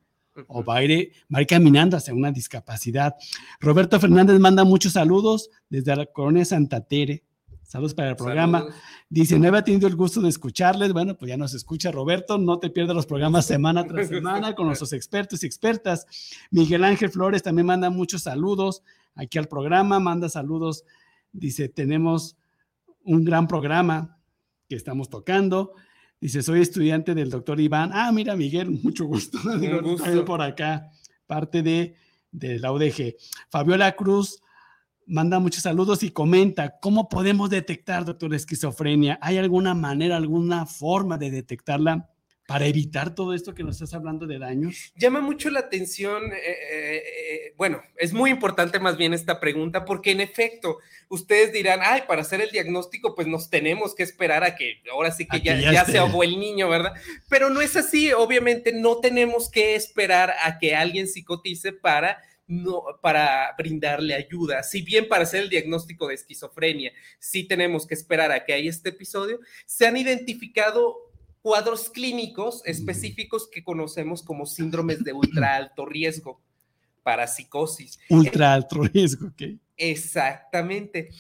o 0.49 0.63
va 0.63 0.77
a, 0.77 0.85
ir, 0.85 1.13
va 1.33 1.39
a, 1.39 1.43
ir, 1.43 1.47
caminando 1.47 1.97
hacia 1.97 2.15
una 2.15 2.31
discapacidad. 2.31 3.15
Roberto 3.61 3.99
Fernández 3.99 4.39
manda 4.39 4.65
muchos 4.65 4.93
saludos 4.93 5.51
desde 5.69 5.97
la 5.97 6.07
colonia 6.07 6.45
Santa 6.45 6.81
Tere. 6.81 7.23
Saludos 7.67 7.95
para 7.95 8.11
el 8.11 8.17
programa. 8.17 8.65
Dice, 9.09 9.39
no 9.39 9.49
había 9.49 9.63
tenido 9.63 9.89
el 9.89 9.97
gusto 9.97 10.21
de 10.21 10.29
escucharles. 10.29 10.93
Bueno, 10.93 11.17
pues 11.17 11.31
ya 11.31 11.37
nos 11.37 11.53
escucha 11.53 11.91
Roberto. 11.91 12.39
No 12.39 12.61
te 12.61 12.71
pierdas 12.71 12.95
los 12.95 13.07
programas 13.07 13.45
semana 13.45 13.85
tras 13.85 14.09
semana 14.09 14.55
con 14.55 14.67
nuestros 14.67 14.93
expertos 14.93 15.43
y 15.43 15.47
expertas. 15.47 16.07
Miguel 16.53 16.85
Ángel 16.85 17.11
Flores 17.11 17.43
también 17.43 17.67
manda 17.67 17.91
muchos 17.91 18.23
saludos 18.23 18.83
aquí 19.17 19.39
al 19.39 19.49
programa. 19.49 19.99
Manda 19.99 20.29
saludos. 20.29 20.85
Dice, 21.33 21.69
tenemos 21.69 22.37
un 23.03 23.25
gran 23.25 23.49
programa 23.49 24.17
que 24.69 24.77
estamos 24.77 25.11
tocando. 25.11 25.73
Dice, 26.21 26.43
soy 26.43 26.61
estudiante 26.61 27.17
del 27.17 27.31
doctor 27.31 27.61
Iván. 27.61 27.91
Ah, 27.93 28.13
mira, 28.13 28.37
Miguel, 28.37 28.71
mucho 28.71 29.07
gusto. 29.07 29.39
Un 29.45 29.83
gusto. 29.83 30.25
por 30.25 30.41
acá, 30.41 30.93
parte 31.27 31.63
de, 31.63 31.97
de 32.31 32.61
la 32.61 32.71
UDG. 32.71 33.17
Fabiola 33.51 33.97
Cruz 33.97 34.41
manda 35.07 35.39
muchos 35.39 35.63
saludos 35.63 36.03
y 36.03 36.11
comenta, 36.11 36.79
¿cómo 36.81 37.09
podemos 37.09 37.49
detectar, 37.49 38.05
doctor, 38.05 38.35
esquizofrenia? 38.35 39.19
¿Hay 39.23 39.39
alguna 39.39 39.75
manera, 39.75 40.17
alguna 40.17 40.67
forma 40.67 41.17
de 41.17 41.31
detectarla 41.31 42.11
para 42.47 42.67
evitar 42.67 43.15
todo 43.15 43.35
esto 43.35 43.55
que 43.55 43.65
nos 43.65 43.77
estás 43.77 43.95
hablando 43.95 44.27
de 44.27 44.39
daños? 44.39 44.93
Llama 44.97 45.21
mucho 45.21 45.51
la 45.51 45.61
atención, 45.61 46.33
eh, 46.33 46.37
eh, 46.37 46.97
eh, 46.97 47.55
bueno, 47.57 47.83
es 47.97 48.13
muy 48.13 48.31
importante 48.31 48.79
más 48.79 48.97
bien 48.97 49.15
esta 49.15 49.41
pregunta 49.41 49.85
porque 49.85 50.13
en 50.13 50.21
efecto, 50.21 50.79
ustedes 51.09 51.53
dirán, 51.53 51.81
ay, 51.83 52.03
para 52.07 52.23
hacer 52.23 52.41
el 52.41 52.51
diagnóstico, 52.51 53.15
pues 53.15 53.27
nos 53.27 53.51
tenemos 53.51 53.95
que 53.95 54.03
esperar 54.03 54.45
a 54.45 54.55
que 54.55 54.83
ahora 54.93 55.11
sí 55.11 55.27
que, 55.27 55.41
ya, 55.41 55.59
ya 55.59 55.85
se 55.85 55.99
ahogó 55.99 56.23
el 56.23 56.39
niño, 56.39 56.69
¿verdad? 56.69 56.93
Pero 57.29 57.51
no 57.51 57.61
es 57.61 57.77
así, 57.77 58.13
obviamente 58.13 58.73
no 58.73 58.99
tenemos 58.99 59.51
que 59.51 59.75
esperar 59.75 60.35
a 60.43 60.59
que 60.59 60.75
alguien 60.75 61.09
psicotice 61.09 61.73
para 61.73 62.19
no, 62.47 62.85
para 63.03 63.55
brindarle 63.59 64.15
ayuda. 64.15 64.63
Si 64.63 64.83
bien 64.83 65.09
para 65.09 65.25
hacer 65.25 65.43
el 65.43 65.51
diagnóstico 65.51 66.09
de 66.09 66.15
esquizofrenia 66.15 66.93
sí 67.19 67.45
tenemos 67.45 67.87
que 67.87 67.95
esperar 67.95 68.31
a 68.33 68.45
que 68.45 68.53
haya 68.53 68.71
este 68.71 68.91
episodio, 68.91 69.41
se 69.67 69.87
han 69.87 69.97
identificado 69.97 70.97
cuadros 71.43 71.91
clínicos 71.91 72.63
específicos 72.65 73.49
que 73.49 73.63
conocemos 73.63 74.23
como 74.23 74.47
síndromes 74.47 75.05
de 75.05 75.13
ultra 75.13 75.55
alto 75.57 75.87
riesgo 75.87 76.41
para 77.03 77.29
psicosis. 77.29 78.01
Ultra 78.09 78.53
alto 78.53 78.83
riesgo, 78.83 79.29
ok. 79.29 79.43
Exactamente. 79.77 81.11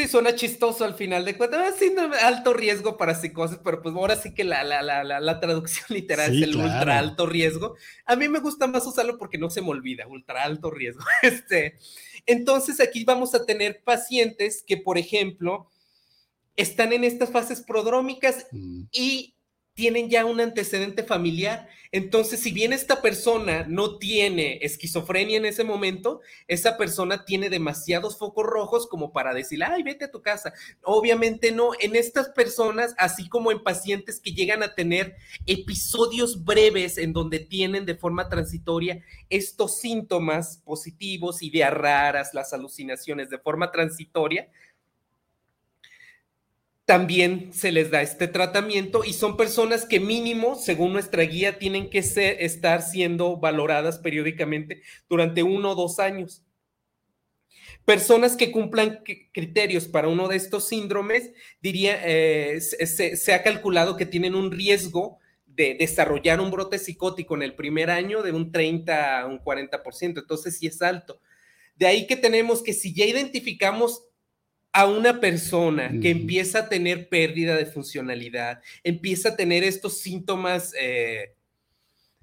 Sí, 0.00 0.08
suena 0.08 0.34
chistoso 0.34 0.86
al 0.86 0.94
final 0.94 1.26
de 1.26 1.36
cuentas, 1.36 1.76
síndrome 1.76 2.16
alto 2.16 2.54
riesgo 2.54 2.96
para 2.96 3.14
psicosis, 3.14 3.58
pero 3.62 3.82
pues 3.82 3.94
ahora 3.94 4.16
sí 4.16 4.32
que 4.32 4.44
la, 4.44 4.64
la, 4.64 4.80
la, 4.80 5.04
la 5.04 5.40
traducción 5.40 5.84
literal 5.90 6.34
es 6.34 6.42
el 6.42 6.56
ultra 6.56 6.98
alto 6.98 7.26
riesgo. 7.26 7.74
A 8.06 8.16
mí 8.16 8.26
me 8.26 8.38
gusta 8.38 8.66
más 8.66 8.86
usarlo 8.86 9.18
porque 9.18 9.36
no 9.36 9.50
se 9.50 9.60
me 9.60 9.68
olvida, 9.68 10.06
ultra 10.06 10.44
alto 10.44 10.70
riesgo. 10.70 11.04
Este, 11.22 11.76
entonces 12.24 12.80
aquí 12.80 13.04
vamos 13.04 13.34
a 13.34 13.44
tener 13.44 13.82
pacientes 13.84 14.64
que, 14.66 14.78
por 14.78 14.96
ejemplo, 14.96 15.68
están 16.56 16.94
en 16.94 17.04
estas 17.04 17.28
fases 17.28 17.60
prodrómicas 17.60 18.46
mm. 18.52 18.84
y 18.92 19.34
tienen 19.80 20.10
ya 20.10 20.26
un 20.26 20.38
antecedente 20.42 21.04
familiar. 21.04 21.66
Entonces, 21.90 22.40
si 22.40 22.52
bien 22.52 22.74
esta 22.74 23.00
persona 23.00 23.64
no 23.66 23.96
tiene 23.96 24.58
esquizofrenia 24.60 25.38
en 25.38 25.46
ese 25.46 25.64
momento, 25.64 26.20
esa 26.48 26.76
persona 26.76 27.24
tiene 27.24 27.48
demasiados 27.48 28.18
focos 28.18 28.44
rojos 28.44 28.86
como 28.86 29.10
para 29.10 29.32
decir, 29.32 29.64
ay, 29.64 29.82
vete 29.82 30.04
a 30.04 30.10
tu 30.10 30.20
casa. 30.20 30.52
Obviamente 30.82 31.50
no, 31.50 31.70
en 31.80 31.96
estas 31.96 32.28
personas, 32.28 32.94
así 32.98 33.26
como 33.30 33.52
en 33.52 33.62
pacientes 33.62 34.20
que 34.20 34.32
llegan 34.32 34.62
a 34.62 34.74
tener 34.74 35.16
episodios 35.46 36.44
breves 36.44 36.98
en 36.98 37.14
donde 37.14 37.38
tienen 37.38 37.86
de 37.86 37.94
forma 37.94 38.28
transitoria 38.28 39.02
estos 39.30 39.78
síntomas 39.78 40.58
positivos, 40.58 41.42
ideas 41.42 41.72
raras, 41.72 42.34
las 42.34 42.52
alucinaciones 42.52 43.30
de 43.30 43.38
forma 43.38 43.72
transitoria, 43.72 44.50
también 46.90 47.52
se 47.52 47.70
les 47.70 47.92
da 47.92 48.02
este 48.02 48.26
tratamiento 48.26 49.04
y 49.04 49.12
son 49.12 49.36
personas 49.36 49.86
que 49.86 50.00
mínimo, 50.00 50.56
según 50.56 50.92
nuestra 50.92 51.22
guía, 51.22 51.56
tienen 51.56 51.88
que 51.88 51.98
estar 52.00 52.82
siendo 52.82 53.36
valoradas 53.36 54.00
periódicamente 54.00 54.82
durante 55.08 55.44
uno 55.44 55.70
o 55.70 55.74
dos 55.76 56.00
años. 56.00 56.42
Personas 57.84 58.34
que 58.34 58.50
cumplan 58.50 59.04
criterios 59.32 59.86
para 59.86 60.08
uno 60.08 60.26
de 60.26 60.34
estos 60.34 60.66
síndromes, 60.66 61.30
diría, 61.62 61.96
eh, 62.04 62.60
se, 62.60 63.16
se, 63.16 63.34
ha 63.34 63.44
calculado 63.44 63.96
que 63.96 64.04
tienen 64.04 64.34
un 64.34 64.50
riesgo 64.50 65.20
de 65.46 65.76
desarrollar 65.78 66.40
un 66.40 66.50
brote 66.50 66.80
psicótico 66.80 67.36
en 67.36 67.42
el 67.42 67.54
primer 67.54 67.88
año 67.88 68.24
de 68.24 68.32
un 68.32 68.50
30 68.50 69.20
a 69.20 69.26
un 69.28 69.38
40%, 69.38 70.18
entonces 70.18 70.58
sí 70.58 70.66
es 70.66 70.82
alto. 70.82 71.20
De 71.76 71.86
ahí 71.86 72.08
que 72.08 72.16
tenemos 72.16 72.64
que 72.64 72.72
si 72.72 72.92
ya 72.92 73.04
identificamos 73.04 74.09
a 74.72 74.86
una 74.86 75.20
persona 75.20 75.90
que 76.00 76.10
empieza 76.10 76.60
a 76.60 76.68
tener 76.68 77.08
pérdida 77.08 77.56
de 77.56 77.66
funcionalidad, 77.66 78.60
empieza 78.84 79.30
a 79.30 79.36
tener 79.36 79.64
estos 79.64 79.98
síntomas 80.00 80.72
eh, 80.78 81.34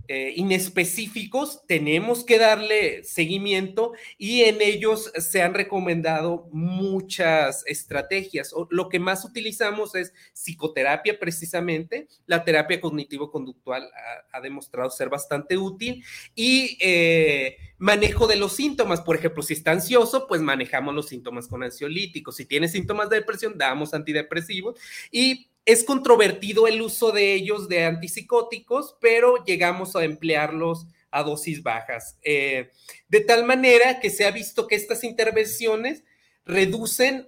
eh, 0.09 0.33
inespecíficos, 0.37 1.65
tenemos 1.67 2.23
que 2.23 2.39
darle 2.39 3.03
seguimiento 3.03 3.91
y 4.17 4.43
en 4.43 4.61
ellos 4.61 5.11
se 5.17 5.41
han 5.41 5.53
recomendado 5.53 6.47
muchas 6.51 7.63
estrategias. 7.67 8.53
Lo 8.69 8.87
que 8.87 8.99
más 8.99 9.25
utilizamos 9.25 9.95
es 9.95 10.13
psicoterapia 10.33 11.19
precisamente, 11.19 12.07
la 12.25 12.45
terapia 12.45 12.79
cognitivo-conductual 12.79 13.89
ha, 14.31 14.39
demostrado 14.39 14.89
ser 14.91 15.09
bastante 15.09 15.57
útil 15.57 16.05
y 16.35 16.77
eh, 16.79 17.57
manejo 17.77 18.27
de 18.27 18.37
los 18.37 18.55
síntomas, 18.55 19.01
por 19.01 19.17
ejemplo, 19.17 19.43
si 19.43 19.53
está 19.53 19.71
ansioso, 19.71 20.25
pues 20.27 20.41
manejamos 20.41 20.95
los 20.95 21.07
síntomas 21.07 21.47
con 21.47 21.63
ansiolíticos, 21.63 22.35
si 22.37 22.45
tiene 22.45 22.69
síntomas 22.69 23.09
de 23.09 23.17
depresión, 23.17 23.57
damos 23.57 23.93
antidepresivos 23.93 24.79
y 25.11 25.49
es 25.67 25.83
controvertido 25.83 26.65
el 26.65 26.81
uso 26.81 27.11
de 27.11 27.33
ellos 27.33 27.67
de 27.67 27.83
antipsicóticos, 27.83 28.95
pero 29.01 29.43
llegamos 29.43 29.97
a 29.97 30.05
emplearlos 30.05 30.87
a 31.11 31.23
dosis 31.23 31.61
bajas. 31.61 32.17
Eh, 32.23 32.71
de 33.09 33.19
tal 33.19 33.43
manera 33.43 33.99
que 33.99 34.09
se 34.09 34.25
ha 34.25 34.31
visto 34.31 34.65
que 34.65 34.75
estas 34.75 35.03
intervenciones 35.03 36.05
reducen 36.45 37.27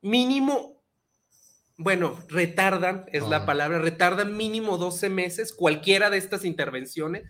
mínimo, 0.00 0.80
bueno, 1.76 2.20
retardan, 2.28 3.06
es 3.12 3.24
la 3.24 3.44
palabra, 3.46 3.80
retardan 3.80 4.36
mínimo 4.36 4.78
12 4.78 5.08
meses 5.08 5.52
cualquiera 5.52 6.08
de 6.08 6.18
estas 6.18 6.44
intervenciones 6.44 7.24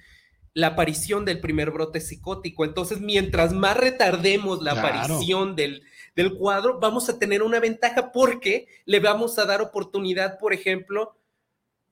la 0.53 0.67
aparición 0.69 1.25
del 1.25 1.41
primer 1.41 1.71
brote 1.71 2.01
psicótico. 2.01 2.67
Entonces, 2.67 3.01
mientras 3.01 3.55
más 3.55 3.77
retardemos 3.77 4.61
la 4.61 4.73
aparición 4.73 5.57
del, 5.57 5.83
del 6.17 6.35
cuadro, 6.35 6.79
vamos 6.81 7.09
a 7.09 7.19
tener 7.19 7.43
una 7.43 7.61
ventaja 7.61 8.13
porque 8.13 8.67
le 8.85 9.01
vamos 9.01 9.39
a 9.39 9.45
dar 9.45 9.63
oportunidad, 9.63 10.39
por 10.39 10.53
ejemplo, 10.53 11.17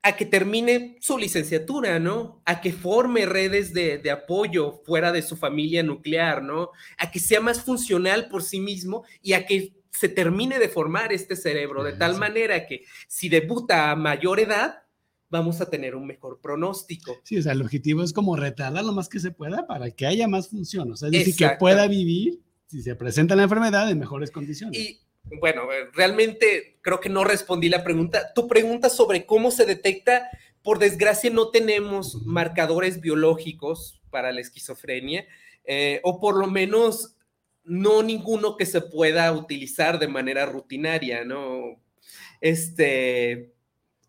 a 0.02 0.16
que 0.16 0.24
termine 0.24 0.96
su 1.00 1.18
licenciatura, 1.18 1.98
¿no? 1.98 2.40
A 2.44 2.60
que 2.60 2.72
forme 2.72 3.26
redes 3.26 3.74
de, 3.74 3.98
de, 3.98 4.10
apoyo 4.10 4.80
fuera 4.84 5.12
de 5.12 5.22
su 5.22 5.36
familia 5.36 5.82
nuclear, 5.82 6.42
¿no? 6.42 6.70
A 6.98 7.10
que 7.10 7.18
sea 7.18 7.40
más 7.40 7.62
funcional 7.62 8.28
por 8.28 8.42
sí 8.42 8.60
mismo 8.60 9.04
y 9.22 9.32
a 9.32 9.44
que 9.44 9.74
se 9.90 10.08
termine 10.08 10.58
de 10.58 10.68
formar 10.68 11.12
este 11.12 11.34
cerebro, 11.34 11.82
de 11.82 11.94
tal 11.94 12.16
manera 12.16 12.66
que 12.66 12.84
si 13.08 13.28
debuta 13.28 13.90
a 13.90 13.96
mayor 13.96 14.38
edad, 14.38 14.82
vamos 15.28 15.60
a 15.60 15.68
tener 15.68 15.94
un 15.94 16.06
mejor 16.06 16.40
pronóstico. 16.40 17.16
Sí, 17.24 17.36
o 17.38 17.42
sea, 17.42 17.52
el 17.52 17.62
objetivo 17.62 18.02
es 18.02 18.12
como 18.12 18.36
retardar 18.36 18.84
lo 18.84 18.92
más 18.92 19.08
que 19.08 19.20
se 19.20 19.30
pueda 19.30 19.66
para 19.66 19.90
que 19.90 20.06
haya 20.06 20.28
más 20.28 20.48
función, 20.48 20.92
o 20.92 20.96
sea, 20.96 21.08
es 21.08 21.12
decir, 21.12 21.36
que 21.36 21.56
pueda 21.58 21.86
vivir 21.88 22.40
si 22.68 22.82
se 22.82 22.94
presenta 22.94 23.34
la 23.34 23.44
enfermedad 23.44 23.90
en 23.90 23.98
mejores 23.98 24.30
condiciones. 24.30 24.78
Y 24.78 25.00
bueno, 25.40 25.62
realmente 25.94 26.78
creo 26.82 27.00
que 27.00 27.08
no 27.08 27.24
respondí 27.24 27.68
la 27.68 27.82
pregunta. 27.82 28.32
Tu 28.34 28.46
pregunta 28.46 28.88
sobre 28.90 29.26
cómo 29.26 29.50
se 29.50 29.66
detecta, 29.66 30.28
por 30.62 30.78
desgracia 30.78 31.30
no 31.30 31.50
tenemos 31.50 32.22
marcadores 32.26 33.00
biológicos 33.00 34.00
para 34.10 34.32
la 34.32 34.40
esquizofrenia, 34.40 35.26
eh, 35.64 36.00
o 36.02 36.20
por 36.20 36.36
lo 36.36 36.46
menos 36.46 37.16
no 37.64 38.02
ninguno 38.02 38.56
que 38.56 38.66
se 38.66 38.80
pueda 38.80 39.30
utilizar 39.32 39.98
de 39.98 40.08
manera 40.08 40.46
rutinaria, 40.46 41.24
¿no? 41.24 41.80
Este, 42.40 43.54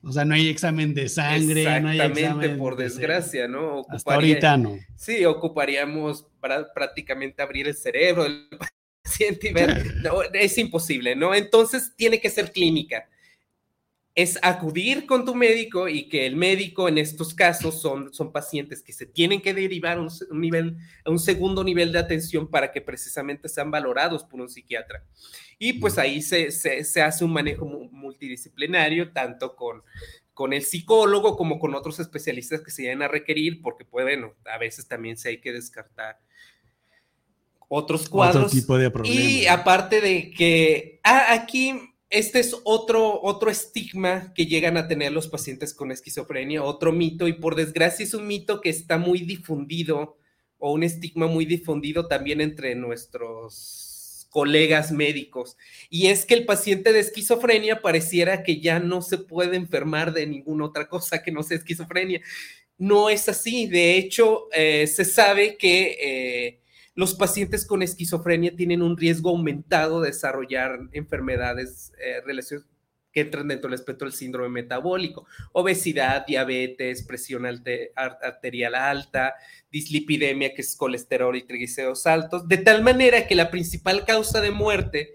O 0.02 0.12
sea, 0.14 0.24
no 0.24 0.34
hay 0.34 0.48
examen 0.48 0.94
de 0.94 1.10
sangre, 1.10 1.82
no 1.82 1.90
hay 1.90 2.00
examen 2.00 2.58
por 2.58 2.78
desgracia, 2.78 3.48
¿no? 3.48 3.86
Hasta 3.90 4.14
ahorita 4.14 4.58
no. 4.58 4.78
Sí, 4.96 5.26
ocuparíamos 5.26 6.26
prácticamente 6.74 7.42
abrir 7.42 7.68
el 7.68 7.76
cerebro 7.76 8.24
del 8.24 8.48
paciente 9.04 9.50
y 9.50 9.54
ver, 9.54 9.84
es 10.34 10.58
imposible, 10.58 11.16
¿no? 11.16 11.36
Entonces 11.36 11.94
tiene 11.98 12.22
que 12.22 12.30
ser 12.30 12.52
clínica 12.52 13.10
es 14.22 14.38
acudir 14.42 15.06
con 15.06 15.24
tu 15.24 15.34
médico 15.34 15.88
y 15.88 16.10
que 16.10 16.26
el 16.26 16.36
médico 16.36 16.90
en 16.90 16.98
estos 16.98 17.34
casos 17.34 17.82
son, 17.82 18.14
son 18.14 18.34
pacientes 18.34 18.84
que 18.84 18.92
se 18.92 19.06
tienen 19.06 19.42
que 19.42 19.54
derivar 19.54 19.98
a 19.98 20.02
un, 20.02 20.10
nivel, 20.32 20.76
a 21.06 21.10
un 21.10 21.20
segundo 21.20 21.64
nivel 21.64 21.94
de 21.94 22.00
atención 22.00 22.50
para 22.50 22.74
que 22.74 22.82
precisamente 22.82 23.48
sean 23.48 23.72
valorados 23.72 24.26
por 24.26 24.42
un 24.42 24.50
psiquiatra. 24.50 25.06
Y 25.58 25.74
pues 25.74 25.98
ahí 25.98 26.22
se, 26.22 26.52
se, 26.52 27.02
hace 27.02 27.24
un 27.24 27.32
manejo 27.32 27.66
multidisciplinario, 27.66 29.14
tanto 29.14 29.56
con, 29.56 29.84
con 30.34 30.52
el 30.52 30.64
psicólogo 30.64 31.38
como 31.38 31.58
con 31.58 31.74
otros 31.74 31.98
especialistas 32.02 32.60
que 32.60 32.72
se 32.72 32.82
llegan 32.82 33.04
a 33.04 33.08
requerir, 33.08 33.62
porque 33.62 33.86
pueden, 33.86 34.34
a 34.46 34.58
veces 34.58 34.86
también 34.86 35.16
se 35.16 35.30
hay 35.30 35.40
que 35.40 35.54
descartar 35.54 36.20
otros 37.70 38.10
cuadros. 38.10 38.48
Otro 38.48 38.60
tipo 38.60 38.78
de 38.78 38.92
problemas. 38.92 39.18
Y 39.18 39.48
aparte 39.48 40.02
de 40.02 40.32
que 40.32 41.00
ah, 41.06 41.28
aquí 41.30 41.89
este 42.10 42.40
es 42.40 42.56
otro, 42.64 43.22
otro 43.22 43.52
estigma 43.52 44.34
que 44.34 44.48
llegan 44.48 44.78
a 44.78 44.88
tener 44.88 45.12
los 45.12 45.28
pacientes 45.28 45.74
con 45.74 45.92
esquizofrenia, 45.92 46.64
otro 46.64 46.92
mito, 46.92 47.28
y 47.28 47.34
por 47.34 47.56
desgracia 47.56 48.04
es 48.04 48.14
un 48.14 48.28
mito 48.28 48.62
que 48.62 48.70
está 48.70 48.98
muy 48.98 49.20
difundido 49.20 50.18
o 50.58 50.74
un 50.74 50.84
estigma 50.84 51.28
muy 51.28 51.46
difundido 51.46 52.08
también 52.08 52.42
entre 52.42 52.76
nuestros 52.76 54.28
colegas 54.30 54.92
médicos. 54.92 55.58
Y 55.90 56.08
es 56.08 56.26
que 56.26 56.34
el 56.34 56.46
paciente 56.46 56.94
de 56.94 57.00
esquizofrenia 57.00 57.82
pareciera 57.82 58.44
que 58.44 58.60
ya 58.60 58.80
no 58.80 59.02
se 59.02 59.18
puede 59.18 59.56
enfermar 59.56 60.14
de 60.14 60.28
ninguna 60.28 60.66
otra 60.66 60.88
cosa 60.88 61.24
que 61.24 61.32
no 61.32 61.44
sea 61.44 61.58
esquizofrenia. 61.58 62.22
No 62.78 63.10
es 63.10 63.30
así. 63.30 63.68
De 63.68 63.98
hecho, 63.98 64.48
eh, 64.54 64.88
se 64.88 65.06
sabe 65.06 65.58
que... 65.58 65.98
Eh, 66.02 66.59
los 67.00 67.16
pacientes 67.16 67.66
con 67.66 67.82
esquizofrenia 67.82 68.58
tienen 68.58 68.82
un 68.82 68.98
riesgo 68.98 69.30
aumentado 69.30 70.02
de 70.02 70.10
desarrollar 70.10 70.82
enfermedades 70.92 71.94
eh, 71.98 72.22
que 73.14 73.22
entran 73.22 73.48
dentro 73.48 73.70
del 73.70 73.80
espectro 73.80 74.06
del 74.06 74.14
síndrome 74.14 74.50
metabólico, 74.50 75.26
obesidad, 75.54 76.26
diabetes, 76.28 77.04
presión 77.04 77.46
arterial 77.46 78.76
alta, 78.76 79.36
dislipidemia, 79.72 80.54
que 80.54 80.62
es 80.62 80.76
colesterol 80.76 81.38
y 81.38 81.44
triglicéridos 81.44 82.06
altos, 82.06 82.50
de 82.50 82.58
tal 82.58 82.84
manera 82.84 83.28
que 83.28 83.36
la 83.36 83.50
principal 83.50 84.04
causa 84.04 84.42
de 84.42 84.52
muerte 84.52 85.14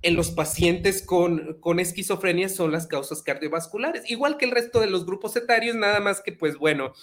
en 0.00 0.16
los 0.16 0.30
pacientes 0.30 1.02
con, 1.02 1.60
con 1.60 1.80
esquizofrenia 1.80 2.48
son 2.48 2.72
las 2.72 2.86
causas 2.86 3.20
cardiovasculares, 3.20 4.10
igual 4.10 4.38
que 4.38 4.46
el 4.46 4.52
resto 4.52 4.80
de 4.80 4.88
los 4.88 5.04
grupos 5.04 5.36
etarios, 5.36 5.76
nada 5.76 6.00
más 6.00 6.22
que 6.22 6.32
pues 6.32 6.56
bueno, 6.56 6.94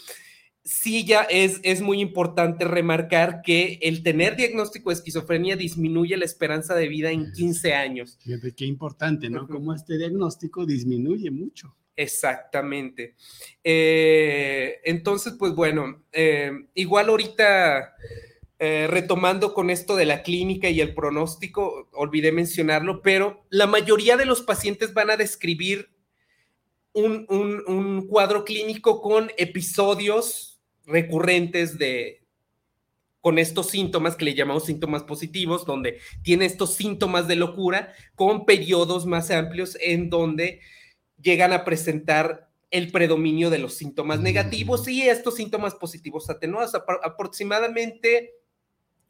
sí 0.63 1.05
ya 1.05 1.21
es, 1.23 1.59
es 1.63 1.81
muy 1.81 2.01
importante 2.01 2.65
remarcar 2.65 3.41
que 3.41 3.79
el 3.81 4.03
tener 4.03 4.35
diagnóstico 4.35 4.89
de 4.89 4.95
esquizofrenia 4.95 5.55
disminuye 5.55 6.15
la 6.17 6.25
esperanza 6.25 6.75
de 6.75 6.87
vida 6.87 7.11
en 7.11 7.31
15 7.31 7.73
años. 7.73 8.17
Fíjate 8.21 8.53
qué 8.53 8.65
importante, 8.65 9.29
¿no? 9.29 9.47
Como 9.47 9.73
este 9.73 9.97
diagnóstico 9.97 10.65
disminuye 10.65 11.31
mucho. 11.31 11.75
Exactamente. 11.95 13.15
Eh, 13.63 14.79
entonces, 14.85 15.33
pues 15.37 15.53
bueno, 15.53 16.03
eh, 16.11 16.51
igual 16.73 17.09
ahorita 17.09 17.95
eh, 18.59 18.87
retomando 18.89 19.53
con 19.53 19.69
esto 19.69 19.95
de 19.95 20.05
la 20.05 20.23
clínica 20.23 20.69
y 20.69 20.81
el 20.81 20.93
pronóstico, 20.93 21.89
olvidé 21.93 22.31
mencionarlo, 22.31 23.01
pero 23.01 23.45
la 23.49 23.67
mayoría 23.67 24.17
de 24.17 24.25
los 24.25 24.41
pacientes 24.41 24.93
van 24.93 25.09
a 25.09 25.17
describir 25.17 25.89
un, 26.93 27.25
un 27.29 28.07
cuadro 28.07 28.43
clínico 28.43 29.01
con 29.01 29.31
episodios 29.37 30.50
recurrentes 30.85 31.77
de, 31.77 32.23
con 33.21 33.37
estos 33.37 33.69
síntomas 33.69 34.15
que 34.15 34.25
le 34.25 34.33
llamamos 34.33 34.65
síntomas 34.65 35.03
positivos, 35.03 35.65
donde 35.65 35.99
tiene 36.23 36.45
estos 36.45 36.75
síntomas 36.75 37.27
de 37.27 37.35
locura 37.35 37.93
con 38.15 38.45
periodos 38.45 39.05
más 39.05 39.31
amplios 39.31 39.77
en 39.79 40.09
donde 40.09 40.61
llegan 41.21 41.53
a 41.53 41.63
presentar 41.63 42.49
el 42.71 42.91
predominio 42.91 43.49
de 43.49 43.59
los 43.59 43.75
síntomas 43.75 44.21
negativos 44.21 44.87
y 44.87 45.01
estos 45.03 45.35
síntomas 45.35 45.75
positivos 45.75 46.29
atenuados. 46.29 46.73
aproximadamente 47.03 48.31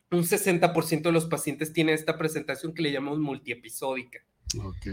un 0.09 0.24
60% 0.24 1.03
de 1.03 1.11
los 1.11 1.28
pacientes 1.28 1.72
tienen 1.72 1.95
esta 1.95 2.17
presentación 2.17 2.74
que 2.74 2.82
le 2.82 2.91
llamamos 2.91 3.19
multiepisódica. 3.19 4.19
Ok 4.57 4.88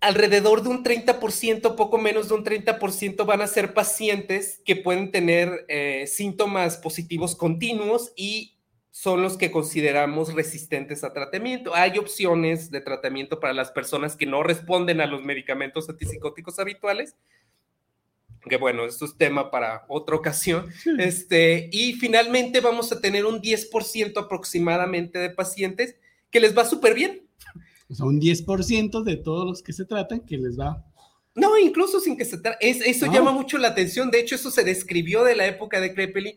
alrededor 0.00 0.62
de 0.62 0.68
un 0.68 0.84
30%, 0.84 1.74
poco 1.74 1.98
menos 1.98 2.28
de 2.28 2.34
un 2.34 2.44
30% 2.44 3.26
van 3.26 3.40
a 3.40 3.46
ser 3.46 3.74
pacientes 3.74 4.60
que 4.64 4.76
pueden 4.76 5.10
tener 5.10 5.64
eh, 5.68 6.06
síntomas 6.06 6.76
positivos 6.76 7.34
continuos 7.34 8.12
y 8.16 8.58
son 8.90 9.22
los 9.22 9.36
que 9.36 9.50
consideramos 9.50 10.34
resistentes 10.34 11.04
a 11.04 11.12
tratamiento. 11.12 11.74
Hay 11.74 11.98
opciones 11.98 12.70
de 12.70 12.80
tratamiento 12.80 13.38
para 13.38 13.52
las 13.52 13.70
personas 13.70 14.16
que 14.16 14.26
no 14.26 14.42
responden 14.42 15.00
a 15.00 15.06
los 15.06 15.22
medicamentos 15.22 15.88
antipsicóticos 15.88 16.58
habituales, 16.58 17.14
que 18.48 18.56
bueno, 18.56 18.84
esto 18.84 19.04
es 19.04 19.16
tema 19.16 19.50
para 19.50 19.84
otra 19.88 20.16
ocasión. 20.16 20.72
Este, 20.98 21.68
y 21.70 21.94
finalmente 21.94 22.60
vamos 22.60 22.90
a 22.92 23.00
tener 23.00 23.24
un 23.26 23.40
10% 23.40 24.16
aproximadamente 24.16 25.18
de 25.18 25.30
pacientes 25.30 25.96
que 26.30 26.40
les 26.40 26.56
va 26.56 26.64
súper 26.64 26.94
bien 26.94 27.27
o 27.88 27.94
sea, 27.94 28.06
un 28.06 28.20
10% 28.20 29.02
de 29.02 29.16
todos 29.16 29.46
los 29.46 29.62
que 29.62 29.72
se 29.72 29.84
tratan 29.84 30.20
que 30.20 30.36
les 30.36 30.58
va. 30.58 30.84
No, 31.34 31.56
incluso 31.56 32.00
sin 32.00 32.16
que 32.16 32.24
se 32.24 32.38
trate, 32.38 32.68
eso 32.68 33.06
llama 33.06 33.32
mucho 33.32 33.58
la 33.58 33.68
atención. 33.68 34.10
De 34.10 34.20
hecho, 34.20 34.34
eso 34.34 34.50
se 34.50 34.64
describió 34.64 35.24
de 35.24 35.36
la 35.36 35.46
época 35.46 35.80
de 35.80 35.94
Krepelin. 35.94 36.36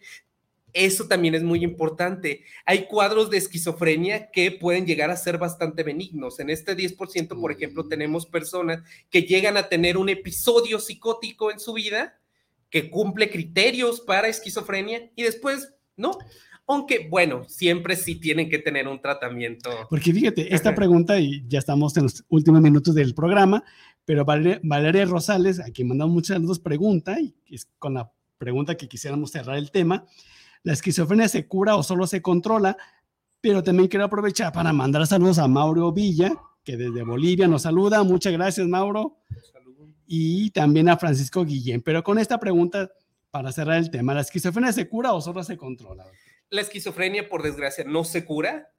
Eso 0.73 1.07
también 1.07 1.35
es 1.35 1.43
muy 1.43 1.63
importante. 1.63 2.45
Hay 2.65 2.85
cuadros 2.85 3.29
de 3.29 3.37
esquizofrenia 3.37 4.31
que 4.31 4.51
pueden 4.51 4.85
llegar 4.85 5.09
a 5.09 5.17
ser 5.17 5.37
bastante 5.37 5.83
benignos. 5.83 6.39
En 6.39 6.49
este 6.49 6.77
10%, 6.77 7.39
por 7.39 7.51
ejemplo, 7.51 7.87
tenemos 7.87 8.25
personas 8.25 8.81
que 9.09 9.23
llegan 9.23 9.57
a 9.57 9.67
tener 9.67 9.97
un 9.97 10.07
episodio 10.07 10.79
psicótico 10.79 11.51
en 11.51 11.59
su 11.59 11.73
vida 11.73 12.19
que 12.69 12.89
cumple 12.89 13.29
criterios 13.29 13.99
para 14.01 14.29
esquizofrenia 14.29 15.11
y 15.15 15.23
después 15.23 15.73
no. 15.97 16.17
Aunque, 16.71 17.07
bueno, 17.09 17.43
siempre 17.49 17.97
sí 17.97 18.15
tienen 18.15 18.49
que 18.49 18.57
tener 18.57 18.87
un 18.87 19.01
tratamiento. 19.01 19.69
Porque 19.89 20.13
fíjate, 20.13 20.55
esta 20.55 20.73
pregunta, 20.73 21.19
y 21.19 21.43
ya 21.49 21.59
estamos 21.59 21.97
en 21.97 22.03
los 22.03 22.23
últimos 22.29 22.61
minutos 22.61 22.95
del 22.95 23.13
programa, 23.13 23.61
pero 24.05 24.23
Valeria, 24.23 25.05
Rosales, 25.05 25.59
a 25.59 25.65
quien 25.65 25.89
mandamos 25.89 26.13
muchas 26.13 26.35
saludos, 26.35 26.59
pregunta, 26.59 27.19
y 27.19 27.35
es 27.49 27.67
con 27.77 27.95
la 27.95 28.09
pregunta 28.37 28.75
que 28.75 28.87
quisiéramos 28.87 29.31
cerrar 29.31 29.57
el 29.57 29.69
tema, 29.69 30.05
¿la 30.63 30.71
esquizofrenia 30.71 31.27
se 31.27 31.45
cura 31.45 31.75
o 31.75 31.83
solo 31.83 32.07
se 32.07 32.21
controla? 32.21 32.77
Pero 33.41 33.61
también 33.61 33.89
quiero 33.89 34.05
aprovechar 34.05 34.53
para 34.53 34.71
mandar 34.71 35.05
saludos 35.07 35.39
a 35.39 35.49
Mauro 35.49 35.91
Villa, 35.91 36.31
que 36.63 36.77
desde 36.77 37.03
Bolivia 37.03 37.49
nos 37.49 37.63
saluda. 37.63 38.01
Muchas 38.03 38.31
gracias, 38.31 38.65
Mauro. 38.65 39.17
Y 40.07 40.51
también 40.51 40.87
a 40.87 40.95
Francisco 40.95 41.43
Guillén. 41.43 41.81
Pero 41.81 42.01
con 42.01 42.17
esta 42.17 42.39
pregunta, 42.39 42.89
para 43.29 43.51
cerrar 43.51 43.77
el 43.77 43.91
tema, 43.91 44.13
¿la 44.13 44.21
esquizofrenia 44.21 44.71
se 44.71 44.87
cura 44.87 45.13
o 45.13 45.19
solo 45.19 45.43
se 45.43 45.57
controla? 45.57 46.05
La 46.51 46.59
esquizofrenia, 46.59 47.29
por 47.29 47.43
desgracia, 47.43 47.85
no 47.85 48.03
se 48.03 48.25
cura, 48.25 48.73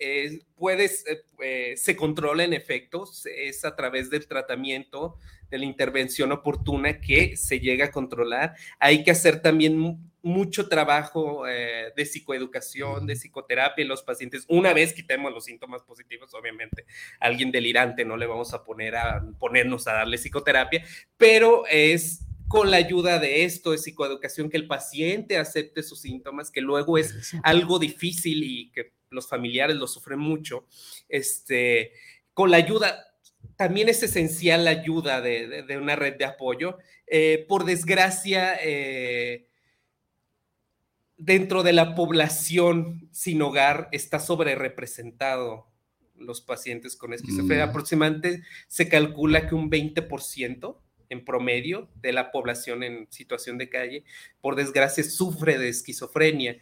puedes, 0.56 1.06
eh, 1.06 1.22
eh, 1.42 1.74
se 1.78 1.96
controla 1.96 2.44
en 2.44 2.52
efectos, 2.52 3.24
es 3.24 3.64
a 3.64 3.74
través 3.74 4.10
del 4.10 4.26
tratamiento, 4.26 5.16
de 5.48 5.56
la 5.56 5.64
intervención 5.64 6.32
oportuna 6.32 7.00
que 7.00 7.34
se 7.38 7.60
llega 7.60 7.86
a 7.86 7.90
controlar. 7.90 8.54
Hay 8.78 9.02
que 9.04 9.10
hacer 9.10 9.40
también 9.40 10.12
mucho 10.22 10.68
trabajo 10.68 11.48
eh, 11.48 11.94
de 11.96 12.04
psicoeducación, 12.04 13.06
de 13.06 13.16
psicoterapia 13.16 13.82
en 13.82 13.88
los 13.88 14.02
pacientes. 14.02 14.44
Una 14.48 14.74
vez 14.74 14.92
quitemos 14.92 15.32
los 15.32 15.46
síntomas 15.46 15.82
positivos, 15.82 16.34
obviamente, 16.34 16.84
alguien 17.20 17.50
delirante 17.50 18.04
no 18.04 18.18
le 18.18 18.26
vamos 18.26 18.52
a 18.52 18.64
poner 18.64 18.96
a 18.96 19.24
ponernos 19.38 19.88
a 19.88 19.94
darle 19.94 20.18
psicoterapia, 20.18 20.84
pero 21.16 21.64
es 21.70 22.26
con 22.52 22.70
la 22.70 22.76
ayuda 22.76 23.18
de 23.18 23.44
esto, 23.44 23.70
de 23.70 23.78
psicoeducación, 23.78 24.50
que 24.50 24.58
el 24.58 24.66
paciente 24.66 25.38
acepte 25.38 25.82
sus 25.82 26.02
síntomas, 26.02 26.50
que 26.50 26.60
luego 26.60 26.98
es 26.98 27.34
algo 27.42 27.78
difícil 27.78 28.44
y 28.44 28.70
que 28.72 28.92
los 29.08 29.26
familiares 29.26 29.76
lo 29.76 29.86
sufren 29.86 30.18
mucho. 30.18 30.66
Este, 31.08 31.92
con 32.34 32.50
la 32.50 32.58
ayuda, 32.58 33.06
también 33.56 33.88
es 33.88 34.02
esencial 34.02 34.66
la 34.66 34.72
ayuda 34.72 35.22
de, 35.22 35.64
una 35.80 35.96
red 35.96 36.18
de 36.18 36.26
apoyo. 36.26 36.76
Eh, 37.06 37.46
por 37.48 37.64
desgracia, 37.64 38.58
eh, 38.62 39.48
dentro 41.16 41.62
de 41.62 41.72
la 41.72 41.94
población 41.94 43.08
sin 43.12 43.40
hogar 43.40 43.88
está 43.92 44.20
sobre 44.20 44.56
representado 44.56 45.72
los 46.16 46.42
pacientes 46.42 46.96
con 46.96 47.14
esquizofrenia. 47.14 47.64
Mm. 47.64 47.70
Aproximadamente 47.70 48.42
se 48.68 48.90
calcula 48.90 49.48
que 49.48 49.54
un 49.54 49.70
20% 49.70 50.76
en 51.12 51.24
promedio 51.24 51.88
de 52.00 52.12
la 52.12 52.32
población 52.32 52.82
en 52.82 53.06
situación 53.10 53.58
de 53.58 53.68
calle, 53.68 54.04
por 54.40 54.56
desgracia, 54.56 55.04
sufre 55.04 55.58
de 55.58 55.68
esquizofrenia. 55.68 56.58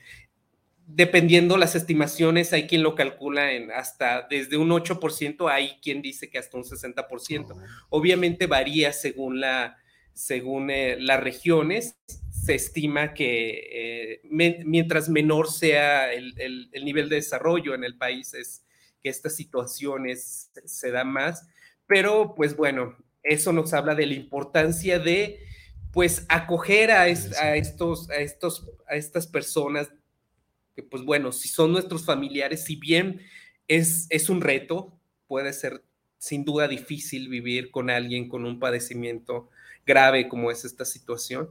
dependiendo 0.92 1.56
las 1.56 1.76
estimaciones, 1.76 2.52
hay 2.52 2.66
quien 2.66 2.82
lo 2.82 2.96
calcula 2.96 3.52
en 3.52 3.70
hasta 3.70 4.26
desde 4.28 4.56
un 4.56 4.70
8%, 4.70 5.48
hay 5.48 5.78
quien 5.80 6.02
dice 6.02 6.28
que 6.28 6.38
hasta 6.38 6.56
un 6.56 6.64
60%. 6.64 7.54
Obviamente 7.90 8.48
varía 8.48 8.92
según, 8.92 9.40
la, 9.40 9.76
según 10.14 10.68
eh, 10.70 10.96
las 10.98 11.20
regiones. 11.20 11.96
Se 12.28 12.56
estima 12.56 13.14
que 13.14 13.68
eh, 13.72 14.20
mientras 14.24 15.08
menor 15.08 15.48
sea 15.48 16.12
el, 16.12 16.34
el, 16.72 16.84
nivel 16.84 17.08
de 17.08 17.16
desarrollo 17.16 17.74
en 17.74 17.84
el 17.84 17.96
país, 17.96 18.34
es 18.34 18.64
que 19.00 19.10
estas 19.10 19.36
situaciones 19.36 20.50
se 20.64 20.90
dan 20.90 21.12
más. 21.12 21.46
Pero, 21.86 22.34
pues 22.34 22.56
bueno, 22.56 22.96
eso 23.22 23.52
nos 23.52 23.72
habla 23.72 23.94
de 23.94 24.06
la 24.06 24.14
importancia 24.14 24.98
de 24.98 25.40
pues 25.92 26.24
acoger 26.28 26.90
a, 26.90 27.02
a, 27.02 27.08
estos, 27.08 28.10
a, 28.10 28.16
estos, 28.16 28.70
a 28.88 28.94
estas 28.94 29.26
personas 29.26 29.90
que 30.74 30.82
pues 30.82 31.02
bueno, 31.02 31.32
si 31.32 31.48
son 31.48 31.72
nuestros 31.72 32.04
familiares, 32.04 32.64
si 32.64 32.76
bien 32.76 33.20
es, 33.66 34.06
es 34.10 34.30
un 34.30 34.40
reto, 34.40 34.98
puede 35.26 35.52
ser 35.52 35.82
sin 36.18 36.44
duda 36.44 36.68
difícil 36.68 37.28
vivir 37.28 37.70
con 37.70 37.90
alguien 37.90 38.28
con 38.28 38.44
un 38.44 38.60
padecimiento 38.60 39.48
grave 39.86 40.28
como 40.28 40.50
es 40.50 40.64
esta 40.64 40.84
situación. 40.84 41.50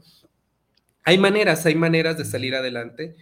Hay 1.03 1.17
maneras, 1.17 1.65
hay 1.65 1.75
maneras 1.75 2.17
de 2.17 2.25
salir 2.25 2.55
adelante 2.55 3.15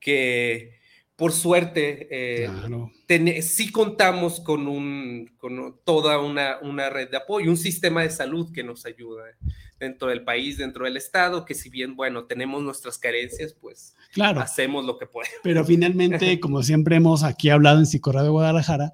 que 0.00 0.78
por 1.16 1.32
suerte 1.32 2.08
eh, 2.10 3.42
sí 3.42 3.70
contamos 3.70 4.40
con, 4.40 4.66
un, 4.66 5.30
con 5.38 5.78
toda 5.84 6.18
una, 6.18 6.58
una, 6.60 6.90
red 6.90 7.10
de 7.10 7.18
apoyo, 7.18 7.50
un 7.50 7.56
sistema 7.56 8.02
de 8.02 8.10
salud 8.10 8.50
que 8.52 8.64
nos 8.64 8.84
ayuda 8.84 9.22
dentro 9.78 10.08
del 10.08 10.24
país, 10.24 10.58
dentro 10.58 10.84
del 10.84 10.96
Estado, 10.96 11.44
que 11.44 11.54
si 11.54 11.70
bien, 11.70 11.94
bueno, 11.94 12.24
tenemos 12.24 12.62
nuestras 12.62 12.98
carencias, 12.98 13.54
pues 13.54 13.94
claro, 14.12 14.40
hacemos 14.40 14.84
lo 14.84 14.98
que 14.98 15.06
podemos. 15.06 15.38
Pero 15.42 15.64
finalmente, 15.64 16.38
como 16.40 16.62
siempre 16.62 16.96
hemos 16.96 17.22
aquí 17.22 17.50
hablado 17.50 17.78
en 17.78 17.86
Psicorradio 17.86 18.26
de 18.26 18.30
Guadalajara, 18.30 18.92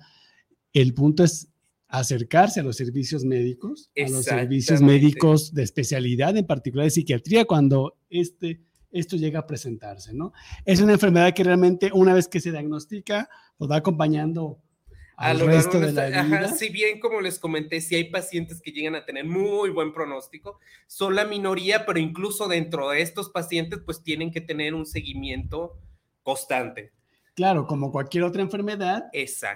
el 0.73 0.93
punto 0.95 1.25
es 1.25 1.49
acercarse 1.89 2.61
a 2.61 2.63
los 2.63 2.77
servicios 2.77 3.25
médicos, 3.25 3.91
a 3.97 4.09
los 4.09 4.25
servicios 4.25 4.81
médicos 4.81 5.55
de 5.55 5.63
especialidad, 5.63 6.37
en 6.37 6.47
particular 6.47 6.85
de 6.85 6.91
psiquiatría, 6.91 7.47
cuando 7.47 7.97
este, 8.11 8.61
esto 8.93 9.17
llega 9.17 9.41
a 9.41 9.47
presentarse, 9.47 10.13
¿no? 10.15 10.33
Es 10.65 10.81
una 10.81 10.93
enfermedad 10.93 11.33
que 11.35 11.45
realmente 11.45 11.91
una 11.93 12.15
vez 12.15 12.29
que 12.29 12.41
se 12.41 12.51
diagnostica, 12.51 13.29
pues 13.57 13.71
va 13.71 13.77
acompañando 13.77 14.59
a 15.17 15.35
lo 15.35 15.47
resto 15.47 15.79
de 15.79 15.93
la 15.93 16.23
vida. 16.23 16.49
si 16.49 16.71
bien, 16.71 16.99
como 16.99 17.21
les 17.21 17.39
comenté, 17.39 17.81
si 17.83 17.95
hay 17.95 18.05
pacientes 18.05 18.63
que 18.63 18.73
llegan 18.73 18.95
a 18.95 19.05
tener 19.05 19.27
muy 19.27 19.69
buen 19.69 19.93
pronóstico, 19.93 20.59
son 20.87 21.15
la 21.15 21.27
minoría, 21.27 21.85
pero 21.85 21.99
incluso 21.99 22.49
dentro 22.49 22.89
de 22.89 23.03
estos 23.03 23.29
pacientes, 23.29 23.81
pues 23.85 24.03
tienen 24.03 24.31
que 24.31 24.41
tener 24.41 24.75
un 24.75 24.87
seguimiento 24.87 25.79
constante. 26.23 26.93
Claro, 27.35 27.67
como 27.67 27.93
cualquier 27.93 28.25
otra 28.25 28.43
enfermedad, 28.43 29.05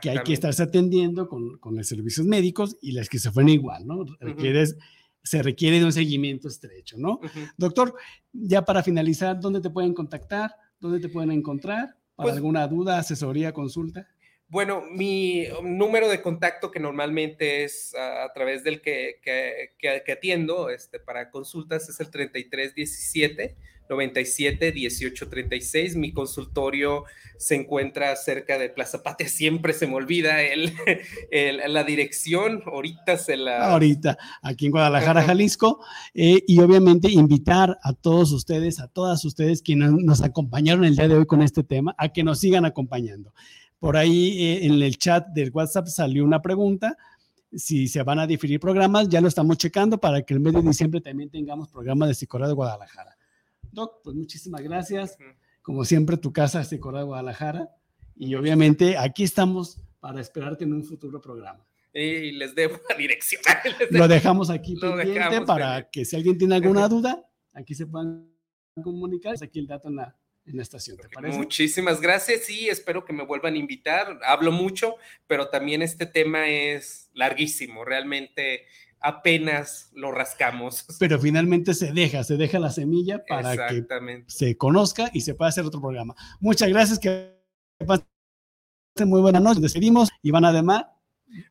que 0.01 0.11
hay 0.11 0.19
que 0.23 0.35
estarse 0.35 0.63
atendiendo 0.63 1.29
con, 1.29 1.59
con 1.59 1.77
los 1.77 1.89
servicios 1.89 2.27
médicos 2.27 2.77
y 2.83 2.93
la 2.93 3.01
esquizofrenia 3.01 3.55
igual, 3.55 3.87
¿no? 3.87 4.05
Se 5.25 5.43
requiere 5.43 5.79
de 5.79 5.87
un 5.87 5.93
seguimiento 5.93 6.49
estrecho, 6.49 6.97
¿no? 6.99 7.19
Doctor, 7.57 7.95
ya 8.33 8.63
para 8.63 8.83
finalizar, 8.83 9.41
¿dónde 9.41 9.61
te 9.61 9.71
pueden 9.71 9.95
contactar? 9.95 10.55
¿Dónde 10.79 11.01
te 11.01 11.09
pueden 11.09 11.31
encontrar? 11.33 11.97
¿Para 12.15 12.27
pues 12.27 12.37
alguna 12.37 12.69
duda, 12.69 12.99
asesoría, 12.99 13.53
consulta? 13.53 14.07
Bueno, 14.49 14.83
mi 14.93 15.47
número 15.63 16.09
de 16.09 16.21
contacto 16.21 16.71
que 16.71 16.79
normalmente 16.79 17.65
es 17.65 17.95
a, 17.95 18.31
través 18.35 18.63
del 18.63 18.83
que, 18.83 19.21
que, 19.23 20.13
atiendo 20.13 20.69
este, 20.69 21.01
para 21.01 21.31
consultas 21.31 21.89
es 21.89 21.99
el 21.99 22.11
3317 22.11 23.57
97 23.89 24.73
18 24.73 25.29
36. 25.29 25.97
Mi 25.97 26.13
consultorio 26.13 27.05
se 27.37 27.57
encuentra 27.57 28.15
cerca 28.17 28.59
de 28.59 28.69
Plaza 28.71 29.03
Patria. 29.03 29.29
Siempre 29.29 29.73
se 29.73 29.87
me 29.87 29.95
olvida 29.95 30.43
el, 30.43 30.73
la 31.69 31.85
dirección. 31.85 32.63
Ahorita 32.67 33.19
se 33.19 33.37
la. 33.37 33.73
Ahorita, 33.73 34.19
aquí 34.43 34.67
en 34.67 34.73
Guadalajara, 34.73 35.23
Jalisco. 35.23 35.85
Eh, 36.15 36.43
y 36.47 36.61
obviamente 36.61 37.11
invitar 37.11 37.79
a 37.83 37.93
todos 37.93 38.33
ustedes, 38.33 38.81
a 38.81 38.89
todas 38.89 39.25
ustedes 39.25 39.63
quienes 39.63 39.93
nos 39.93 40.23
acompañaron 40.23 40.85
el 40.85 40.97
día 40.97 41.09
de 41.09 41.17
hoy 41.17 41.27
con 41.27 41.43
este 41.43 41.63
tema, 41.63 41.95
a 41.99 42.09
que 42.09 42.25
nos 42.25 42.41
sigan 42.41 42.65
acompañando. 42.65 43.35
Por 43.79 43.97
ahí 43.97 44.43
eh, 44.43 44.67
en 44.67 44.81
el 44.83 44.97
chat 44.97 45.27
del 45.29 45.51
WhatsApp 45.51 45.87
salió 45.87 46.25
una 46.25 46.41
pregunta 46.41 46.97
si 47.57 47.89
se 47.89 48.03
van 48.03 48.19
a 48.19 48.27
diferir 48.27 48.61
programas, 48.61 49.09
ya 49.09 49.21
lo 49.21 49.29
estamos 49.29 49.59
checando 49.59 49.99
para 49.99 50.23
que 50.23 50.35
el 50.35 50.41
mes 50.41 50.55
de 50.55 50.63
diciembre 50.63 51.01
también 51.01 51.31
tengamos 51.31 51.69
programas 51.69 52.09
de 52.09 52.15
Psicología 52.15 52.49
de 52.49 52.55
Guadalajara. 52.55 53.14
Doc, 53.75 54.01
pues 54.03 54.17
muchísimas 54.17 54.63
gracias. 54.63 55.19
Como 55.63 55.85
siempre, 55.85 56.17
tu 56.17 56.33
casa 56.33 56.61
es 56.61 56.71
de 56.71 56.79
Guadalajara. 56.79 57.69
Y 58.17 58.35
obviamente 58.35 58.97
aquí 58.97 59.25
estamos 59.25 59.79
para 60.01 60.21
esperarte 60.21 60.65
en 60.65 60.73
un 60.73 60.85
futuro 60.85 61.21
programa. 61.21 61.67
Y 61.93 62.33
les 62.33 62.55
debo 62.55 62.79
la 62.89 62.97
dirección. 62.97 63.41
Lo 63.91 64.09
dejamos 64.09 64.51
aquí 64.51 64.77
pendiente 64.77 65.41
para 65.43 65.89
que 65.91 66.05
si 66.05 66.17
alguien 66.17 66.37
tiene 66.37 66.57
alguna 66.57 66.89
duda, 66.89 67.25
aquí 67.53 67.75
se 67.75 67.87
puedan 67.87 68.29
comunicar. 68.83 69.37
Aquí 69.43 69.61
el 69.61 69.67
dato 69.67 69.89
en 69.89 69.97
la, 69.97 70.17
en 70.45 70.57
la 70.57 70.63
estación. 70.63 70.97
¿te 70.97 71.09
parece? 71.09 71.39
Muchísimas 71.39 72.01
gracias 72.01 72.51
y 72.51 72.69
espero 72.69 73.05
que 73.05 73.13
me 73.13 73.25
vuelvan 73.25 73.55
a 73.55 73.59
invitar. 73.59 74.19
Hablo 74.25 74.53
mucho, 74.53 74.97
pero 75.27 75.49
también 75.49 75.83
este 75.83 76.07
tema 76.07 76.49
es 76.49 77.11
larguísimo. 77.15 77.85
Realmente 77.85 78.67
apenas 79.05 79.91
lo 79.93 80.11
rascamos. 80.11 80.87
Pero 80.99 81.19
finalmente 81.21 81.75
se 81.75 81.93
deja, 81.93 82.25
se 82.25 82.37
deja 82.37 82.59
la 82.59 82.71
semilla 82.71 83.23
para 83.29 83.69
que 83.69 83.85
se 84.27 84.57
conozca 84.57 85.11
y 85.13 85.21
se 85.21 85.35
pueda 85.35 85.51
hacer 85.51 85.65
otro 85.65 85.81
programa. 85.81 86.15
Muchas 86.41 86.71
gracias, 86.71 86.99
que 86.99 87.39
pasen 87.87 88.07
muy 89.07 89.21
buena 89.21 89.41
noche. 89.41 89.61
Decidimos, 89.61 90.09
Iván 90.23 90.47
Ademar. 90.47 90.91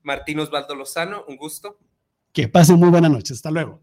Martín 0.01 0.39
Osvaldo 0.39 0.75
Lozano, 0.75 1.25
un 1.27 1.37
gusto. 1.37 1.77
Que 2.31 2.47
pasen 2.47 2.77
muy 2.77 2.89
buena 2.89 3.09
noche. 3.09 3.33
Hasta 3.33 3.51
luego. 3.51 3.81